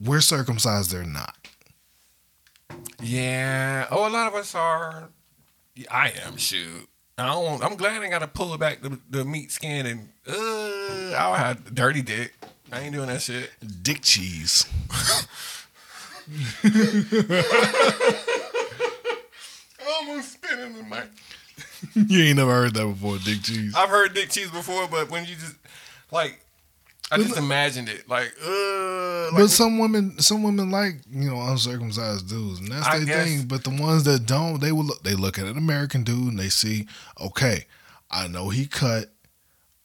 we're 0.00 0.20
circumcised 0.20 0.90
they're 0.90 1.04
not 1.04 1.36
yeah. 3.02 3.86
Oh, 3.90 4.08
a 4.08 4.10
lot 4.10 4.28
of 4.28 4.34
us 4.34 4.54
are. 4.54 5.08
I 5.90 6.12
am. 6.24 6.36
Shoot. 6.36 6.88
I 7.18 7.26
don't. 7.26 7.62
I'm 7.62 7.76
glad 7.76 8.00
I 8.02 8.08
got 8.08 8.20
to 8.20 8.28
pull 8.28 8.56
back 8.58 8.82
the, 8.82 8.98
the 9.10 9.24
meat 9.24 9.50
skin 9.50 9.86
and 9.86 10.08
uh, 10.26 11.16
I'll 11.16 11.34
have 11.34 11.74
dirty 11.74 12.02
dick. 12.02 12.32
I 12.72 12.80
ain't 12.80 12.94
doing 12.94 13.08
that 13.08 13.20
shit. 13.22 13.50
dick 13.82 14.00
cheese 14.02 14.64
I 19.80 19.96
almost 20.00 20.32
spit 20.32 20.58
in 20.58 20.74
the 20.74 20.82
mic. 20.84 21.04
you 22.10 22.24
ain't 22.24 22.36
never 22.36 22.52
heard 22.52 22.74
that 22.74 22.86
before 22.86 23.18
dick 23.18 23.42
cheese 23.42 23.74
I've 23.76 23.88
heard 23.88 24.14
dick 24.14 24.30
cheese 24.30 24.50
before, 24.50 24.86
but 24.88 25.10
when 25.10 25.24
you 25.24 25.34
just 25.34 25.56
like, 26.10 26.38
I 27.10 27.18
just 27.18 27.36
imagined 27.36 27.88
it 27.88 28.08
like, 28.08 28.32
uh, 28.44 29.24
like 29.32 29.42
But 29.42 29.48
some 29.50 29.78
women, 29.78 30.18
some 30.18 30.42
women 30.42 30.70
like 30.70 30.94
you 31.10 31.28
know 31.30 31.40
uncircumcised 31.42 32.28
dudes, 32.28 32.60
and 32.60 32.68
that's 32.68 32.86
I 32.86 32.98
their 32.98 33.06
guess- 33.06 33.24
thing. 33.26 33.46
But 33.46 33.64
the 33.64 33.70
ones 33.70 34.04
that 34.04 34.24
don't, 34.26 34.60
they 34.60 34.72
will 34.72 34.84
look. 34.84 35.02
They 35.02 35.14
look 35.14 35.38
at 35.38 35.44
an 35.46 35.58
American 35.58 36.04
dude 36.04 36.28
and 36.28 36.38
they 36.38 36.48
see, 36.48 36.86
okay, 37.20 37.66
I 38.10 38.28
know 38.28 38.48
he 38.50 38.66
cut. 38.66 39.12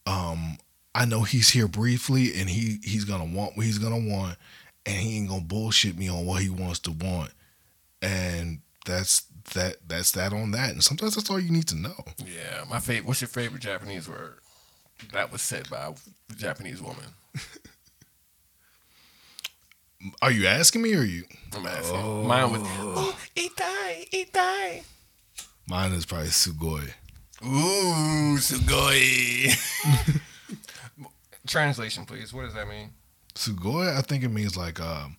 Um, 0.05 0.57
I 0.97 1.05
know 1.05 1.21
he's 1.21 1.51
here 1.51 1.67
briefly, 1.67 2.33
and 2.35 2.49
he 2.49 2.79
he's 2.83 3.05
gonna 3.05 3.23
want 3.23 3.55
what 3.55 3.67
he's 3.67 3.77
gonna 3.77 3.99
want, 3.99 4.35
and 4.83 4.95
he 4.95 5.17
ain't 5.17 5.29
gonna 5.29 5.41
bullshit 5.41 5.95
me 5.95 6.09
on 6.09 6.25
what 6.25 6.41
he 6.41 6.49
wants 6.49 6.79
to 6.79 6.91
want, 6.91 7.29
and 8.01 8.61
that's 8.83 9.27
that. 9.53 9.75
That's 9.87 10.13
that 10.13 10.33
on 10.33 10.49
that. 10.51 10.71
And 10.71 10.83
sometimes 10.83 11.13
that's 11.13 11.29
all 11.29 11.39
you 11.39 11.51
need 11.51 11.67
to 11.67 11.75
know. 11.75 12.03
yeah, 12.25 12.63
my 12.67 12.79
favorite. 12.79 13.07
What's 13.07 13.21
your 13.21 13.27
favorite 13.27 13.61
Japanese 13.61 14.09
word? 14.09 14.39
That 15.13 15.31
was 15.31 15.43
said 15.43 15.69
by 15.69 15.85
a 15.85 15.93
Japanese 16.35 16.81
woman. 16.81 17.05
Are 20.23 20.31
you 20.31 20.47
asking 20.47 20.81
me 20.81 20.95
or 20.95 21.03
you? 21.03 21.25
I'm 21.55 21.67
asking. 21.67 22.27
Mine 22.27 22.51
was 22.51 22.61
oh, 22.63 23.15
itai, 23.35 24.09
itai. 24.09 24.83
Mine 25.67 25.91
is 25.91 26.07
probably 26.07 26.29
sugoi. 26.29 26.89
Ooh, 27.45 28.39
sugoi. 28.39 29.53
Translation, 31.47 32.05
please. 32.05 32.33
What 32.33 32.43
does 32.43 32.53
that 32.53 32.67
mean? 32.67 32.91
Sugoi, 33.33 33.95
I 33.95 34.01
think 34.01 34.23
it 34.23 34.29
means 34.29 34.57
like 34.57 34.79
um, 34.79 35.17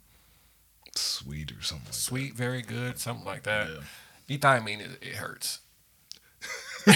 sweet 0.95 1.53
or 1.53 1.63
something. 1.63 1.87
Like 1.87 1.95
Sweet, 1.95 2.35
very 2.35 2.63
good, 2.63 2.99
something 2.99 3.25
like 3.25 3.45
that. 3.45 3.69
Yeah. 4.29 4.61
Mean 4.61 4.81
it, 4.81 4.91
it 5.01 5.15
hurts. 5.15 5.61
oh, 6.87 6.95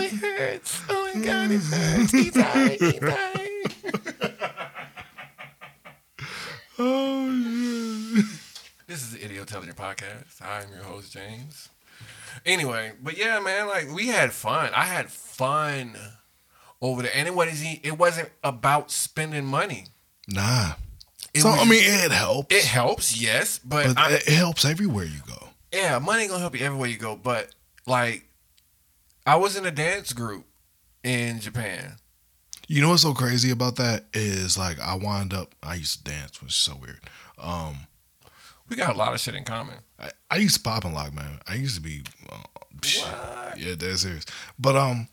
it 0.00 0.12
hurts. 0.12 0.82
Oh 0.88 1.10
my 1.14 1.20
god, 1.20 1.50
it 1.50 1.60
hurts. 1.62 2.12
Itai, 2.12 2.78
itai. 2.78 3.48
Oh 6.78 8.14
shit. 8.14 8.24
This 8.86 9.02
is 9.02 9.12
the 9.12 9.24
Idiotelligent 9.24 9.76
Podcast. 9.76 10.40
I'm 10.40 10.72
your 10.72 10.84
host, 10.84 11.12
James. 11.12 11.68
Anyway, 12.46 12.92
but 13.02 13.16
yeah, 13.16 13.40
man, 13.40 13.66
like 13.68 13.90
we 13.92 14.08
had 14.08 14.32
fun. 14.32 14.70
I 14.74 14.84
had 14.84 15.10
fun 15.10 15.96
over 16.80 17.02
there. 17.02 17.12
And 17.14 17.26
it 17.28 17.34
wasn't, 17.34 17.80
it 17.84 17.98
wasn't 17.98 18.30
about 18.44 18.90
spending 18.90 19.44
money. 19.46 19.86
Nah. 20.28 20.72
It 21.34 21.40
so 21.42 21.50
was- 21.50 21.60
I 21.60 21.64
mean, 21.64 21.82
it 21.84 22.10
helps. 22.12 22.54
It 22.54 22.64
helps, 22.64 23.20
yes, 23.20 23.58
but, 23.58 23.86
but 23.94 23.98
I, 23.98 24.12
it 24.14 24.28
helps 24.28 24.64
everywhere 24.64 25.04
you 25.04 25.20
go. 25.26 25.48
yeah, 25.72 25.98
money 25.98 26.26
gonna 26.26 26.40
help 26.40 26.58
you 26.58 26.64
everywhere 26.64 26.88
you 26.88 26.96
go. 26.98 27.16
But 27.16 27.54
like, 27.86 28.28
I 29.26 29.36
was 29.36 29.56
in 29.56 29.66
a 29.66 29.70
dance 29.70 30.12
group 30.12 30.46
in 31.04 31.40
Japan. 31.40 31.96
You 32.66 32.82
know 32.82 32.90
what's 32.90 33.02
so 33.02 33.14
crazy 33.14 33.50
about 33.50 33.76
that 33.76 34.04
is 34.12 34.58
like 34.58 34.78
I 34.80 34.94
wind 34.94 35.32
up. 35.34 35.54
I 35.62 35.74
used 35.74 36.04
to 36.04 36.10
dance, 36.12 36.40
which 36.42 36.50
is 36.50 36.56
so 36.56 36.76
weird. 36.76 37.00
Um, 37.38 37.86
We 38.68 38.76
got 38.76 38.94
a 38.94 38.98
lot 38.98 39.14
of 39.14 39.20
shit 39.20 39.34
in 39.34 39.44
common. 39.44 39.76
I, 39.98 40.10
I 40.30 40.36
used 40.36 40.56
to 40.56 40.62
pop 40.62 40.84
and 40.84 40.94
lock, 40.94 41.14
man. 41.14 41.40
I 41.48 41.54
used 41.54 41.76
to 41.76 41.80
be, 41.80 42.02
uh, 42.30 42.36
psh, 42.80 43.56
yeah, 43.56 43.74
that's 43.76 44.02
serious. 44.02 44.26
But 44.58 44.76
um, 44.76 45.08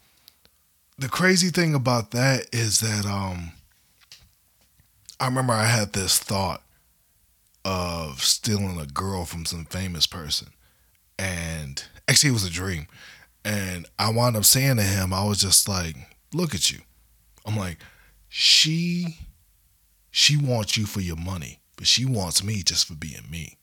the 0.98 1.08
crazy 1.10 1.50
thing 1.50 1.74
about 1.74 2.12
that 2.12 2.48
is 2.54 2.80
that 2.82 3.06
um, 3.06 3.54
I 5.20 5.26
remember 5.26 5.54
I 5.54 5.66
had 5.66 5.94
this 5.94 6.20
thought 6.20 6.62
of 7.64 8.22
stealing 8.22 8.80
a 8.80 8.86
girl 8.86 9.26
from 9.26 9.46
some 9.46 9.66
famous 9.66 10.06
person, 10.06 10.50
and 11.18 11.84
actually 12.08 12.32
it 12.32 12.34
was 12.34 12.46
a 12.46 12.52
dream, 12.52 12.88
and 13.44 13.88
I 13.98 14.12
wound 14.12 14.36
up 14.36 14.46
saying 14.46 14.78
to 14.78 14.84
him, 14.84 15.14
I 15.14 15.24
was 15.24 15.40
just 15.40 15.68
like, 15.68 15.96
"Look 16.34 16.54
at 16.54 16.70
you," 16.72 16.80
I'm 17.46 17.56
like, 17.56 17.78
she, 18.28 19.18
she 20.12 20.36
wants 20.36 20.76
you 20.78 20.86
for 20.86 21.00
your 21.00 21.16
money, 21.16 21.62
but 21.78 21.88
she 21.88 22.06
wants 22.06 22.44
me 22.44 22.64
just 22.64 22.88
for 22.88 22.96
being 22.96 23.24
me. 23.30 23.58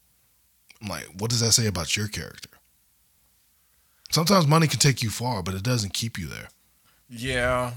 I'm 0.83 0.89
like, 0.89 1.07
what 1.19 1.31
does 1.31 1.41
that 1.41 1.53
say 1.53 1.67
about 1.67 1.97
your 1.97 2.09
character? 2.09 2.49
Sometimes 4.11 4.47
money 4.47 4.67
can 4.67 4.79
take 4.79 5.03
you 5.03 5.11
far, 5.11 5.43
but 5.43 5.55
it 5.55 5.63
doesn't 5.63 5.95
keep 5.95 6.19
you 6.19 6.27
there. 6.27 6.49
Yeah, 7.09 7.73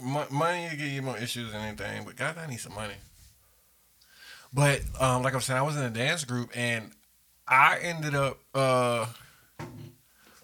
Mo- 0.00 0.26
money 0.30 0.64
will 0.64 0.76
give 0.76 0.88
you 0.88 1.02
more 1.02 1.18
issues 1.18 1.52
than 1.52 1.60
anything. 1.60 2.04
But 2.04 2.16
God, 2.16 2.36
I 2.38 2.46
need 2.46 2.60
some 2.60 2.74
money. 2.74 2.94
But 4.52 4.82
um, 5.00 5.22
like 5.22 5.32
I 5.32 5.36
was 5.36 5.44
saying, 5.44 5.58
I 5.58 5.62
was 5.62 5.76
in 5.76 5.82
a 5.82 5.90
dance 5.90 6.24
group, 6.24 6.50
and 6.54 6.90
I 7.46 7.78
ended 7.82 8.14
up 8.14 8.38
uh, 8.54 9.06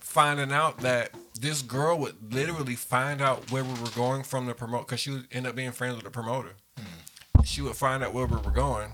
finding 0.01 0.53
out 0.53 0.79
that 0.79 1.11
this 1.39 1.63
girl 1.63 1.99
would 1.99 2.33
literally 2.33 2.75
find 2.75 3.21
out 3.21 3.51
where 3.51 3.65
we 3.65 3.73
were 3.81 3.91
going 3.95 4.23
from 4.23 4.47
the 4.47 4.55
promote 4.55 4.87
because 4.87 5.01
she 5.01 5.11
would 5.11 5.29
end 5.31 5.47
up 5.47 5.55
being 5.55 5.73
friends 5.73 5.97
with 5.97 6.05
the 6.05 6.11
promoter. 6.11 6.55
She 7.45 7.63
would 7.63 7.77
find 7.77 8.03
out 8.03 8.13
where 8.13 8.27
we 8.27 8.37
were 8.37 8.51
going. 8.51 8.91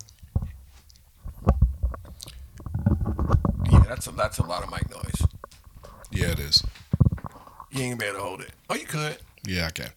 That's 3.89 4.07
a 4.07 4.13
that's 4.13 4.39
a 4.39 4.43
lot 4.45 4.63
of 4.63 4.71
mic 4.71 4.89
noise. 4.91 5.23
Yeah, 6.11 6.31
it 6.33 6.39
is. 6.39 6.63
You 7.71 7.83
ain't 7.83 7.99
gonna 7.99 8.13
be 8.13 8.17
able 8.17 8.19
to 8.19 8.25
hold 8.25 8.41
it. 8.41 8.51
Oh, 8.71 8.75
you 8.75 8.87
could. 8.87 9.19
Yeah, 9.47 9.67
I 9.67 9.71
can. 9.71 9.91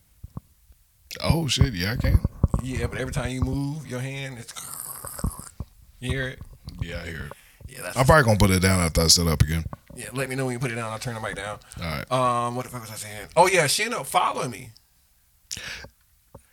Oh 1.23 1.47
shit, 1.47 1.73
yeah, 1.73 1.93
I 1.93 1.95
can. 1.95 2.19
Yeah, 2.63 2.87
but 2.87 2.97
every 2.99 3.13
time 3.13 3.29
you 3.31 3.41
move 3.41 3.87
your 3.87 3.99
hand, 3.99 4.37
it's 4.39 4.53
you 5.99 6.11
hear 6.11 6.27
it. 6.29 6.39
Yeah, 6.81 7.01
I 7.03 7.05
hear 7.07 7.25
it. 7.25 7.31
Yeah, 7.69 7.81
that's 7.83 7.97
I'm 7.97 8.05
probably 8.05 8.23
gonna 8.25 8.37
put 8.39 8.49
it 8.51 8.61
down 8.61 8.79
after 8.79 9.01
I 9.01 9.07
set 9.07 9.27
up 9.27 9.41
again. 9.41 9.63
yeah. 9.95 10.07
Let 10.13 10.29
me 10.29 10.35
know 10.35 10.45
when 10.45 10.53
you 10.53 10.59
put 10.59 10.71
it 10.71 10.75
down. 10.75 10.91
I'll 10.91 10.99
turn 10.99 11.15
the 11.15 11.21
mic 11.21 11.35
down. 11.35 11.59
All 11.81 11.85
right, 11.85 12.11
Um, 12.11 12.55
what 12.55 12.65
the 12.65 12.71
fuck 12.71 12.81
was 12.81 12.91
I 12.91 12.95
saying? 12.95 13.27
Oh 13.35 13.47
yeah, 13.47 13.67
she 13.67 13.83
ended 13.83 13.99
up 13.99 14.07
following 14.07 14.49
me, 14.51 14.71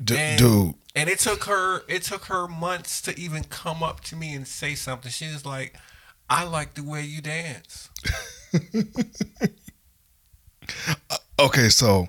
D- 0.03 0.17
and- 0.17 0.39
dude. 0.39 0.75
and 0.95 1.09
it 1.09 1.19
took 1.19 1.45
her 1.45 1.83
it 1.89 2.03
took 2.03 2.27
her 2.27 2.47
months 2.49 3.01
to 3.03 3.19
even 3.19 3.45
come 3.45 3.83
up 3.83 4.01
to 4.05 4.17
me 4.17 4.35
and 4.35 4.47
say 4.47 4.75
something. 4.75 5.11
She 5.11 5.27
was 5.33 5.47
like, 5.47 5.77
"I 6.29 6.45
like 6.45 6.75
the 6.75 6.83
way 6.83 7.03
you 7.03 7.21
dance." 7.21 7.91
Okay, 11.39 11.69
so 11.69 12.09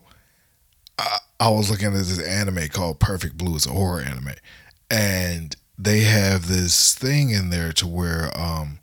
I, 0.99 1.17
I 1.39 1.49
was 1.49 1.69
looking 1.69 1.87
at 1.87 1.93
this 1.93 2.19
anime 2.19 2.67
called 2.67 2.99
Perfect 2.99 3.37
Blue. 3.37 3.55
It's 3.55 3.65
a 3.65 3.71
horror 3.71 4.01
anime, 4.01 4.35
and 4.89 5.55
they 5.77 6.01
have 6.01 6.47
this 6.47 6.93
thing 6.93 7.31
in 7.31 7.49
there 7.49 7.71
to 7.73 7.87
where 7.87 8.29
um, 8.39 8.79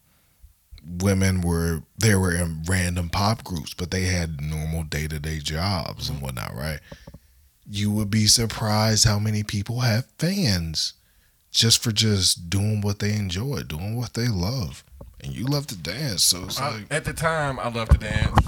women 0.85 1.43
were 1.43 1.83
they 1.97 2.17
were 2.17 2.35
in 2.35 2.65
random 2.69 3.09
pop 3.09 3.45
groups, 3.45 3.73
but 3.73 3.93
they 3.93 4.03
had 4.03 4.41
normal 4.41 4.83
day 4.83 5.07
to 5.07 5.21
day 5.21 5.39
jobs 5.39 6.09
and 6.09 6.21
whatnot, 6.21 6.55
right? 6.55 6.81
You 7.71 7.93
would 7.93 8.11
be 8.11 8.27
surprised 8.27 9.05
how 9.05 9.21
many 9.21 9.45
people 9.45 9.81
have 9.81 10.07
fans 10.19 10.95
just 11.53 11.83
for 11.83 11.93
just 11.93 12.51
doing 12.51 12.81
what 12.81 12.99
they 12.99 13.15
enjoy, 13.15 13.61
doing 13.63 13.95
what 13.95 14.15
they 14.15 14.27
love, 14.27 14.83
and 15.23 15.35
you 15.35 15.45
love 15.47 15.67
to 15.69 15.77
dance. 15.77 16.23
So 16.25 16.45
it's 16.45 16.61
I- 16.61 16.77
like, 16.77 16.87
at 16.93 17.05
the 17.05 17.13
time, 17.13 17.59
I 17.59 17.69
loved 17.69 17.93
to 17.93 17.99
dance, 17.99 18.39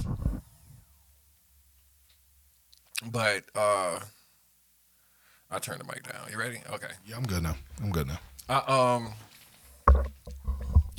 but 3.10 3.44
uh, 3.54 4.00
I 5.50 5.58
turned 5.58 5.80
the 5.80 5.84
mic 5.84 6.02
down. 6.10 6.26
You 6.30 6.38
ready? 6.38 6.60
Okay. 6.72 6.88
yeah, 7.06 7.16
I'm 7.16 7.24
good 7.24 7.42
now. 7.42 7.56
I'm 7.82 7.90
good 7.90 8.08
now. 8.08 8.18
I, 8.48 8.94
um, 8.94 9.12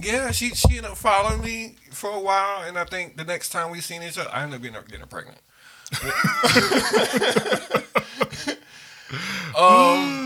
yeah, 0.02 0.32
she 0.32 0.50
she 0.50 0.78
ended 0.78 0.92
up 0.92 0.98
following 0.98 1.42
me 1.42 1.76
for 1.92 2.12
a 2.12 2.20
while, 2.20 2.64
and 2.64 2.78
I 2.78 2.86
think 2.86 3.18
the 3.18 3.24
next 3.24 3.50
time 3.50 3.72
we 3.72 3.82
seen 3.82 4.04
each 4.04 4.18
other, 4.18 4.30
I 4.32 4.44
ended 4.44 4.58
up 4.58 4.62
getting 4.62 4.76
her, 4.76 4.84
getting 4.84 5.02
her 5.02 5.08
pregnant. 5.08 5.38
um, 9.56 10.25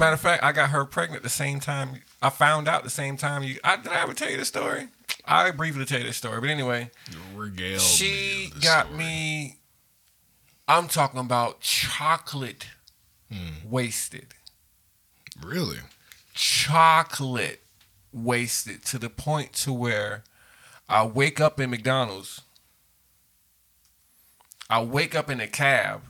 matter 0.00 0.14
of 0.14 0.20
fact, 0.20 0.42
I 0.42 0.52
got 0.52 0.70
her 0.70 0.84
pregnant 0.84 1.22
the 1.22 1.28
same 1.28 1.60
time. 1.60 2.00
I 2.20 2.30
found 2.30 2.66
out 2.68 2.82
the 2.84 2.90
same 2.90 3.16
time 3.16 3.42
you. 3.42 3.58
I, 3.62 3.76
did 3.76 3.88
I 3.92 4.02
ever 4.02 4.14
tell 4.14 4.30
you 4.30 4.36
the 4.36 4.44
story? 4.44 4.88
I 5.24 5.50
briefly 5.52 5.84
tell 5.84 6.00
you 6.00 6.06
the 6.06 6.12
story, 6.12 6.40
but 6.40 6.50
anyway, 6.50 6.90
Regale 7.34 7.78
she 7.78 8.50
me 8.54 8.60
got 8.60 8.86
story. 8.86 8.98
me. 8.98 9.56
I'm 10.66 10.88
talking 10.88 11.20
about 11.20 11.60
chocolate 11.60 12.68
hmm. 13.30 13.68
wasted 13.68 14.34
Really? 15.44 15.78
chocolate 16.34 17.62
wasted 18.12 18.84
to 18.86 18.98
the 18.98 19.10
point 19.10 19.52
to 19.52 19.72
where 19.72 20.22
I 20.88 21.04
wake 21.06 21.40
up 21.40 21.60
in 21.60 21.70
McDonald's. 21.70 22.42
I 24.68 24.82
wake 24.82 25.14
up 25.14 25.28
in 25.28 25.40
a 25.40 25.48
cab. 25.48 26.02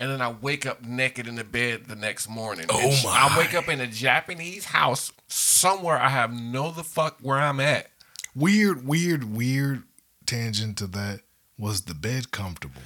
And 0.00 0.10
then 0.10 0.20
I 0.22 0.30
wake 0.32 0.64
up 0.66 0.82
naked 0.82 1.28
in 1.28 1.34
the 1.36 1.44
bed 1.44 1.84
the 1.86 1.94
next 1.94 2.28
morning. 2.28 2.64
Oh 2.70 2.80
And 2.80 3.04
my. 3.04 3.28
I 3.30 3.38
wake 3.38 3.54
up 3.54 3.68
in 3.68 3.80
a 3.80 3.86
Japanese 3.86 4.64
house 4.64 5.12
somewhere 5.28 5.98
I 5.98 6.08
have 6.08 6.32
no 6.32 6.70
the 6.70 6.82
fuck 6.82 7.18
where 7.20 7.36
I'm 7.36 7.60
at. 7.60 7.90
Weird, 8.34 8.86
weird, 8.86 9.24
weird 9.24 9.82
tangent 10.26 10.78
to 10.78 10.86
that. 10.88 11.20
Was 11.58 11.82
the 11.82 11.94
bed 11.94 12.30
comfortable? 12.30 12.80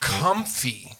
comfy. 0.00 0.92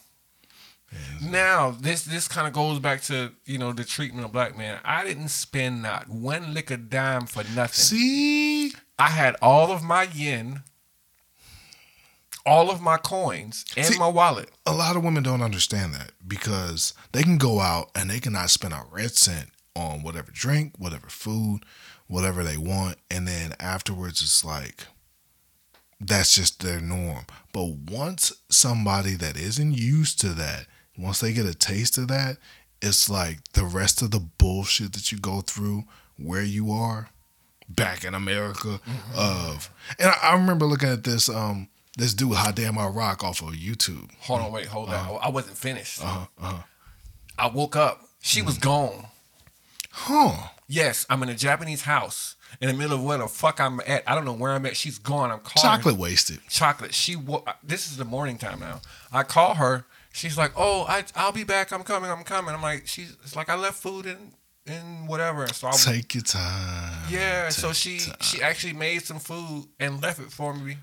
Now 1.21 1.71
this 1.71 2.03
this 2.03 2.27
kind 2.27 2.47
of 2.47 2.53
goes 2.53 2.79
back 2.79 3.01
to 3.03 3.31
you 3.45 3.57
know 3.57 3.73
the 3.73 3.83
treatment 3.83 4.25
of 4.25 4.31
black 4.31 4.57
men. 4.57 4.79
I 4.83 5.03
didn't 5.05 5.29
spend 5.29 5.81
not 5.83 6.09
one 6.09 6.53
lick 6.53 6.71
of 6.71 6.89
dime 6.89 7.25
for 7.27 7.43
nothing. 7.55 7.73
See? 7.73 8.73
I 8.97 9.09
had 9.09 9.35
all 9.41 9.71
of 9.71 9.81
my 9.83 10.03
yen, 10.03 10.63
all 12.49 12.69
of 12.71 12.81
my 12.81 12.97
coins 12.97 13.63
and 13.77 13.85
See- 13.85 13.99
my 13.99 14.07
wallet. 14.07 14.49
a 14.65 14.73
lot 14.73 14.95
of 14.95 15.03
women 15.03 15.23
don't 15.23 15.41
understand 15.41 15.93
that 15.93 16.11
because 16.27 16.93
they 17.11 17.23
can 17.23 17.37
go 17.37 17.59
out 17.59 17.89
and 17.95 18.09
they 18.09 18.19
cannot 18.19 18.49
spend 18.49 18.73
a 18.73 18.83
red 18.91 19.11
cent 19.11 19.49
on 19.75 20.01
whatever 20.03 20.31
drink, 20.31 20.73
whatever 20.77 21.07
food, 21.07 21.59
whatever 22.07 22.43
they 22.43 22.57
want, 22.57 22.97
and 23.11 23.27
then 23.27 23.53
afterwards 23.59 24.21
it's 24.21 24.43
like 24.43 24.85
that's 26.01 26.33
just 26.35 26.61
their 26.63 26.79
norm. 26.81 27.25
But 27.53 27.65
once 27.89 28.31
somebody 28.49 29.15
that 29.15 29.37
isn't 29.37 29.73
used 29.77 30.19
to 30.21 30.29
that, 30.29 30.65
once 30.97 31.19
they 31.19 31.33
get 31.33 31.45
a 31.45 31.53
taste 31.53 31.97
of 31.97 32.07
that, 32.07 32.37
it's 32.81 33.09
like 33.09 33.39
the 33.53 33.65
rest 33.65 34.01
of 34.01 34.11
the 34.11 34.19
bullshit 34.37 34.93
that 34.93 35.11
you 35.11 35.17
go 35.19 35.41
through 35.41 35.83
where 36.17 36.43
you 36.43 36.71
are 36.71 37.09
back 37.67 38.03
in 38.03 38.15
America 38.15 38.79
of 39.15 39.69
and 39.99 40.09
I, 40.09 40.29
I 40.31 40.33
remember 40.35 40.65
looking 40.65 40.89
at 40.89 41.03
this 41.03 41.29
um 41.29 41.67
this 41.99 42.13
dude 42.13 42.33
How 42.35 42.51
Damn 42.51 42.77
I 42.77 42.87
Rock 42.87 43.23
off 43.23 43.41
of 43.41 43.49
YouTube. 43.49 44.09
Hold 44.21 44.41
on, 44.41 44.51
wait, 44.51 44.65
hold 44.67 44.89
Uh-huh. 44.89 45.13
on. 45.15 45.19
I 45.21 45.29
wasn't 45.29 45.57
finished. 45.57 46.03
Uh 46.03 46.25
huh. 46.39 46.53
I 47.37 47.47
woke 47.47 47.75
up. 47.75 48.01
She 48.21 48.41
Mm. 48.41 48.45
was 48.45 48.57
gone. 48.57 49.07
Huh. 49.91 50.49
Yes, 50.67 51.05
I'm 51.09 51.23
in 51.23 51.29
a 51.29 51.35
Japanese 51.35 51.81
house 51.83 52.35
in 52.61 52.67
the 52.67 52.73
middle 52.73 52.93
of 52.97 53.03
where 53.03 53.17
the 53.17 53.27
fuck 53.27 53.59
I'm 53.59 53.79
at. 53.87 54.03
I 54.07 54.13
don't 54.15 54.25
know 54.25 54.33
where 54.33 54.51
I'm 54.51 54.65
at. 54.65 54.77
She's 54.77 54.99
gone. 54.99 55.31
I'm 55.31 55.39
calling. 55.39 55.69
her. 55.71 55.77
Chocolate 55.77 55.97
wasted. 55.97 56.39
chocolate. 56.49 56.93
She 56.93 57.15
wo- 57.15 57.43
this 57.63 57.87
is 57.89 57.97
the 57.97 58.05
morning 58.05 58.37
time 58.37 58.59
now. 58.59 58.81
I 59.11 59.23
call 59.23 59.55
her. 59.55 59.85
She's 60.11 60.37
like, 60.37 60.51
"Oh, 60.55 60.85
I 60.87 61.05
I'll 61.15 61.31
be 61.31 61.43
back. 61.43 61.71
I'm 61.71 61.83
coming. 61.83 62.09
I'm 62.11 62.23
coming." 62.23 62.53
I'm 62.53 62.61
like, 62.61 62.87
"She's 62.87 63.15
it's 63.23 63.35
like 63.35 63.49
I 63.49 63.55
left 63.55 63.77
food 63.81 64.05
in 64.05 64.33
in 64.65 65.07
whatever." 65.07 65.47
So 65.47 65.67
I 65.67 65.71
Take 65.71 66.13
your 66.15 66.23
time. 66.23 67.07
yeah. 67.09 67.49
So 67.49 67.73
she 67.73 67.99
time. 67.99 68.15
she 68.21 68.41
actually 68.41 68.73
made 68.73 69.03
some 69.05 69.19
food 69.19 69.67
and 69.79 70.01
left 70.01 70.19
it 70.19 70.31
for 70.31 70.53
me. 70.53 70.77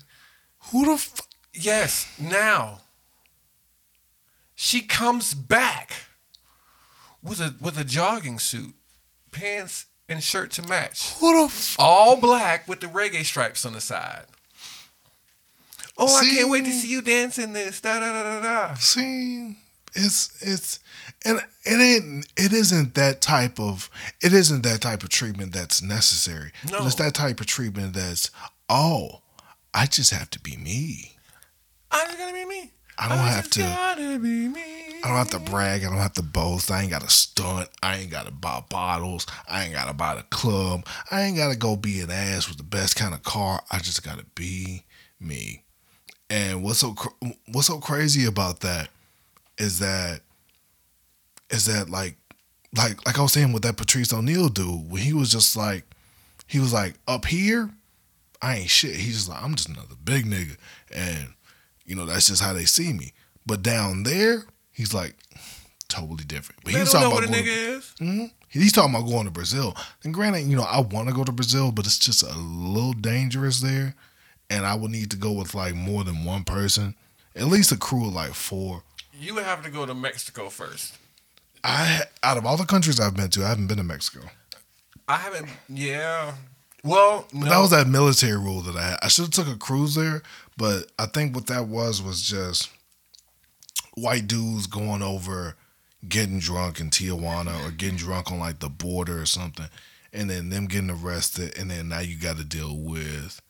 Who 0.71 0.85
the 0.85 0.93
f- 0.93 1.21
Yes. 1.53 2.07
Now 2.19 2.81
she 4.55 4.81
comes 4.81 5.33
back 5.33 5.91
with 7.23 7.39
a 7.39 7.55
with 7.61 7.77
a 7.77 7.83
jogging 7.83 8.39
suit, 8.39 8.73
pants 9.31 9.85
and 10.09 10.23
shirt 10.23 10.51
to 10.51 10.61
match. 10.63 11.13
who 11.15 11.33
the 11.37 11.45
f- 11.45 11.75
all 11.79 12.15
black 12.19 12.67
with 12.67 12.79
the 12.79 12.87
reggae 12.87 13.25
stripes 13.25 13.65
on 13.65 13.73
the 13.73 13.81
side. 13.81 14.25
Oh, 15.97 16.15
I 16.15 16.25
can't 16.25 16.49
wait 16.49 16.63
to 16.65 16.71
See? 16.71 16.79
see 16.81 16.91
you 16.91 17.01
dancing 17.01 17.53
this. 17.53 17.81
Da 17.81 17.99
da 17.99 18.11
da 18.13 18.23
da 18.23 18.41
da. 18.41 18.73
See, 18.75 19.57
it's 19.95 20.29
it's 20.41 20.79
and 21.25 21.39
it 21.65 21.79
ain't 21.81 22.27
it 22.37 22.53
isn't 22.53 22.93
that 22.95 23.19
type 23.21 23.59
of 23.59 23.89
it 24.21 24.31
isn't 24.31 24.61
that 24.63 24.81
type 24.81 25.01
of 25.03 25.09
treatment 25.09 25.53
that's 25.53 25.81
necessary. 25.81 26.51
No. 26.71 26.79
But 26.79 26.85
it's 26.87 26.95
that 26.95 27.15
type 27.15 27.39
of 27.41 27.47
treatment 27.47 27.93
that's 27.93 28.29
oh, 28.69 29.21
I 29.77 29.85
just 29.85 30.09
have 30.11 30.29
to 30.31 30.39
be 30.39 30.57
me. 30.57 31.15
I 31.91 32.05
just 32.05 32.17
gotta 32.17 32.33
be 32.33 32.45
me. 32.45 32.71
I 32.97 33.09
don't 33.09 33.17
have 33.19 33.43
just 33.43 33.53
to- 33.53 33.59
Gotta 33.61 34.17
be 34.19 34.47
me. 34.47 34.63
I 35.03 35.07
don't 35.09 35.17
have 35.17 35.29
to 35.29 35.39
brag. 35.39 35.83
I 35.83 35.89
don't 35.89 35.97
have 35.99 36.13
to 36.13 36.23
boast. 36.23 36.71
I 36.71 36.81
ain't 36.81 36.89
got 36.89 37.01
to 37.03 37.09
stunt. 37.11 37.69
I 37.83 37.97
ain't 37.97 38.09
got 38.09 38.25
to 38.25 38.31
buy 38.31 38.63
bottles. 38.67 39.27
I 39.47 39.63
ain't 39.65 39.73
got 39.75 39.85
to 39.87 39.93
buy 39.93 40.15
the 40.15 40.23
club. 40.23 40.87
I 41.11 41.21
ain't 41.21 41.37
got 41.37 41.51
to 41.51 41.57
go 41.57 41.75
be 41.75 41.99
an 41.99 42.09
ass 42.09 42.47
with 42.47 42.57
the 42.57 42.63
best 42.63 42.95
kind 42.95 43.13
of 43.13 43.21
car. 43.21 43.61
I 43.71 43.77
just 43.77 44.01
got 44.03 44.17
to 44.17 44.25
be 44.33 44.83
me. 45.19 45.63
And 46.31 46.63
what's 46.63 46.79
so 46.79 46.93
cr- 46.93 47.27
what's 47.51 47.67
so 47.67 47.77
crazy 47.77 48.25
about 48.25 48.61
that 48.61 48.89
is 49.59 49.77
that 49.79 50.21
is 51.51 51.65
that 51.65 51.89
like 51.91 52.17
like 52.75 53.05
like 53.05 53.19
I 53.19 53.21
was 53.21 53.33
saying 53.33 53.53
with 53.53 53.61
that 53.63 53.77
Patrice 53.77 54.11
O'Neal 54.11 54.49
dude 54.49 54.89
when 54.91 55.03
he 55.03 55.13
was 55.13 55.31
just 55.31 55.55
like 55.55 55.85
he 56.47 56.59
was 56.59 56.73
like 56.73 56.95
up 57.07 57.25
here 57.25 57.69
I 58.41 58.57
ain't 58.57 58.69
shit. 58.69 58.95
He's 58.95 59.15
just 59.15 59.29
like 59.29 59.41
I'm 59.43 59.55
just 59.55 59.69
another 59.69 59.95
big 60.03 60.25
nigga 60.25 60.57
and 60.93 61.29
you 61.85 61.95
know 61.95 62.05
that's 62.05 62.27
just 62.27 62.41
how 62.41 62.53
they 62.53 62.65
see 62.65 62.93
me. 62.93 63.13
But 63.45 63.61
down 63.63 64.03
there 64.03 64.43
he's 64.71 64.93
like 64.93 65.15
totally 65.87 66.23
different. 66.23 66.63
But 66.63 66.73
They 66.73 66.79
he's 66.79 66.91
talking 66.91 67.09
what 67.09 67.23
about 67.23 67.29
a 67.29 67.31
going 67.33 67.45
nigga 67.45 67.77
is. 67.77 67.93
hmm 67.99 68.25
He's 68.49 68.71
talking 68.71 68.95
about 68.95 69.07
going 69.09 69.25
to 69.25 69.31
Brazil. 69.31 69.75
And 70.03 70.13
granted, 70.13 70.43
you 70.43 70.55
know, 70.55 70.63
I 70.63 70.79
want 70.79 71.09
to 71.09 71.13
go 71.13 71.25
to 71.25 71.33
Brazil, 71.33 71.71
but 71.71 71.85
it's 71.85 71.99
just 71.99 72.23
a 72.23 72.37
little 72.37 72.93
dangerous 72.93 73.59
there. 73.59 73.93
And 74.49 74.65
I 74.65 74.73
would 74.73 74.89
need 74.89 75.11
to 75.11 75.17
go 75.17 75.33
with 75.33 75.53
like 75.53 75.75
more 75.75 76.05
than 76.05 76.23
one 76.23 76.45
person, 76.45 76.95
at 77.35 77.47
least 77.47 77.73
a 77.73 77.77
crew 77.77 78.07
of 78.07 78.13
like 78.13 78.33
four. 78.33 78.83
You 79.13 79.35
would 79.35 79.43
have 79.43 79.63
to 79.63 79.69
go 79.69 79.85
to 79.85 79.93
Mexico 79.93 80.49
first. 80.49 80.95
I 81.63 82.03
out 82.23 82.37
of 82.37 82.45
all 82.45 82.55
the 82.55 82.63
countries 82.65 82.99
I've 82.99 83.15
been 83.17 83.29
to, 83.31 83.43
I 83.43 83.49
haven't 83.49 83.67
been 83.67 83.77
to 83.77 83.83
Mexico. 83.83 84.25
I 85.07 85.17
haven't. 85.17 85.49
Yeah. 85.67 86.33
Well, 86.83 87.27
no. 87.33 87.49
That 87.49 87.59
was 87.59 87.71
that 87.71 87.87
military 87.87 88.37
rule 88.37 88.61
that 88.61 88.75
I 88.75 88.91
had. 88.91 88.99
I 89.01 89.07
should 89.07 89.25
have 89.25 89.31
took 89.45 89.47
a 89.47 89.57
cruise 89.57 89.95
there, 89.95 90.21
but 90.57 90.91
I 90.97 91.05
think 91.07 91.35
what 91.35 91.47
that 91.47 91.67
was 91.67 92.01
was 92.01 92.21
just 92.21 92.69
white 93.95 94.27
dudes 94.27 94.67
going 94.67 95.01
over, 95.01 95.55
getting 96.07 96.39
drunk 96.39 96.79
in 96.79 96.89
Tijuana 96.89 97.67
or 97.67 97.71
getting 97.71 97.97
drunk 97.97 98.31
on 98.31 98.39
like 98.39 98.59
the 98.59 98.69
border 98.69 99.19
or 99.21 99.25
something, 99.25 99.67
and 100.13 100.29
then 100.29 100.49
them 100.49 100.67
getting 100.67 100.91
arrested, 100.91 101.57
and 101.57 101.69
then 101.71 101.89
now 101.89 101.99
you 101.99 102.17
got 102.17 102.37
to 102.37 102.43
deal 102.45 102.77
with 102.77 103.41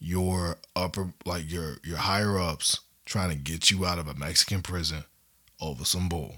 your 0.00 0.56
upper 0.74 1.12
like 1.24 1.50
your 1.50 1.76
your 1.84 1.98
higher 1.98 2.38
ups 2.38 2.80
trying 3.04 3.28
to 3.28 3.36
get 3.36 3.70
you 3.70 3.84
out 3.84 3.98
of 3.98 4.08
a 4.08 4.14
Mexican 4.14 4.62
prison 4.62 5.04
over 5.60 5.84
some 5.84 6.08
bull, 6.08 6.36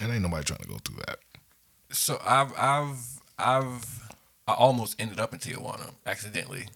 and 0.00 0.12
ain't 0.12 0.22
nobody 0.22 0.44
trying 0.44 0.60
to 0.60 0.68
go 0.68 0.78
through 0.84 0.98
that. 1.06 1.18
So 1.90 2.20
I've 2.26 2.52
I've 2.58 3.20
I've 3.38 4.05
I 4.48 4.52
almost 4.54 5.00
ended 5.00 5.18
up 5.20 5.32
in 5.32 5.38
Tijuana 5.40 5.92
accidentally. 6.06 6.68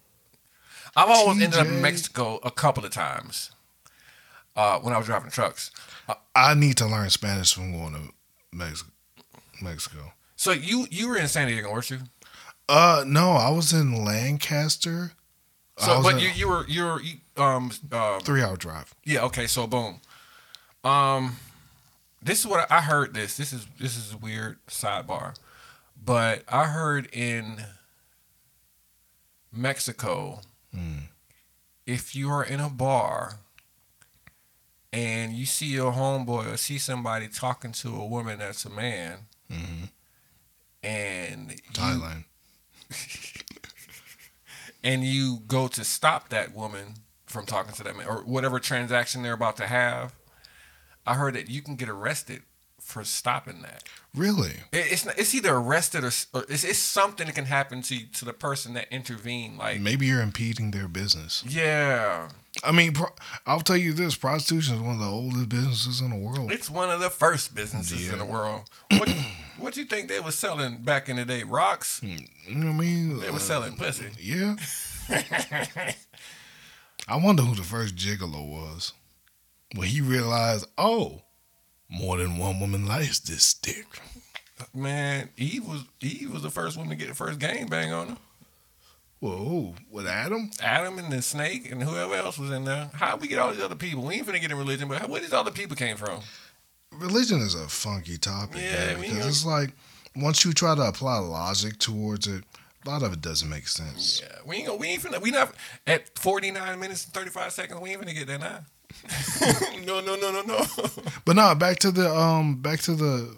I've 0.96 1.08
almost 1.08 1.40
ended 1.40 1.58
up 1.60 1.66
in 1.66 1.80
Mexico 1.80 2.40
a 2.42 2.50
couple 2.50 2.84
of 2.84 2.90
times 2.90 3.52
uh, 4.56 4.80
when 4.80 4.92
I 4.92 4.98
was 4.98 5.06
driving 5.06 5.30
trucks. 5.30 5.70
Uh, 6.08 6.14
I 6.34 6.54
need 6.54 6.76
to 6.78 6.86
learn 6.86 7.08
Spanish 7.10 7.54
from 7.54 7.72
going 7.72 7.92
to 7.94 8.12
Mexico. 8.52 8.90
Mexico. 9.62 10.12
so 10.36 10.52
you 10.52 10.86
you 10.90 11.06
were 11.08 11.18
in 11.18 11.28
San 11.28 11.46
Diego, 11.46 11.70
weren't 11.70 11.90
you? 11.90 11.98
Uh, 12.68 13.04
no, 13.06 13.32
I 13.32 13.50
was 13.50 13.72
in 13.74 14.04
Lancaster. 14.04 15.12
So, 15.76 16.02
but 16.02 16.14
in- 16.14 16.20
you 16.20 16.28
you 16.30 16.48
were 16.48 16.64
you 16.66 16.84
were 16.84 17.00
you, 17.02 17.14
um 17.36 17.70
uh, 17.92 18.20
three 18.20 18.42
hour 18.42 18.56
drive. 18.56 18.94
yeah 19.04 19.22
okay 19.24 19.46
so 19.46 19.66
boom, 19.66 20.00
um, 20.82 21.36
this 22.22 22.40
is 22.40 22.46
what 22.46 22.70
I 22.72 22.80
heard. 22.80 23.12
This 23.14 23.36
this 23.36 23.52
is 23.52 23.66
this 23.78 23.96
is 23.96 24.14
a 24.14 24.16
weird 24.16 24.58
sidebar, 24.66 25.34
but 26.02 26.42
I 26.48 26.64
heard 26.66 27.06
in 27.12 27.64
Mexico, 29.52 30.40
Hmm. 30.72 30.98
if 31.86 32.14
you 32.14 32.30
are 32.30 32.44
in 32.44 32.60
a 32.60 32.70
bar 32.70 33.40
and 34.92 35.32
you 35.32 35.44
see 35.46 35.66
your 35.66 35.92
homeboy 35.92 36.52
or 36.52 36.56
see 36.56 36.78
somebody 36.78 37.26
talking 37.28 37.72
to 37.72 37.96
a 37.96 38.06
woman 38.06 38.38
that's 38.38 38.64
a 38.64 38.70
man, 38.70 39.26
hmm 39.50 39.84
and 40.82 41.60
Thailand. 41.74 42.24
and 44.82 45.04
you 45.04 45.40
go 45.46 45.68
to 45.68 45.84
stop 45.84 46.30
that 46.30 46.54
woman 46.54 46.94
from 47.26 47.44
talking 47.44 47.74
to 47.74 47.84
that 47.84 47.96
man 47.96 48.06
or 48.06 48.22
whatever 48.24 48.58
transaction 48.58 49.22
they're 49.22 49.34
about 49.34 49.56
to 49.58 49.66
have, 49.66 50.14
I 51.06 51.14
heard 51.14 51.34
that 51.34 51.50
you 51.50 51.60
can 51.62 51.76
get 51.76 51.88
arrested 51.90 52.42
for 52.80 53.04
stopping 53.04 53.60
that. 53.62 53.82
Really? 54.14 54.50
It- 54.72 54.92
It's 54.92 55.06
it's 55.06 55.34
either 55.34 55.54
arrested 55.54 56.02
or, 56.04 56.10
or 56.34 56.44
it's, 56.48 56.64
it's 56.64 56.78
something 56.78 57.26
that 57.26 57.34
can 57.34 57.44
happen 57.46 57.80
to 57.82 58.06
to 58.12 58.24
the 58.24 58.32
person 58.32 58.74
that 58.74 58.86
intervened. 58.92 59.58
Like 59.58 59.80
Maybe 59.80 60.06
you're 60.06 60.20
impeding 60.22 60.72
their 60.72 60.88
business. 60.88 61.44
yeah, 61.46 62.28
I 62.64 62.72
mean, 62.72 62.92
pro- 62.92 63.14
I'll 63.46 63.60
tell 63.60 63.76
you 63.76 63.92
this: 63.92 64.16
prostitution 64.16 64.74
is 64.76 64.80
one 64.80 64.94
of 64.94 65.00
the 65.00 65.06
oldest 65.06 65.48
businesses 65.48 66.00
in 66.00 66.10
the 66.10 66.16
world. 66.16 66.50
it's 66.50 66.68
one 66.68 66.90
of 66.90 66.98
the 67.00 67.10
first 67.10 67.54
businesses 67.54 68.10
in 68.10 68.18
the 68.18 68.24
world. 68.24 68.68
What 68.90 69.08
what 69.58 69.76
you 69.76 69.84
think 69.84 70.08
they 70.08 70.18
were 70.20 70.32
selling 70.32 70.78
back 70.82 71.08
in 71.08 71.14
the 71.16 71.24
day? 71.24 71.44
Rocks. 71.44 72.00
You 72.02 72.16
know 72.56 72.66
what 72.66 72.74
I 72.74 72.78
mean? 72.78 73.20
They 73.20 73.30
were 73.30 73.36
Uh, 73.36 73.38
selling 73.38 73.76
pussy. 73.76 74.06
Yeah. 74.18 74.56
I 77.08 77.16
wonder 77.16 77.42
who 77.42 77.54
the 77.54 77.62
first 77.62 77.94
gigolo 77.96 78.46
was. 78.48 78.92
When 79.74 79.86
he 79.88 80.00
realized, 80.00 80.66
oh, 80.78 81.22
more 81.90 82.16
than 82.16 82.38
one 82.38 82.60
woman 82.60 82.86
likes 82.86 83.18
this 83.20 83.52
dick. 83.54 83.86
Man, 84.74 85.30
Eve 85.36 85.66
was 85.66 85.84
Eve 86.00 86.32
was 86.32 86.42
the 86.42 86.50
first 86.50 86.76
one 86.76 86.88
to 86.88 86.94
get 86.94 87.08
the 87.08 87.14
first 87.14 87.38
gang 87.38 87.66
bang 87.66 87.92
on 87.92 88.08
her. 88.08 88.16
Whoa, 89.20 89.74
with 89.90 90.06
Adam? 90.06 90.50
Adam 90.62 90.98
and 90.98 91.12
the 91.12 91.20
snake 91.20 91.70
and 91.70 91.82
whoever 91.82 92.14
else 92.14 92.38
was 92.38 92.50
in 92.50 92.64
there. 92.64 92.90
How 92.94 93.16
we 93.16 93.28
get 93.28 93.38
all 93.38 93.52
these 93.52 93.62
other 93.62 93.74
people? 93.74 94.04
We 94.04 94.14
ain't 94.14 94.26
finna 94.26 94.40
get 94.40 94.50
in 94.50 94.56
religion, 94.56 94.88
but 94.88 95.08
where 95.10 95.20
these 95.20 95.34
other 95.34 95.50
people 95.50 95.76
came 95.76 95.96
from? 95.96 96.20
Religion 96.92 97.38
is 97.40 97.54
a 97.54 97.68
funky 97.68 98.16
topic, 98.16 98.62
Yeah, 98.62 98.94
because 98.94 99.26
it's 99.26 99.44
like 99.46 99.72
once 100.16 100.44
you 100.44 100.52
try 100.52 100.74
to 100.74 100.82
apply 100.82 101.18
logic 101.18 101.78
towards 101.78 102.26
it, 102.26 102.44
a 102.84 102.88
lot 102.88 103.02
of 103.02 103.12
it 103.12 103.20
doesn't 103.20 103.48
make 103.48 103.68
sense. 103.68 104.22
Yeah, 104.22 104.38
we 104.46 104.56
ain't 104.56 104.66
gonna, 104.66 104.78
we 104.78 104.88
ain't 104.88 105.02
finna, 105.02 105.20
we 105.20 105.30
not 105.30 105.54
at 105.86 106.18
forty 106.18 106.50
nine 106.50 106.80
minutes 106.80 107.04
and 107.04 107.12
thirty 107.12 107.30
five 107.30 107.52
seconds. 107.52 107.78
We 107.80 107.90
ain't 107.90 108.00
finna 108.00 108.14
get 108.14 108.26
there 108.26 108.38
now. 108.38 108.60
No, 109.86 110.00
no, 110.00 110.16
no, 110.16 110.30
no, 110.30 110.42
no. 110.42 110.66
But 111.24 111.36
no, 111.36 111.54
back 111.54 111.78
to 111.80 111.90
the 111.90 112.10
um, 112.14 112.56
back 112.56 112.80
to 112.80 112.94
the. 112.94 113.36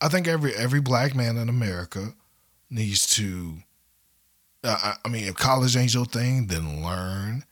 I 0.00 0.08
think 0.08 0.28
every 0.28 0.54
every 0.54 0.80
black 0.80 1.14
man 1.14 1.36
in 1.36 1.48
America 1.48 2.14
needs 2.70 3.06
to. 3.16 3.58
Uh, 4.64 4.76
I, 4.82 4.94
I 5.04 5.08
mean, 5.08 5.24
if 5.24 5.34
college 5.34 5.76
ain't 5.76 5.94
your 5.94 6.04
thing, 6.04 6.48
then 6.48 6.82
learn 6.84 7.44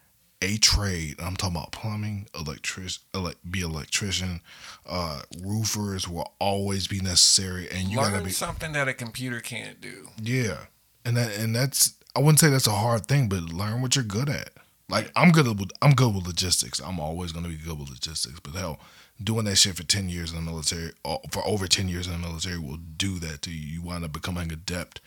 a 0.43 0.59
trade. 0.59 1.17
I'm 1.21 1.37
talking 1.37 1.57
about 1.57 1.73
plumbing, 1.73 2.29
electric, 2.35 2.89
elec 3.15 3.37
be 3.49 3.61
electrician, 3.61 4.41
uh, 4.87 5.23
roofers 5.43 6.09
will 6.09 6.33
always 6.39 6.87
be 6.87 7.01
necessary, 7.01 7.69
and 7.71 7.89
you 7.89 7.99
Learn 7.99 8.13
gotta 8.13 8.25
be 8.25 8.31
something 8.31 8.73
that 8.73 8.89
a 8.89 8.95
computer 8.95 9.41
can't 9.41 9.81
do. 9.81 10.09
yeah, 10.23 10.57
and 11.05 11.17
that 11.17 11.37
and 11.39 11.55
that's 11.55 11.95
I 12.15 12.21
wouldn't 12.21 12.41
say 12.41 12.51
that's 12.51 12.67
a 12.67 12.73
hard 12.73 13.07
thing, 13.07 13.29
but 13.29 13.41
learn 13.45 13.81
what 13.81 13.97
you're 13.97 14.05
good 14.05 14.29
at. 14.29 14.51
Like 14.89 15.11
I'm 15.17 15.33
good 15.33 15.47
with 15.47 15.71
I'm 15.81 15.95
good 15.95 16.15
with 16.15 16.27
logistics. 16.27 16.81
I'm 16.81 17.01
always 17.01 17.33
gonna 17.33 17.49
be 17.49 17.57
good 17.57 17.79
with 17.79 17.91
logistics. 17.91 18.41
But 18.41 18.55
hell, 18.55 18.81
doing 19.23 19.47
that 19.47 19.57
shit 19.57 19.77
for 19.77 19.83
ten 19.83 20.09
years 20.09 20.31
in 20.31 20.37
the 20.37 20.43
military, 20.43 20.93
for 21.31 21.47
over 21.47 21.67
ten 21.67 21.89
years 21.89 22.07
in 22.07 22.13
the 22.13 22.19
military, 22.19 22.59
will 22.59 22.77
do 22.77 23.19
that 23.21 23.43
to 23.43 23.51
you. 23.51 23.67
You 23.67 23.83
wind 23.83 24.05
up 24.05 24.13
becoming 24.13 24.53
adept, 24.53 25.01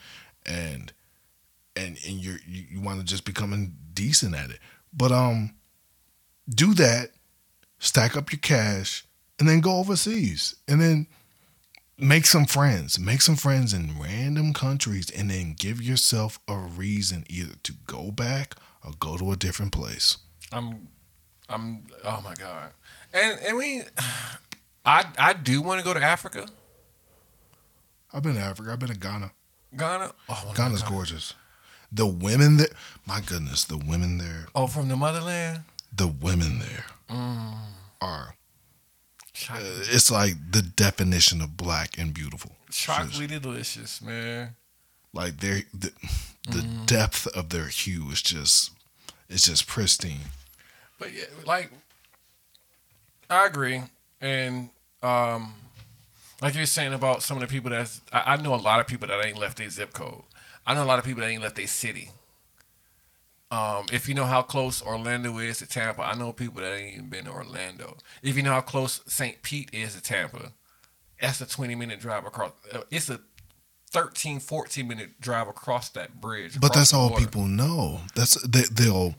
and 0.45 0.91
and 1.75 1.97
and 2.07 2.17
you're, 2.17 2.39
you 2.47 2.63
you 2.71 2.81
wind 2.81 2.99
up 2.99 3.05
just 3.05 3.25
becoming 3.25 3.75
decent 3.93 4.35
at 4.35 4.49
it. 4.49 4.59
But 4.91 5.11
um, 5.11 5.55
do 6.49 6.73
that, 6.73 7.11
stack 7.77 8.17
up 8.17 8.31
your 8.31 8.39
cash, 8.39 9.05
and 9.37 9.47
then 9.47 9.61
go 9.61 9.77
overseas, 9.77 10.55
and 10.67 10.81
then 10.81 11.07
make 11.99 12.27
some 12.27 12.45
friends 12.45 12.99
make 12.99 13.23
some 13.23 13.35
friends 13.35 13.73
in 13.73 13.99
random 13.99 14.53
countries 14.53 15.09
and 15.09 15.31
then 15.31 15.55
give 15.57 15.81
yourself 15.81 16.39
a 16.47 16.55
reason 16.55 17.25
either 17.27 17.55
to 17.63 17.73
go 17.87 18.11
back 18.11 18.53
or 18.87 18.93
go 18.99 19.17
to 19.17 19.31
a 19.31 19.35
different 19.35 19.71
place 19.71 20.17
I'm, 20.51 20.87
I'm. 21.49 21.83
Oh 22.05 22.21
my 22.23 22.33
god. 22.35 22.71
And 23.13 23.37
and 23.45 23.57
we, 23.57 23.81
I 24.85 25.05
I 25.19 25.33
do 25.33 25.61
want 25.61 25.79
to 25.79 25.85
go 25.85 25.93
to 25.93 26.01
Africa, 26.01 26.47
i've 28.13 28.23
been 28.23 28.35
to 28.35 28.39
africa 28.41 28.71
i've 28.71 28.79
been 28.79 28.87
to 28.89 28.97
ghana 28.97 29.31
Ghana. 29.75 30.11
Oh, 30.29 30.33
I 30.33 30.45
wanna 30.45 30.45
go 30.45 30.51
to 30.53 30.57
ghana's 30.69 30.81
Ghana. 30.83 30.95
gorgeous 30.95 31.33
the 31.91 32.05
women 32.07 32.57
there 32.57 32.67
my 33.05 33.19
goodness 33.21 33.65
the 33.65 33.77
women 33.77 34.17
there 34.17 34.45
Oh, 34.55 34.67
from 34.67 34.87
the 34.87 34.95
motherland. 34.95 35.63
the 35.95 36.07
women 36.07 36.59
there 36.59 36.85
Mm. 37.09 37.57
are 38.01 38.35
uh, 39.49 39.59
it's 39.95 40.09
like 40.11 40.33
the 40.51 40.61
definition 40.61 41.41
of 41.41 41.55
black 41.57 41.97
and 41.97 42.13
beautiful 42.13 42.51
chocolatey 42.71 43.41
delicious, 43.41 44.01
man. 44.01 44.55
like 45.13 45.37
they're 45.37 45.63
the, 45.73 45.91
the 46.49 46.59
Mm-hmm. 46.59 46.85
depth 46.85 47.27
of 47.27 47.49
their 47.49 47.67
hue 47.67 48.09
is 48.11 48.21
just 48.21 48.71
it's 49.29 49.45
just 49.45 49.67
pristine 49.67 50.19
But 50.99 51.13
yeah, 51.13 51.25
like 51.45 51.71
I 53.29 53.45
agree, 53.45 53.81
and 54.21 54.69
um, 55.03 55.53
like 56.41 56.55
you're 56.55 56.65
saying 56.65 56.93
about 56.93 57.23
some 57.23 57.35
of 57.37 57.41
the 57.41 57.47
people 57.47 57.69
that's 57.71 57.99
I, 58.13 58.33
I 58.33 58.37
know 58.37 58.53
a 58.53 58.57
lot 58.57 58.79
of 58.79 58.87
people 58.87 59.07
that 59.09 59.25
ain't 59.25 59.37
left 59.37 59.57
their 59.57 59.69
zip 59.69 59.93
code. 59.93 60.21
I 60.65 60.73
know 60.73 60.83
a 60.83 60.85
lot 60.85 60.99
of 60.99 61.05
people 61.05 61.21
that 61.21 61.29
ain't 61.29 61.41
left 61.43 61.55
their 61.55 61.67
city. 61.67 62.09
Um, 63.49 63.85
if 63.93 64.09
you 64.09 64.13
know 64.15 64.25
how 64.25 64.41
close 64.41 64.81
Orlando 64.81 65.37
is 65.39 65.59
to 65.59 65.67
Tampa, 65.67 66.01
I 66.01 66.15
know 66.15 66.33
people 66.33 66.61
that 66.61 66.73
ain't 66.73 66.95
even 66.95 67.09
been 67.09 67.25
to 67.25 67.31
Orlando. 67.31 67.97
If 68.21 68.35
you 68.35 68.43
know 68.43 68.51
how 68.51 68.61
close 68.61 69.01
St. 69.07 69.41
Pete 69.41 69.69
is 69.71 69.95
to 69.95 70.01
Tampa, 70.01 70.51
that's 71.21 71.39
a 71.39 71.47
20 71.47 71.75
minute 71.75 71.99
drive 72.01 72.25
across. 72.25 72.51
uh, 72.73 72.81
It's 72.91 73.09
a 73.09 73.21
13, 73.89 74.39
14 74.39 74.87
minute 74.87 75.21
drive 75.21 75.47
across 75.47 75.89
that 75.89 76.19
bridge. 76.19 76.59
But 76.59 76.73
that's 76.73 76.93
all 76.93 77.09
water. 77.11 77.25
people 77.25 77.43
know. 77.43 78.01
That's 78.15 78.41
they, 78.47 78.63
they'll 78.71 79.15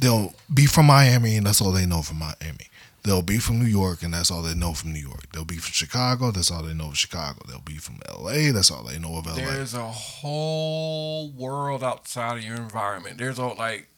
they'll 0.00 0.34
be 0.52 0.66
from 0.66 0.86
Miami 0.86 1.36
and 1.36 1.46
that's 1.46 1.60
all 1.60 1.72
they 1.72 1.86
know 1.86 2.02
from 2.02 2.18
Miami. 2.18 2.68
They'll 3.02 3.22
be 3.22 3.38
from 3.38 3.58
New 3.58 3.66
York 3.66 4.02
and 4.02 4.14
that's 4.14 4.30
all 4.30 4.40
they 4.40 4.54
know 4.54 4.72
from 4.72 4.92
New 4.92 5.00
York. 5.00 5.32
They'll 5.32 5.44
be 5.44 5.56
from 5.56 5.72
Chicago, 5.72 6.30
that's 6.30 6.50
all 6.50 6.62
they 6.62 6.74
know 6.74 6.88
of 6.88 6.98
Chicago. 6.98 7.42
They'll 7.48 7.60
be 7.60 7.76
from 7.76 8.00
LA, 8.08 8.52
that's 8.52 8.70
all 8.70 8.84
they 8.84 8.98
know 8.98 9.16
of 9.18 9.26
LA. 9.26 9.34
There's 9.34 9.74
a 9.74 9.88
whole 9.88 11.30
world 11.32 11.82
outside 11.82 12.38
of 12.38 12.44
your 12.44 12.56
environment. 12.56 13.18
There's 13.18 13.38
a 13.38 13.46
like 13.46 13.88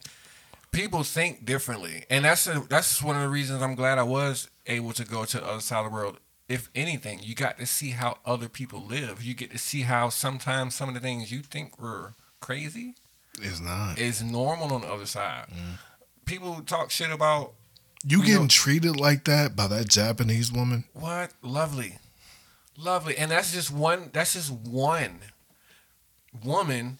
people 0.73 1.03
think 1.03 1.45
differently, 1.45 2.05
and 2.11 2.25
that's 2.25 2.47
a, 2.47 2.65
that's 2.69 3.03
one 3.03 3.17
of 3.17 3.23
the 3.23 3.29
reasons 3.29 3.63
I'm 3.63 3.75
glad 3.75 3.99
I 3.99 4.03
was 4.03 4.49
able 4.67 4.93
to 4.93 5.05
go 5.05 5.25
to 5.25 5.39
the 5.39 5.47
other 5.47 5.61
side 5.61 5.85
of 5.85 5.91
the 5.91 5.95
world. 5.97 6.19
If 6.49 6.69
anything, 6.75 7.21
you 7.23 7.35
got 7.35 7.59
to 7.59 7.67
see 7.67 7.91
how 7.91 8.19
other 8.25 8.49
people 8.49 8.81
live. 8.85 9.23
You 9.23 9.35
get 9.35 9.51
to 9.51 9.59
see 9.59 9.83
how 9.83 10.11
sometimes 10.11 10.75
some 10.77 10.89
of 10.89 10.95
the 10.95 11.01
things 11.01 11.33
you 11.33 11.41
think 11.41 11.81
were 11.81 12.15
crazy 12.41 12.95
is 13.43 13.61
not. 13.61 13.99
is 13.99 14.23
normal 14.23 14.73
on 14.73 14.83
the 14.83 14.87
other 14.89 15.07
side. 15.07 15.47
Mm. 15.51 15.79
People 16.25 16.63
talk 16.65 16.91
shit 16.91 17.11
about 17.11 17.55
You 18.05 18.19
you 18.21 18.25
getting 18.27 18.43
know- 18.43 18.49
treated 18.49 18.99
like 19.01 19.25
that 19.25 19.57
by 19.57 19.67
that 19.67 19.89
Japanese 19.89 20.53
woman? 20.53 20.85
What? 20.93 21.33
Lovely. 21.43 21.99
Lovely. 22.79 23.17
And 23.19 23.31
that's 23.31 23.53
just 23.53 23.71
one 23.73 24.11
that's 24.13 24.35
just 24.35 24.51
one 24.53 25.19
woman 26.45 26.99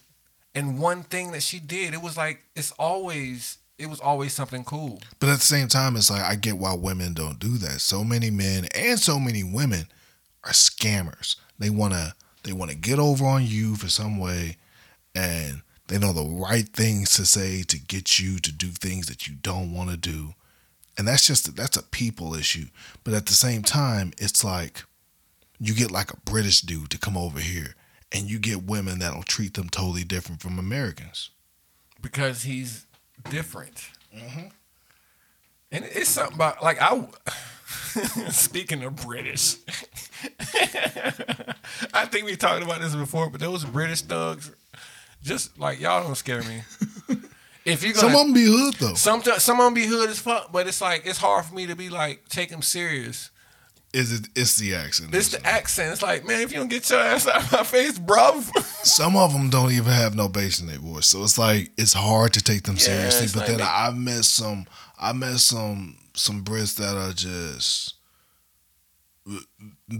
and 0.55 0.79
one 0.79 1.03
thing 1.03 1.31
that 1.31 1.43
she 1.43 1.59
did. 1.59 1.93
It 1.93 2.01
was 2.01 2.17
like 2.17 2.43
it's 2.55 2.71
always 2.71 3.59
it 3.77 3.89
was 3.89 3.99
always 3.99 4.33
something 4.33 4.63
cool. 4.63 4.99
But 5.19 5.29
at 5.29 5.39
the 5.39 5.45
same 5.45 5.67
time, 5.67 5.95
it's 5.95 6.09
like 6.09 6.23
I 6.23 6.35
get 6.35 6.57
why 6.57 6.73
women 6.73 7.13
don't 7.13 7.39
do 7.39 7.57
that. 7.57 7.81
So 7.81 8.03
many 8.03 8.29
men 8.29 8.67
and 8.75 8.99
so 8.99 9.19
many 9.19 9.43
women 9.43 9.87
are 10.43 10.51
scammers. 10.51 11.35
They 11.59 11.69
wanna 11.69 12.15
they 12.43 12.53
wanna 12.53 12.75
get 12.75 12.99
over 12.99 13.25
on 13.25 13.45
you 13.45 13.75
for 13.75 13.89
some 13.89 14.17
way, 14.17 14.57
and 15.13 15.61
they 15.87 15.97
know 15.97 16.13
the 16.13 16.23
right 16.23 16.67
things 16.67 17.11
to 17.15 17.25
say 17.25 17.63
to 17.63 17.79
get 17.79 18.19
you 18.19 18.39
to 18.39 18.51
do 18.51 18.67
things 18.69 19.07
that 19.07 19.27
you 19.27 19.35
don't 19.35 19.73
want 19.73 19.89
to 19.89 19.97
do, 19.97 20.33
and 20.97 21.07
that's 21.07 21.27
just 21.27 21.55
that's 21.55 21.77
a 21.77 21.83
people 21.83 22.33
issue. 22.33 22.65
But 23.03 23.13
at 23.13 23.27
the 23.27 23.33
same 23.33 23.61
time, 23.61 24.11
it's 24.17 24.43
like 24.43 24.83
you 25.59 25.73
get 25.73 25.91
like 25.91 26.11
a 26.11 26.19
British 26.21 26.61
dude 26.61 26.89
to 26.91 26.97
come 26.97 27.17
over 27.17 27.39
here, 27.39 27.75
and 28.11 28.29
you 28.29 28.39
get 28.39 28.63
women 28.63 28.99
that'll 28.99 29.23
treat 29.23 29.53
them 29.53 29.69
totally 29.69 30.03
different 30.03 30.41
from 30.41 30.57
Americans. 30.57 31.29
Because 32.01 32.43
he's 32.43 32.86
different. 33.29 33.89
Mm-hmm. 34.15 34.47
And 35.71 35.85
it's 35.85 36.09
something 36.09 36.35
about 36.35 36.63
like 36.63 36.77
I 36.81 37.07
speaking 38.29 38.83
of 38.83 38.95
British. 38.95 39.57
I 41.93 42.05
think 42.05 42.25
we 42.25 42.35
talked 42.35 42.63
about 42.63 42.81
this 42.81 42.95
before, 42.95 43.29
but 43.29 43.39
those 43.39 43.65
British 43.65 44.01
thugs 44.01 44.51
just 45.23 45.59
like 45.59 45.79
y'all 45.79 46.03
don't 46.03 46.15
scare 46.15 46.43
me. 46.43 46.61
If 47.65 47.83
you 47.83 47.93
Some 47.93 48.15
of 48.15 48.19
them 48.21 48.31
be 48.31 48.45
hood 48.45 48.75
though. 48.75 48.93
Some 48.93 49.21
some 49.21 49.59
of 49.59 49.65
them 49.65 49.73
be 49.73 49.85
hood 49.85 50.09
as 50.09 50.19
fuck, 50.19 50.53
but 50.53 50.67
it's 50.67 50.79
like 50.79 51.05
it's 51.05 51.17
hard 51.17 51.43
for 51.43 51.53
me 51.53 51.67
to 51.67 51.75
be 51.75 51.89
like 51.89 52.29
take 52.29 52.49
them 52.49 52.61
serious. 52.61 53.29
Is 53.93 54.11
it? 54.19 54.27
It's 54.35 54.57
the 54.57 54.75
accent. 54.75 55.15
It's 55.15 55.29
the 55.29 55.45
accent. 55.47 55.93
It's 55.93 56.01
like, 56.01 56.25
man, 56.25 56.41
if 56.41 56.51
you 56.51 56.57
don't 56.57 56.67
get 56.67 56.89
your 56.89 56.99
ass 56.99 57.27
out 57.27 57.43
of 57.43 57.51
my 57.51 57.63
face, 57.63 57.97
bruv. 57.97 58.43
Some 58.85 59.15
of 59.15 59.31
them 59.33 59.49
don't 59.49 59.71
even 59.71 59.91
have 59.93 60.13
no 60.15 60.27
bass 60.27 60.59
in 60.59 60.67
their 60.67 60.77
voice, 60.77 61.07
so 61.07 61.23
it's 61.23 61.37
like 61.37 61.71
it's 61.77 61.93
hard 61.93 62.33
to 62.33 62.43
take 62.43 62.63
them 62.63 62.75
Yeah, 62.75 63.09
seriously. 63.09 63.27
But 63.33 63.39
like 63.39 63.47
then 63.47 63.57
they- 63.57 63.63
I 63.63 63.91
met 63.91 64.25
some, 64.25 64.65
I 64.99 65.13
met 65.13 65.37
some 65.39 65.97
some 66.13 66.43
Brits 66.43 66.75
that 66.75 66.95
are 66.97 67.13
just 67.13 67.95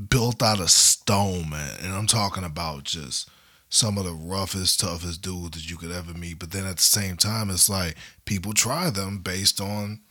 built 0.09 0.41
out 0.41 0.59
of 0.59 0.69
stone, 0.69 1.49
man. 1.49 1.77
And 1.81 1.93
I'm 1.93 2.07
talking 2.07 2.43
about 2.43 2.83
just 2.83 3.29
some 3.69 3.97
of 3.97 4.05
the 4.05 4.13
roughest, 4.13 4.79
toughest 4.79 5.21
dudes 5.21 5.57
that 5.57 5.69
you 5.69 5.77
could 5.77 5.91
ever 5.91 6.13
meet. 6.13 6.39
But 6.39 6.51
then 6.51 6.65
at 6.65 6.77
the 6.77 6.81
same 6.83 7.17
time, 7.17 7.49
it's 7.49 7.69
like 7.69 7.95
people 8.25 8.53
try 8.53 8.89
them 8.89 9.19
based 9.19 9.59
on 9.59 10.01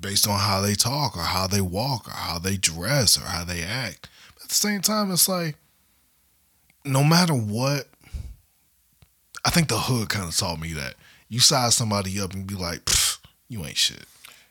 based 0.00 0.28
on 0.28 0.38
how 0.38 0.60
they 0.60 0.74
talk 0.74 1.16
or 1.16 1.22
how 1.22 1.46
they 1.46 1.60
walk 1.60 2.08
or 2.08 2.12
how 2.12 2.38
they 2.38 2.56
dress 2.56 3.18
or 3.18 3.26
how 3.26 3.44
they 3.44 3.62
act. 3.62 4.08
But 4.34 4.44
at 4.44 4.48
the 4.50 4.54
same 4.54 4.80
time, 4.80 5.10
it's 5.10 5.28
like 5.28 5.56
no 6.84 7.04
matter 7.04 7.34
what, 7.34 7.88
I 9.44 9.50
think 9.50 9.68
the 9.68 9.78
hood 9.78 10.08
kind 10.08 10.28
of 10.28 10.36
taught 10.36 10.60
me 10.60 10.72
that. 10.74 10.94
You 11.28 11.40
size 11.40 11.76
somebody 11.76 12.20
up 12.20 12.32
and 12.32 12.46
be 12.46 12.54
like, 12.54 12.88
you 13.48 13.64
ain't 13.64 13.76
shit. 13.76 14.04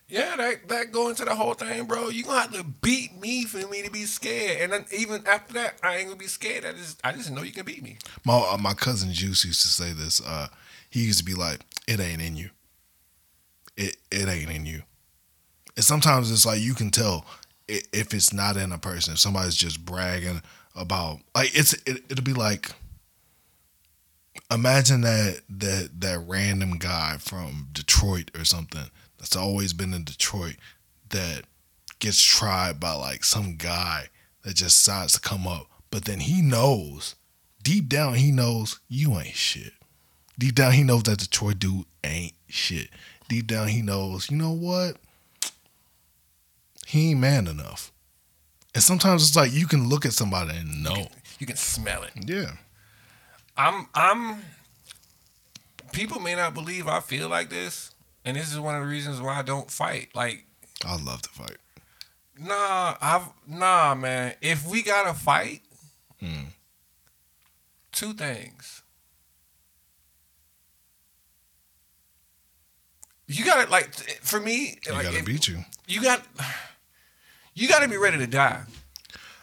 yeah, 0.08 0.36
that 0.36 0.68
that 0.68 0.92
go 0.92 1.08
into 1.08 1.24
the 1.24 1.34
whole 1.34 1.54
thing, 1.54 1.84
bro. 1.86 2.08
You 2.08 2.24
gonna 2.24 2.40
have 2.40 2.52
to 2.52 2.64
beat 2.64 3.18
me 3.20 3.44
for 3.44 3.66
me 3.68 3.82
to 3.82 3.90
be 3.90 4.04
scared, 4.04 4.60
and 4.62 4.72
then 4.72 4.84
even 4.96 5.26
after 5.26 5.54
that, 5.54 5.74
I 5.82 5.96
ain't 5.96 6.06
gonna 6.06 6.18
be 6.18 6.26
scared. 6.26 6.64
I 6.64 6.72
just 6.72 7.00
I 7.04 7.12
just 7.12 7.30
know 7.30 7.42
you 7.42 7.52
can 7.52 7.64
beat 7.64 7.82
me. 7.82 7.98
My 8.24 8.38
uh, 8.38 8.56
my 8.58 8.74
cousin 8.74 9.12
Juice 9.12 9.44
used 9.44 9.62
to 9.62 9.68
say 9.68 9.92
this. 9.92 10.20
Uh, 10.24 10.48
he 10.88 11.04
used 11.04 11.18
to 11.18 11.24
be 11.24 11.34
like, 11.34 11.60
"It 11.86 12.00
ain't 12.00 12.22
in 12.22 12.36
you. 12.36 12.50
It 13.76 13.96
it 14.10 14.28
ain't 14.28 14.50
in 14.50 14.66
you." 14.66 14.82
And 15.78 15.84
sometimes 15.84 16.32
it's 16.32 16.44
like 16.44 16.60
you 16.60 16.74
can 16.74 16.90
tell 16.90 17.24
if 17.68 18.12
it's 18.12 18.32
not 18.32 18.56
in 18.56 18.72
a 18.72 18.78
person. 18.78 19.12
If 19.12 19.20
somebody's 19.20 19.54
just 19.54 19.84
bragging 19.84 20.42
about 20.74 21.20
like 21.36 21.56
it's 21.56 21.72
it, 21.72 22.02
it'll 22.10 22.24
be 22.24 22.32
like 22.32 22.72
imagine 24.50 25.02
that 25.02 25.42
that 25.48 25.90
that 26.00 26.24
random 26.26 26.78
guy 26.78 27.18
from 27.20 27.68
Detroit 27.70 28.32
or 28.36 28.44
something 28.44 28.90
that's 29.18 29.36
always 29.36 29.72
been 29.72 29.94
in 29.94 30.02
Detroit 30.02 30.56
that 31.10 31.44
gets 32.00 32.20
tried 32.20 32.80
by 32.80 32.94
like 32.94 33.22
some 33.22 33.54
guy 33.54 34.08
that 34.42 34.56
just 34.56 34.84
decides 34.84 35.12
to 35.12 35.20
come 35.20 35.46
up, 35.46 35.68
but 35.92 36.06
then 36.06 36.18
he 36.18 36.42
knows 36.42 37.14
deep 37.62 37.88
down 37.88 38.14
he 38.14 38.32
knows 38.32 38.80
you 38.88 39.16
ain't 39.16 39.36
shit. 39.36 39.74
Deep 40.36 40.56
down 40.56 40.72
he 40.72 40.82
knows 40.82 41.04
that 41.04 41.18
Detroit 41.18 41.60
dude 41.60 41.84
ain't 42.02 42.34
shit. 42.48 42.88
Deep 43.28 43.46
down 43.46 43.68
he 43.68 43.80
knows, 43.80 44.28
you 44.28 44.36
know 44.36 44.50
what? 44.50 44.96
He 46.88 47.10
ain't 47.10 47.20
man 47.20 47.46
enough. 47.46 47.92
And 48.74 48.82
sometimes 48.82 49.22
it's 49.26 49.36
like 49.36 49.52
you 49.52 49.66
can 49.66 49.90
look 49.90 50.06
at 50.06 50.14
somebody 50.14 50.56
and 50.56 50.82
know. 50.82 51.08
You 51.38 51.46
can 51.46 51.56
smell 51.56 52.02
it. 52.02 52.12
Yeah. 52.26 52.52
I'm 53.58 53.86
I'm. 53.94 54.40
People 55.92 56.18
may 56.18 56.34
not 56.34 56.54
believe 56.54 56.88
I 56.88 57.00
feel 57.00 57.28
like 57.28 57.50
this, 57.50 57.90
and 58.24 58.36
this 58.38 58.50
is 58.50 58.58
one 58.58 58.74
of 58.74 58.80
the 58.82 58.88
reasons 58.88 59.20
why 59.20 59.38
I 59.38 59.42
don't 59.42 59.70
fight. 59.70 60.08
Like, 60.14 60.46
I'd 60.86 61.02
love 61.02 61.20
to 61.22 61.28
fight. 61.28 61.58
nah, 62.40 62.94
I've 63.02 63.28
nah, 63.46 63.94
man. 63.94 64.34
If 64.40 64.66
we 64.66 64.82
gotta 64.82 65.12
fight, 65.12 65.60
Hmm. 66.20 66.44
two 67.92 68.14
things. 68.14 68.82
You 73.26 73.44
gotta 73.44 73.70
like 73.70 73.92
for 74.22 74.40
me. 74.40 74.78
I 74.88 74.92
like, 74.94 75.02
gotta 75.04 75.18
if- 75.18 75.24
beat 75.26 75.48
you. 75.48 75.64
you 75.86 76.00
got 76.02 76.22
you 77.58 77.68
got 77.68 77.82
to 77.82 77.88
be 77.88 77.96
ready 77.96 78.18
to 78.18 78.26
die. 78.26 78.62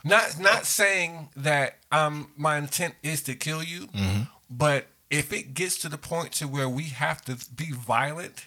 Not 0.03 0.39
not 0.39 0.65
saying 0.65 1.29
that 1.35 1.77
um 1.91 2.31
my 2.37 2.57
intent 2.57 2.95
is 3.03 3.21
to 3.23 3.35
kill 3.35 3.63
you, 3.63 3.87
Mm-hmm. 3.87 4.21
but 4.49 4.85
if 5.09 5.31
it 5.33 5.53
gets 5.53 5.77
to 5.79 5.89
the 5.89 5.97
point 5.97 6.31
to 6.33 6.47
where 6.47 6.67
we 6.69 6.83
have 6.85 7.23
to 7.25 7.37
be 7.55 7.71
violent, 7.71 8.45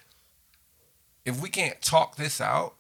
if 1.24 1.40
we 1.40 1.48
can't 1.48 1.80
talk 1.82 2.16
this 2.16 2.40
out, 2.40 2.74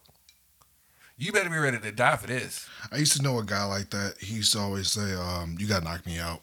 you 1.16 1.32
better 1.32 1.50
be 1.50 1.56
ready 1.56 1.78
to 1.78 1.92
die 1.92 2.16
for 2.16 2.26
this. 2.28 2.68
I 2.92 2.96
used 2.98 3.16
to 3.16 3.22
know 3.22 3.38
a 3.38 3.44
guy 3.44 3.64
like 3.64 3.90
that. 3.90 4.14
He 4.20 4.34
used 4.36 4.52
to 4.52 4.60
always 4.60 4.90
say, 4.90 5.14
um, 5.14 5.56
"You 5.58 5.66
gotta 5.66 5.84
knock 5.84 6.06
me 6.06 6.18
out." 6.18 6.42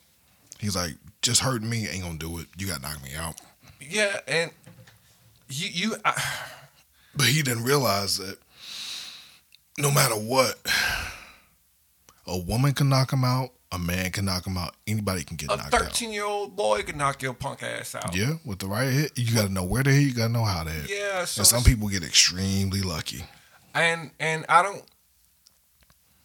He's 0.60 0.76
like, 0.76 0.96
"Just 1.22 1.42
hurting 1.42 1.70
me 1.70 1.88
ain't 1.88 2.04
gonna 2.04 2.18
do 2.18 2.40
it. 2.40 2.48
You 2.58 2.68
gotta 2.68 2.82
knock 2.82 3.02
me 3.04 3.16
out." 3.16 3.40
Yeah, 3.82 4.20
and 4.28 4.52
you 5.50 5.70
you 5.70 5.96
I, 6.04 6.22
But 7.16 7.28
he 7.28 7.42
didn't 7.44 7.64
realize 7.64 8.18
that 8.18 8.40
no 9.78 9.92
matter 9.92 10.16
what, 10.16 10.56
a 12.28 12.38
woman 12.38 12.74
can 12.74 12.90
knock 12.90 13.12
him 13.12 13.24
out, 13.24 13.52
a 13.72 13.80
man 13.80 14.12
can 14.12 14.26
knock 14.26 14.46
him 14.48 14.58
out, 14.58 14.76
anybody 14.88 15.24
can 15.24 15.36
get 15.38 15.52
a 15.52 15.58
knocked 15.58 15.74
out. 15.74 15.82
A 15.82 15.84
thirteen 15.86 16.12
year 16.12 16.26
old 16.26 16.56
boy 16.56 16.84
can 16.84 16.98
knock 16.98 17.22
your 17.22 17.34
punk 17.34 17.62
ass 17.64 17.96
out. 17.96 18.16
Yeah, 18.16 18.36
with 18.46 18.60
the 18.60 18.68
right 18.68 18.90
hit, 18.92 19.18
you 19.18 19.34
gotta 19.36 19.50
know 19.52 19.64
where 19.64 19.84
to 19.84 19.90
hit, 19.92 20.02
you 20.04 20.14
gotta 20.14 20.32
know 20.34 20.46
how 20.46 20.64
to 20.64 20.70
hit. 20.72 20.90
Yeah, 20.90 21.26
so 21.26 21.42
and 21.42 21.48
some 21.48 21.64
people 21.64 21.88
get 21.90 22.04
extremely 22.04 22.82
lucky. 22.82 23.26
and 23.74 24.12
and 24.20 24.46
I 24.50 24.64
don't. 24.64 24.84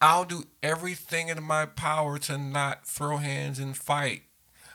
I'll 0.02 0.24
do 0.24 0.44
everything 0.62 1.28
in 1.28 1.42
my 1.42 1.66
power 1.66 2.18
to 2.20 2.38
not 2.38 2.86
throw 2.86 3.18
hands 3.18 3.58
and 3.58 3.76
fight, 3.76 4.22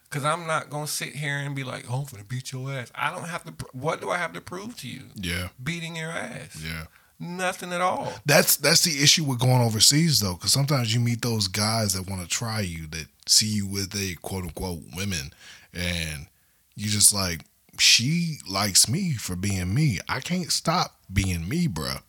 because 0.04 0.24
I'm 0.24 0.46
not 0.46 0.70
gonna 0.70 0.86
sit 0.86 1.16
here 1.16 1.38
and 1.38 1.56
be 1.56 1.64
like, 1.64 1.86
"Oh, 1.90 2.02
I'm 2.02 2.06
gonna 2.12 2.24
beat 2.26 2.52
your 2.52 2.72
ass." 2.72 2.92
I 2.94 3.10
don't 3.12 3.28
have 3.28 3.44
to. 3.46 3.54
What 3.72 4.02
do 4.02 4.10
I 4.12 4.18
have 4.18 4.34
to 4.34 4.42
prove 4.42 4.76
to 4.82 4.88
you? 4.88 5.04
Yeah, 5.16 5.48
Beating 5.64 5.96
your 5.96 6.12
ass? 6.12 6.62
yeah. 6.64 6.86
Nothing 7.20 7.72
at 7.72 7.82
all. 7.82 8.12
That's 8.26 8.58
that's 8.58 8.84
the 8.84 9.02
issue 9.02 9.24
with 9.24 9.40
going 9.40 9.62
overseas 9.62 10.20
though, 10.20 10.34
because 10.34 10.52
sometimes 10.52 10.94
you 10.94 11.00
meet 11.00 11.22
those 11.22 11.48
guys 11.48 11.94
that 11.94 12.10
want 12.10 12.22
to 12.22 12.28
try 12.28 12.60
you, 12.60 12.88
that 12.88 13.06
see 13.26 13.48
you 13.48 13.68
with 13.68 13.96
a 13.96 14.16
quote 14.22 14.44
unquote 14.44 14.82
women, 14.96 15.32
and 15.74 16.28
you 16.76 16.90
just 16.90 17.14
like, 17.14 17.46
she 17.80 18.38
likes 18.50 18.90
me 18.90 19.14
for 19.14 19.36
being 19.36 19.74
me. 19.74 20.00
I 20.10 20.20
can't 20.20 20.52
stop 20.52 21.00
being 21.12 21.48
me, 21.48 21.68
bruh. 21.68 22.02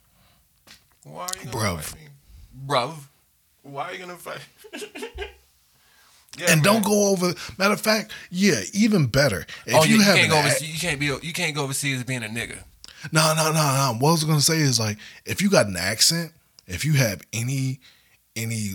Why 1.05 1.23
are 1.23 1.29
you 1.41 1.51
gonna 1.51 1.57
Bruv. 1.57 1.81
fight 1.83 2.01
me? 2.01 2.09
Bruv. 2.67 2.95
Why 3.63 3.85
are 3.85 3.93
you 3.93 3.99
gonna 4.01 4.17
fight? 4.17 4.41
yeah, 6.37 6.51
and 6.51 6.65
don't 6.65 6.85
go 6.85 7.11
over. 7.11 7.33
Matter 7.59 7.75
of 7.75 7.81
fact, 7.81 8.13
yeah, 8.31 8.63
even 8.73 9.07
better. 9.07 9.47
If 9.67 9.75
oh, 9.75 9.85
you 9.85 9.97
you, 9.97 10.03
have 10.03 10.17
can't 10.17 10.31
go 10.31 10.39
overseas. 10.39 10.73
You 10.73 10.81
can't 10.81 10.99
be. 10.99 11.07
You 11.07 11.33
can't 11.33 11.55
go 11.55 11.63
overseas 11.63 12.03
being 12.03 12.25
a 12.25 12.29
nigga. 12.29 12.59
No, 13.13 13.35
no, 13.37 13.53
no, 13.53 13.53
no. 13.53 13.97
What 13.99 14.09
I 14.09 14.13
was 14.13 14.25
gonna 14.25 14.41
say 14.41 14.59
is 14.59 14.79
like, 14.81 14.99
if 15.25 15.41
you 15.43 15.51
got 15.51 15.67
an 15.67 15.77
accent, 15.77 16.33
if 16.67 16.85
you 16.85 16.95
have 16.95 17.23
any 17.33 17.81
any 18.35 18.75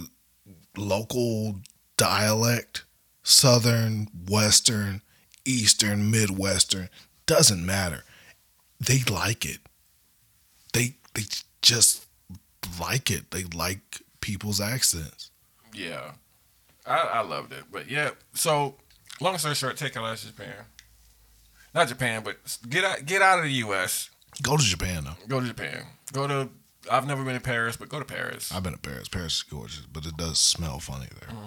local 0.78 1.60
dialect, 1.98 2.86
southern, 3.24 4.08
western, 4.28 5.02
eastern, 5.46 6.10
midwestern, 6.10 6.90
doesn't 7.26 7.66
matter. 7.66 8.04
They 8.80 9.00
like 9.10 9.46
it. 9.46 9.60
They 10.74 10.96
they 11.14 11.24
just 11.62 12.06
like 12.80 13.12
it. 13.12 13.32
They 13.32 13.44
like 13.44 14.02
people's 14.22 14.60
accents. 14.62 15.32
Yeah, 15.74 16.12
I, 16.86 16.98
I 16.98 17.22
loved 17.22 17.54
it. 17.54 17.64
But 17.72 17.90
yeah, 17.90 18.12
so 18.34 18.76
long 19.20 19.38
story 19.38 19.56
short, 19.56 19.78
take 19.78 19.96
your 19.96 20.04
last 20.04 20.26
Japan. 20.26 20.54
Not 21.74 21.88
Japan, 21.88 22.22
but 22.24 22.38
get 22.70 22.84
out 22.84 23.06
get 23.06 23.22
out 23.22 23.40
of 23.40 23.46
the 23.46 23.52
U.S. 23.52 24.10
Go 24.42 24.58
to 24.58 24.64
Japan 24.64 25.04
though. 25.06 25.18
Go 25.28 25.40
to 25.40 25.48
Japan. 25.48 25.86
Go 26.14 26.28
to. 26.28 26.50
I've 26.92 27.06
never 27.08 27.24
been 27.24 27.36
to 27.36 27.42
Paris, 27.42 27.78
but 27.78 27.90
go 27.90 28.00
to 28.00 28.06
Paris. 28.06 28.52
I've 28.52 28.64
been 28.64 28.74
to 28.74 28.80
Paris. 28.80 29.08
Paris 29.08 29.36
is 29.38 29.44
gorgeous, 29.44 29.86
but 29.92 30.06
it 30.06 30.18
does 30.18 30.40
smell 30.40 30.80
funny 30.80 31.06
there. 31.20 31.38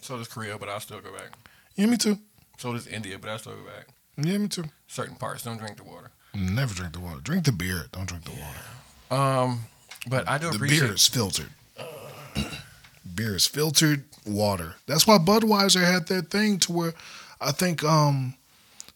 So 0.00 0.16
does 0.16 0.28
Korea, 0.28 0.56
but 0.58 0.68
I'll 0.70 0.80
still 0.80 1.00
go 1.00 1.12
back. 1.12 1.32
Yeah, 1.76 1.86
me 1.86 1.96
too. 1.98 2.18
So 2.58 2.72
does 2.72 2.86
India, 2.86 3.18
but 3.18 3.28
I'll 3.30 3.38
still 3.38 3.52
go 3.54 3.64
back. 3.64 3.88
Yeah, 4.16 4.38
me 4.38 4.48
too. 4.48 4.64
Certain 4.86 5.14
parts 5.16 5.44
don't 5.44 5.58
drink 5.58 5.76
the 5.76 5.84
water. 5.84 6.10
Never 6.34 6.72
drink 6.74 6.94
the 6.94 7.00
water. 7.00 7.20
Drink 7.20 7.44
the 7.44 7.52
beer. 7.52 7.84
Don't 7.92 8.06
drink 8.08 8.24
the 8.24 8.30
water. 8.30 9.22
Um, 9.22 9.60
but 10.08 10.26
I 10.28 10.38
do 10.38 10.48
The 10.50 10.56
appreciate. 10.56 10.80
beer 10.86 10.94
is 10.94 11.06
filtered. 11.06 11.50
beer 13.14 13.36
is 13.36 13.46
filtered 13.46 14.04
water. 14.26 14.74
That's 14.86 15.06
why 15.06 15.18
Budweiser 15.18 15.84
had 15.84 16.06
that 16.08 16.30
thing 16.30 16.58
to 16.60 16.72
where 16.72 16.94
I 17.40 17.52
think 17.52 17.84
um 17.84 18.34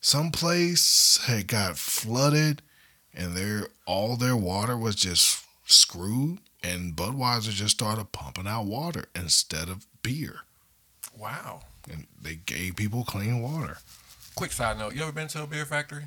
some 0.01 0.31
place 0.31 1.21
had 1.27 1.47
got 1.47 1.77
flooded 1.79 2.63
and 3.15 3.37
their 3.37 3.69
all 3.87 4.17
their 4.17 4.37
water 4.37 4.77
was 4.77 4.95
just 4.95 5.45
screwed 5.65 6.39
and 6.63 6.95
Budweiser 6.95 7.51
just 7.51 7.77
started 7.77 8.13
pumping 8.13 8.47
out 8.47 8.67
water 8.67 9.07
instead 9.15 9.69
of 9.69 9.87
beer. 10.03 10.41
Wow. 11.17 11.63
And 11.91 12.07
they 12.21 12.37
gave 12.37 12.77
people 12.77 13.05
clean 13.05 13.43
water. 13.43 13.79
Quick 14.35 14.53
side 14.53 14.79
note: 14.79 14.95
You 14.95 15.03
ever 15.03 15.13
been 15.13 15.29
to 15.29 15.43
a 15.43 15.47
beer 15.47 15.65
factory? 15.65 16.05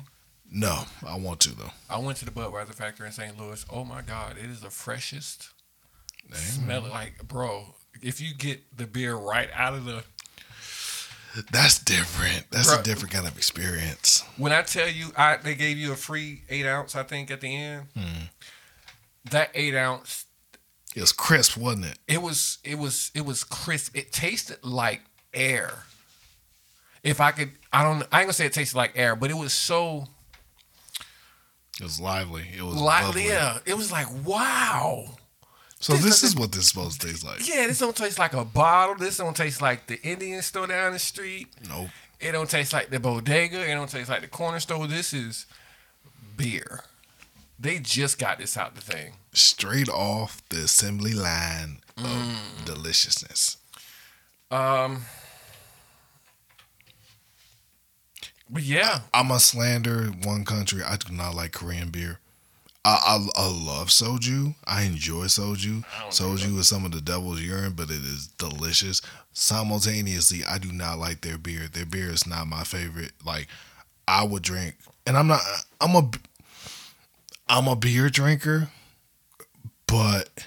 No, 0.50 0.84
I 1.06 1.16
want 1.16 1.40
to 1.40 1.54
though. 1.54 1.72
I 1.90 1.98
went 1.98 2.18
to 2.18 2.24
the 2.24 2.30
Budweiser 2.30 2.74
factory 2.74 3.06
in 3.06 3.12
St. 3.12 3.38
Louis. 3.38 3.64
Oh 3.70 3.84
my 3.84 4.02
God, 4.02 4.36
it 4.38 4.48
is 4.50 4.60
the 4.60 4.70
freshest. 4.70 5.50
Dang. 6.30 6.38
Smell 6.38 6.86
it 6.86 6.90
like, 6.90 7.26
bro. 7.28 7.74
If 8.02 8.20
you 8.20 8.34
get 8.34 8.76
the 8.76 8.86
beer 8.86 9.14
right 9.14 9.48
out 9.54 9.74
of 9.74 9.84
the 9.84 10.04
That's 11.52 11.78
different. 11.78 12.46
That's 12.50 12.72
a 12.72 12.82
different 12.82 13.12
kind 13.12 13.26
of 13.26 13.36
experience. 13.36 14.24
when 14.36 14.52
I 14.52 14.62
tell 14.62 14.88
you, 14.88 15.12
I 15.16 15.36
they 15.36 15.54
gave 15.54 15.76
you 15.78 15.92
a 15.92 15.96
free 15.96 16.42
eight 16.48 16.66
ounce, 16.66 16.94
I 16.96 17.02
think, 17.02 17.30
at 17.30 17.40
the 17.40 17.54
end. 17.54 17.86
Hmm. 17.96 18.22
That 19.30 19.50
eight 19.54 19.74
ounce, 19.74 20.24
It 20.94 21.00
was 21.00 21.12
crisp, 21.12 21.56
wasn't 21.56 21.86
it? 21.86 21.98
it 22.08 22.22
was 22.22 22.58
it 22.64 22.78
was 22.78 23.10
it 23.14 23.24
was 23.26 23.44
crisp. 23.44 23.96
It 23.96 24.12
tasted 24.12 24.58
like 24.64 25.02
air. 25.34 25.84
If 27.02 27.20
I 27.20 27.30
could, 27.32 27.52
I 27.72 27.82
don't. 27.84 27.98
I 28.12 28.20
ain't 28.20 28.26
gonna 28.26 28.32
say 28.32 28.46
it 28.46 28.52
tasted 28.52 28.76
like 28.76 28.92
air, 28.96 29.14
but 29.14 29.30
it 29.30 29.36
was 29.36 29.52
so 29.52 30.06
It 31.80 31.84
was 31.84 32.00
lively. 32.00 32.44
It 32.56 32.62
was 32.62 32.74
lively. 32.76 33.26
Yeah, 33.26 33.58
it 33.66 33.76
was 33.76 33.92
like 33.92 34.06
wow. 34.24 35.16
So 35.78 35.92
This 35.92 36.04
this 36.04 36.22
is 36.22 36.36
what 36.36 36.52
this 36.52 36.62
is 36.62 36.68
supposed 36.68 37.00
to 37.02 37.06
taste 37.08 37.24
like. 37.24 37.46
Yeah, 37.46 37.66
this 37.66 37.78
don't 37.78 37.94
taste 37.96 38.18
like 38.18 38.32
a 38.32 38.44
bottle. 38.44 38.94
This 38.96 39.18
don't 39.18 39.36
taste 39.36 39.60
like 39.60 39.86
the 39.86 40.00
Indian 40.02 40.40
store 40.42 40.66
down 40.66 40.92
the 40.92 40.98
street. 40.98 41.48
Nope. 41.68 41.88
It 42.18 42.32
don't 42.32 42.48
taste 42.48 42.72
like 42.72 42.88
the 42.88 42.98
bodega. 42.98 43.60
It 43.70 43.74
don't 43.74 43.90
taste 43.90 44.08
like 44.08 44.22
the 44.22 44.28
corner 44.28 44.58
store. 44.58 44.86
This 44.86 45.12
is 45.12 45.44
beer. 46.36 46.80
They 47.58 47.78
just 47.78 48.18
got 48.18 48.38
this 48.38 48.56
out 48.56 48.74
the 48.74 48.80
thing. 48.80 49.14
Straight 49.32 49.88
off 49.88 50.42
the 50.48 50.62
assembly 50.64 51.12
line 51.12 51.80
of 51.98 52.04
Mm. 52.04 52.64
deliciousness. 52.64 53.58
Um, 54.50 55.04
but 58.48 58.62
yeah, 58.62 59.00
I'm 59.12 59.30
a 59.30 59.40
slander 59.40 60.06
one 60.06 60.44
country. 60.44 60.82
I 60.82 60.96
do 60.96 61.12
not 61.12 61.34
like 61.34 61.52
Korean 61.52 61.90
beer. 61.90 62.20
I, 62.86 63.18
I, 63.18 63.42
I 63.42 63.46
love 63.48 63.88
soju. 63.88 64.54
I 64.64 64.82
enjoy 64.82 65.24
soju. 65.24 65.84
I 65.84 66.08
Soju 66.08 66.56
is 66.56 66.68
some 66.68 66.84
of 66.84 66.92
the 66.92 67.00
devil's 67.00 67.40
urine, 67.40 67.72
but 67.72 67.90
it 67.90 68.04
is 68.04 68.28
delicious. 68.38 69.02
Simultaneously, 69.32 70.44
I 70.44 70.58
do 70.58 70.70
not 70.70 71.00
like 71.00 71.22
their 71.22 71.36
beer. 71.36 71.66
Their 71.66 71.84
beer 71.84 72.10
is 72.10 72.28
not 72.28 72.46
my 72.46 72.62
favorite. 72.62 73.10
Like 73.24 73.48
I 74.06 74.22
would 74.22 74.44
drink, 74.44 74.76
and 75.04 75.16
I'm 75.16 75.26
not. 75.26 75.40
I'm 75.80 75.96
a. 75.96 76.08
I'm 77.48 77.66
a 77.66 77.74
beer 77.74 78.08
drinker, 78.08 78.70
but 79.88 80.46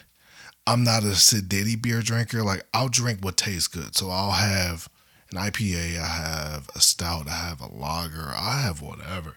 I'm 0.66 0.86
not 0.86 1.04
a 1.04 1.08
Siditi 1.08 1.82
beer 1.82 2.02
drinker. 2.02 2.42
Like 2.42 2.64
I'll 2.74 2.88
drink 2.88 3.20
what 3.22 3.36
tastes 3.36 3.68
good. 3.68 3.98
So 3.98 4.10
I'll 4.12 4.32
have 4.32 4.88
an 5.32 5.40
IPA, 5.40 6.00
I 6.00 6.06
have 6.06 6.70
a 6.74 6.80
stout, 6.80 7.28
I 7.28 7.32
have 7.32 7.60
a 7.60 7.68
lager, 7.68 8.32
I 8.34 8.62
have 8.62 8.82
whatever. 8.82 9.36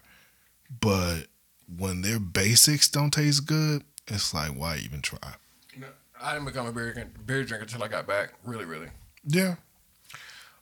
But 0.79 1.27
when 1.77 2.01
their 2.01 2.19
basics 2.19 2.89
don't 2.89 3.11
taste 3.11 3.45
good, 3.45 3.83
it's 4.07 4.33
like 4.33 4.51
why 4.51 4.77
even 4.77 5.01
try? 5.01 5.17
I 6.21 6.33
didn't 6.33 6.45
become 6.45 6.67
a 6.67 6.71
beer 6.71 7.09
beer 7.25 7.43
drinker 7.43 7.63
until 7.65 7.83
I 7.83 7.87
got 7.89 8.07
back. 8.07 8.33
Really, 8.45 8.63
really. 8.65 8.87
Yeah. 9.27 9.55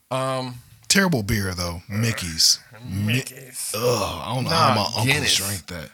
Um, 0.09 0.55
Terrible 0.87 1.23
beer 1.23 1.53
though. 1.53 1.81
Mickey's. 1.87 2.59
Mi- 2.83 3.15
Mickey's. 3.17 3.71
Ugh, 3.75 3.81
I 4.23 4.33
don't 4.35 4.43
know 4.45 4.49
Nah, 4.49 4.55
how 4.57 4.75
my 4.75 4.81
uncles 4.87 5.05
Guinness. 5.05 5.35
drink 5.37 5.65
that. 5.67 5.89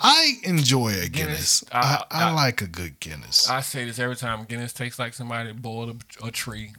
I 0.00 0.32
enjoy 0.42 0.88
a 0.88 1.08
Guinness. 1.08 1.60
Guinness, 1.60 1.64
I, 1.70 2.04
I- 2.10 2.24
I, 2.24 2.28
I- 2.28 2.32
like 2.32 2.62
a 2.62 2.66
good 2.66 2.98
Guinness. 2.98 3.48
I 3.48 3.60
say 3.60 3.84
this 3.84 3.98
every 3.98 4.16
time. 4.16 4.44
Guinness 4.44 4.72
tastes 4.72 4.98
like 4.98 5.12
somebody 5.14 5.52
boiled 5.52 6.02
a, 6.22 6.26
a 6.26 6.30
tree. 6.30 6.72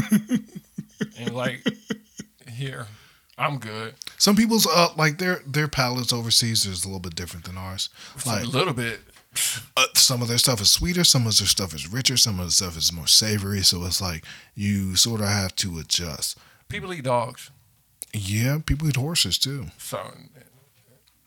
and 1.18 1.34
like, 1.34 1.62
here, 2.50 2.86
I'm 3.36 3.58
good. 3.58 3.94
Some 4.18 4.36
people's 4.36 4.66
uh 4.66 4.88
like 4.96 5.18
their 5.18 5.40
their 5.46 5.68
palates 5.68 6.12
overseas 6.12 6.64
is 6.66 6.84
a 6.84 6.88
little 6.88 7.00
bit 7.00 7.14
different 7.16 7.44
than 7.46 7.58
ours. 7.58 7.88
Like 8.24 8.44
a 8.44 8.48
little 8.48 8.74
bit. 8.74 9.00
uh, 9.76 9.86
some 9.94 10.22
of 10.22 10.28
their 10.28 10.38
stuff 10.38 10.60
is 10.60 10.70
sweeter, 10.70 11.02
some 11.02 11.26
of 11.26 11.36
their 11.36 11.46
stuff 11.48 11.74
is 11.74 11.92
richer, 11.92 12.16
some 12.16 12.38
of 12.38 12.46
the 12.46 12.52
stuff 12.52 12.76
is 12.76 12.92
more 12.92 13.08
savory. 13.08 13.62
So 13.62 13.84
it's 13.84 14.00
like 14.00 14.24
you 14.54 14.94
sort 14.94 15.20
of 15.20 15.26
have 15.28 15.56
to 15.56 15.78
adjust. 15.80 16.38
People 16.68 16.92
eat 16.94 17.02
dogs, 17.04 17.50
Yeah, 18.12 18.58
people 18.64 18.88
eat 18.88 18.96
horses 18.96 19.36
too. 19.38 19.66
so 19.78 19.98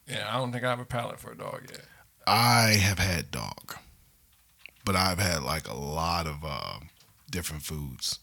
yeah, 0.08 0.30
I 0.30 0.38
don't 0.38 0.51
think 0.53 0.64
I 0.64 0.70
have 0.70 0.80
a 0.80 0.86
palate 0.86 1.20
for 1.20 1.32
a 1.32 1.38
dog 1.38 1.64
yet. 1.70 1.82
I 2.26 2.78
have 2.82 2.99
had 2.99 3.30
dog, 3.32 3.76
but 4.86 4.95
I've 4.95 5.20
had 5.20 5.43
like 5.43 5.68
a 5.68 5.74
lot 5.76 6.28
of 6.28 6.38
uh, 6.45 6.80
different 7.30 7.64
foods. 7.64 8.20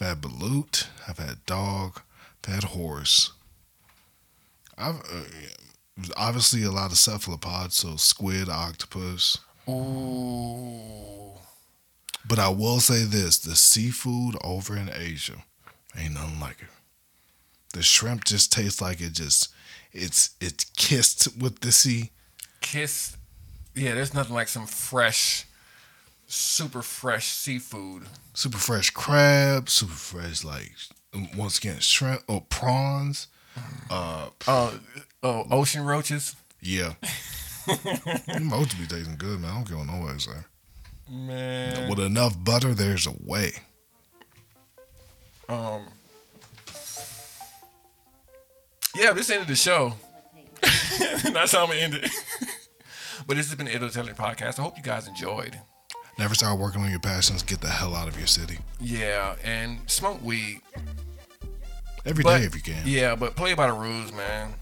I've 0.00 0.06
had 0.08 0.20
balut, 0.22 0.86
I've 1.06 1.18
had 1.18 1.44
dog, 1.46 2.00
I've 2.48 2.64
horse. 2.64 3.32
I've 4.76 4.96
uh, 5.00 5.24
obviously 6.16 6.62
a 6.64 6.70
lot 6.70 6.90
of 6.92 6.98
cephalopods, 6.98 7.76
so 7.76 7.96
squid, 7.96 8.48
octopus. 8.48 9.38
Ooh, 9.68 11.32
But 12.26 12.38
I 12.38 12.48
will 12.48 12.80
say 12.80 13.04
this: 13.04 13.38
the 13.38 13.54
seafood 13.56 14.36
over 14.42 14.76
in 14.76 14.90
Asia 14.92 15.44
ain't 15.96 16.14
nothing 16.14 16.40
like 16.40 16.60
it. 16.62 16.68
The 17.74 17.82
shrimp 17.82 18.24
just 18.24 18.52
tastes 18.52 18.80
like 18.80 19.00
it 19.00 19.12
just 19.12 19.48
it's 19.92 20.30
it's 20.40 20.64
kissed 20.76 21.36
with 21.38 21.60
the 21.60 21.72
sea. 21.72 22.10
kiss. 22.60 23.16
Yeah, 23.74 23.94
there's 23.94 24.12
nothing 24.12 24.34
like 24.34 24.48
some 24.48 24.66
fresh, 24.66 25.46
super 26.26 26.82
fresh 26.82 27.28
seafood. 27.28 28.02
super 28.34 28.58
fresh 28.58 28.90
crab, 28.90 29.70
super 29.70 29.94
fresh 29.94 30.44
like 30.44 30.72
once 31.36 31.58
again 31.58 31.78
shrimp 31.80 32.22
or 32.28 32.42
prawns. 32.48 33.28
Uh, 33.90 34.28
uh 34.46 34.72
oh, 35.22 35.46
ocean 35.50 35.84
roaches. 35.84 36.36
yeah, 36.60 36.94
most 38.40 38.78
be 38.78 38.86
tasting 38.86 39.16
good, 39.18 39.40
man. 39.40 39.50
I 39.50 39.54
don't 39.54 39.68
care 39.68 39.76
what 39.76 40.20
say. 40.20 40.32
Man, 41.10 41.90
With 41.90 41.98
enough 41.98 42.42
butter, 42.42 42.72
there's 42.72 43.06
a 43.06 43.12
way. 43.24 43.52
um, 45.48 45.82
yeah, 48.94 49.12
this 49.12 49.28
ended 49.28 49.48
the 49.48 49.56
show. 49.56 49.94
That's 51.32 51.52
how 51.52 51.64
I'm 51.64 51.68
gonna 51.68 51.80
end 51.80 51.94
it. 51.94 52.10
but 53.26 53.36
this 53.36 53.48
has 53.48 53.54
been 53.56 53.66
the 53.66 53.74
Italy 53.74 54.12
Podcast. 54.14 54.58
I 54.58 54.62
hope 54.62 54.76
you 54.76 54.82
guys 54.82 55.06
enjoyed. 55.08 55.58
Never 56.18 56.34
start 56.34 56.58
working 56.58 56.82
on 56.82 56.90
your 56.90 57.00
passions. 57.00 57.42
Get 57.42 57.60
the 57.60 57.68
hell 57.68 57.94
out 57.94 58.06
of 58.08 58.18
your 58.18 58.26
city 58.26 58.58
Yeah, 58.80 59.34
and 59.42 59.78
smoke 59.90 60.22
weed. 60.22 60.60
every 62.04 62.22
day 62.24 62.30
But 62.30 62.42
if 62.42 62.54
you 62.54 62.60
can. 62.60 62.82
yeah, 62.84 63.14
but 63.14 63.34
play 63.36 63.54
by 63.54 63.66
the 63.68 63.72
rules, 63.72 64.12
man. 64.12 64.52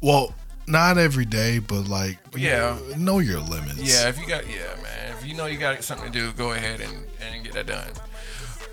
Well, 0.00 0.34
not 0.66 0.98
every 0.98 1.24
day, 1.24 1.58
but 1.60 1.88
like 1.88 2.18
Yeah. 2.34 2.78
know 2.96 3.20
your 3.20 3.40
limits. 3.40 3.78
Yeah, 3.80 4.08
if 4.08 4.18
you 4.20 4.26
got 4.26 4.46
yeah, 4.48 4.74
man. 4.82 5.16
If 5.18 5.26
you 5.26 5.34
know 5.34 5.46
you 5.46 5.58
got 5.58 5.82
something 5.84 6.10
to 6.12 6.18
do, 6.18 6.32
go 6.32 6.52
ahead 6.52 6.80
and, 6.80 7.06
and 7.20 7.44
get 7.44 7.52
that 7.54 7.66
done. 7.66 7.90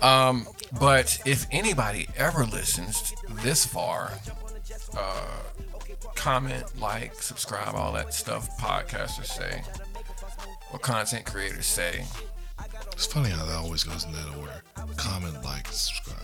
Um, 0.02 0.46
but 0.78 1.18
if 1.26 1.46
anybody 1.50 2.08
ever 2.16 2.44
listens 2.44 3.12
this 3.42 3.66
far, 3.66 4.12
uh, 4.96 5.26
comment, 6.14 6.64
like, 6.80 7.22
subscribe, 7.22 7.74
all 7.74 7.92
that 7.92 8.14
stuff 8.14 8.48
podcasters 8.58 9.26
say 9.26 9.62
or 10.72 10.78
content 10.78 11.26
creators 11.26 11.66
say. 11.66 12.04
It's 12.92 13.06
funny 13.06 13.30
how 13.30 13.44
that 13.46 13.56
always 13.56 13.84
goes 13.84 14.04
in 14.04 14.12
that 14.12 14.36
order. 14.38 14.62
Comment, 14.96 15.42
like, 15.44 15.66
subscribe, 15.68 16.18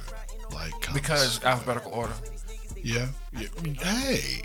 like, 0.53 0.73
comment, 0.83 0.95
Because 0.95 1.43
alphabetical 1.45 1.93
order. 1.93 2.13
yeah, 2.83 3.09
yeah. 3.37 3.49
I 3.59 3.63
mean, 3.63 3.75
hey, 3.77 4.43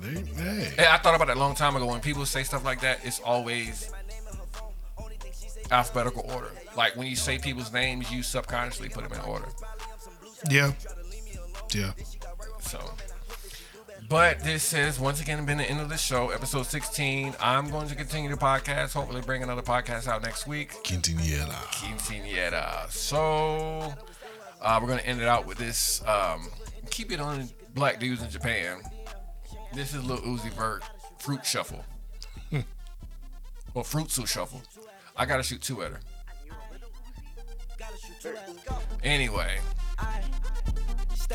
they, 0.00 0.20
hey. 0.42 0.72
Hey, 0.76 0.86
I 0.90 0.96
thought 0.98 1.14
about 1.14 1.28
that 1.28 1.36
a 1.36 1.40
long 1.40 1.54
time 1.54 1.76
ago. 1.76 1.86
When 1.86 2.00
people 2.00 2.26
say 2.26 2.42
stuff 2.42 2.64
like 2.64 2.80
that, 2.80 3.00
it's 3.04 3.20
always 3.20 3.92
alphabetical 5.70 6.28
order. 6.32 6.50
Like 6.76 6.96
when 6.96 7.06
you 7.06 7.16
say 7.16 7.38
people's 7.38 7.72
names, 7.72 8.10
you 8.10 8.22
subconsciously 8.22 8.88
put 8.88 9.08
them 9.08 9.12
in 9.12 9.24
order. 9.24 9.46
Yeah. 10.50 10.72
Yeah. 11.72 11.92
So, 12.60 12.78
but 14.08 14.40
this 14.40 14.72
has 14.72 14.98
once 14.98 15.20
again 15.20 15.44
been 15.44 15.58
the 15.58 15.68
end 15.68 15.80
of 15.80 15.88
the 15.88 15.96
show, 15.96 16.30
episode 16.30 16.64
16. 16.66 17.34
I'm 17.40 17.70
going 17.70 17.88
to 17.88 17.94
continue 17.94 18.30
the 18.30 18.36
podcast. 18.36 18.94
Hopefully, 18.94 19.20
bring 19.20 19.42
another 19.42 19.62
podcast 19.62 20.08
out 20.08 20.22
next 20.22 20.46
week. 20.46 20.72
Quinceañera. 20.84 21.52
Quinceañera. 21.72 22.90
So, 22.90 23.92
uh, 24.62 24.78
we're 24.80 24.88
going 24.88 25.00
to 25.00 25.06
end 25.06 25.20
it 25.20 25.28
out 25.28 25.46
with 25.46 25.58
this. 25.58 26.02
Um, 26.06 26.48
keep 26.90 27.12
it 27.12 27.20
on 27.20 27.50
Black 27.74 28.00
Dudes 28.00 28.22
in 28.22 28.30
Japan. 28.30 28.80
This 29.74 29.94
is 29.94 30.02
Lil 30.04 30.18
Uzi 30.18 30.50
Vert, 30.52 30.82
Fruit 31.18 31.44
Shuffle. 31.44 31.84
or 33.74 33.82
Futsal 33.82 34.26
Shuffle. 34.26 34.62
I 35.16 35.26
got 35.26 35.36
to 35.36 35.42
shoot 35.42 35.60
two 35.60 35.82
at 35.82 35.92
her. 35.92 36.00
Anyway. 39.02 39.58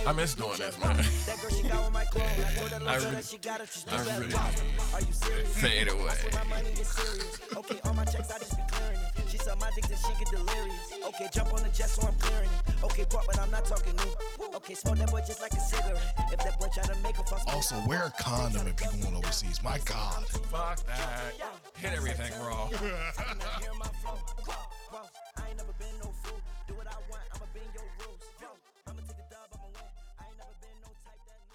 I 0.05 0.11
miss 0.11 0.33
doing 0.33 0.57
this, 0.57 0.77
man. 0.79 0.97
I 0.97 1.01
really, 1.45 1.69
I 2.87 2.95
really 2.97 3.21
fade 5.45 5.87
away. 5.87 6.17
Okay, 7.55 7.79
all 7.85 7.93
my 7.93 8.03
checks, 8.03 8.31
I 8.31 8.39
just 8.39 8.57
be 8.57 8.63
clearing 8.69 8.97
it. 8.97 9.29
She 9.29 9.37
said 9.37 9.57
my 9.59 9.69
dick 9.75 9.85
that 9.85 9.99
she 9.99 10.13
get 10.23 10.31
delirious. 10.31 10.93
Okay, 11.07 11.27
jump 11.31 11.53
on 11.53 11.61
the 11.63 11.69
jet, 11.69 11.89
so 11.89 12.07
I'm 12.07 12.15
clearing 12.15 12.49
it. 12.49 12.83
Okay, 12.83 13.05
pop, 13.05 13.23
but 13.27 13.39
I'm 13.39 13.51
not 13.51 13.65
talking 13.65 13.95
new. 13.95 14.11
Okay, 14.55 14.73
smoke 14.73 14.97
that 14.97 15.11
boy 15.11 15.21
just 15.25 15.41
like 15.41 15.53
a 15.53 15.59
cigarette. 15.59 16.01
If 16.31 16.39
that 16.39 16.59
boy 16.59 16.67
try 16.73 16.83
to 16.83 16.95
make 17.01 17.17
a 17.19 17.23
fuss, 17.23 17.43
Also, 17.47 17.75
wear 17.87 18.05
a 18.05 18.11
condom 18.21 18.67
if 18.67 18.81
you're 18.81 18.91
going 19.03 19.15
overseas. 19.15 19.61
My 19.63 19.77
God. 19.85 20.25
Fuck 20.27 20.85
that. 20.87 21.33
Hit 21.77 21.93
everything 21.93 22.33
raw. 22.41 22.69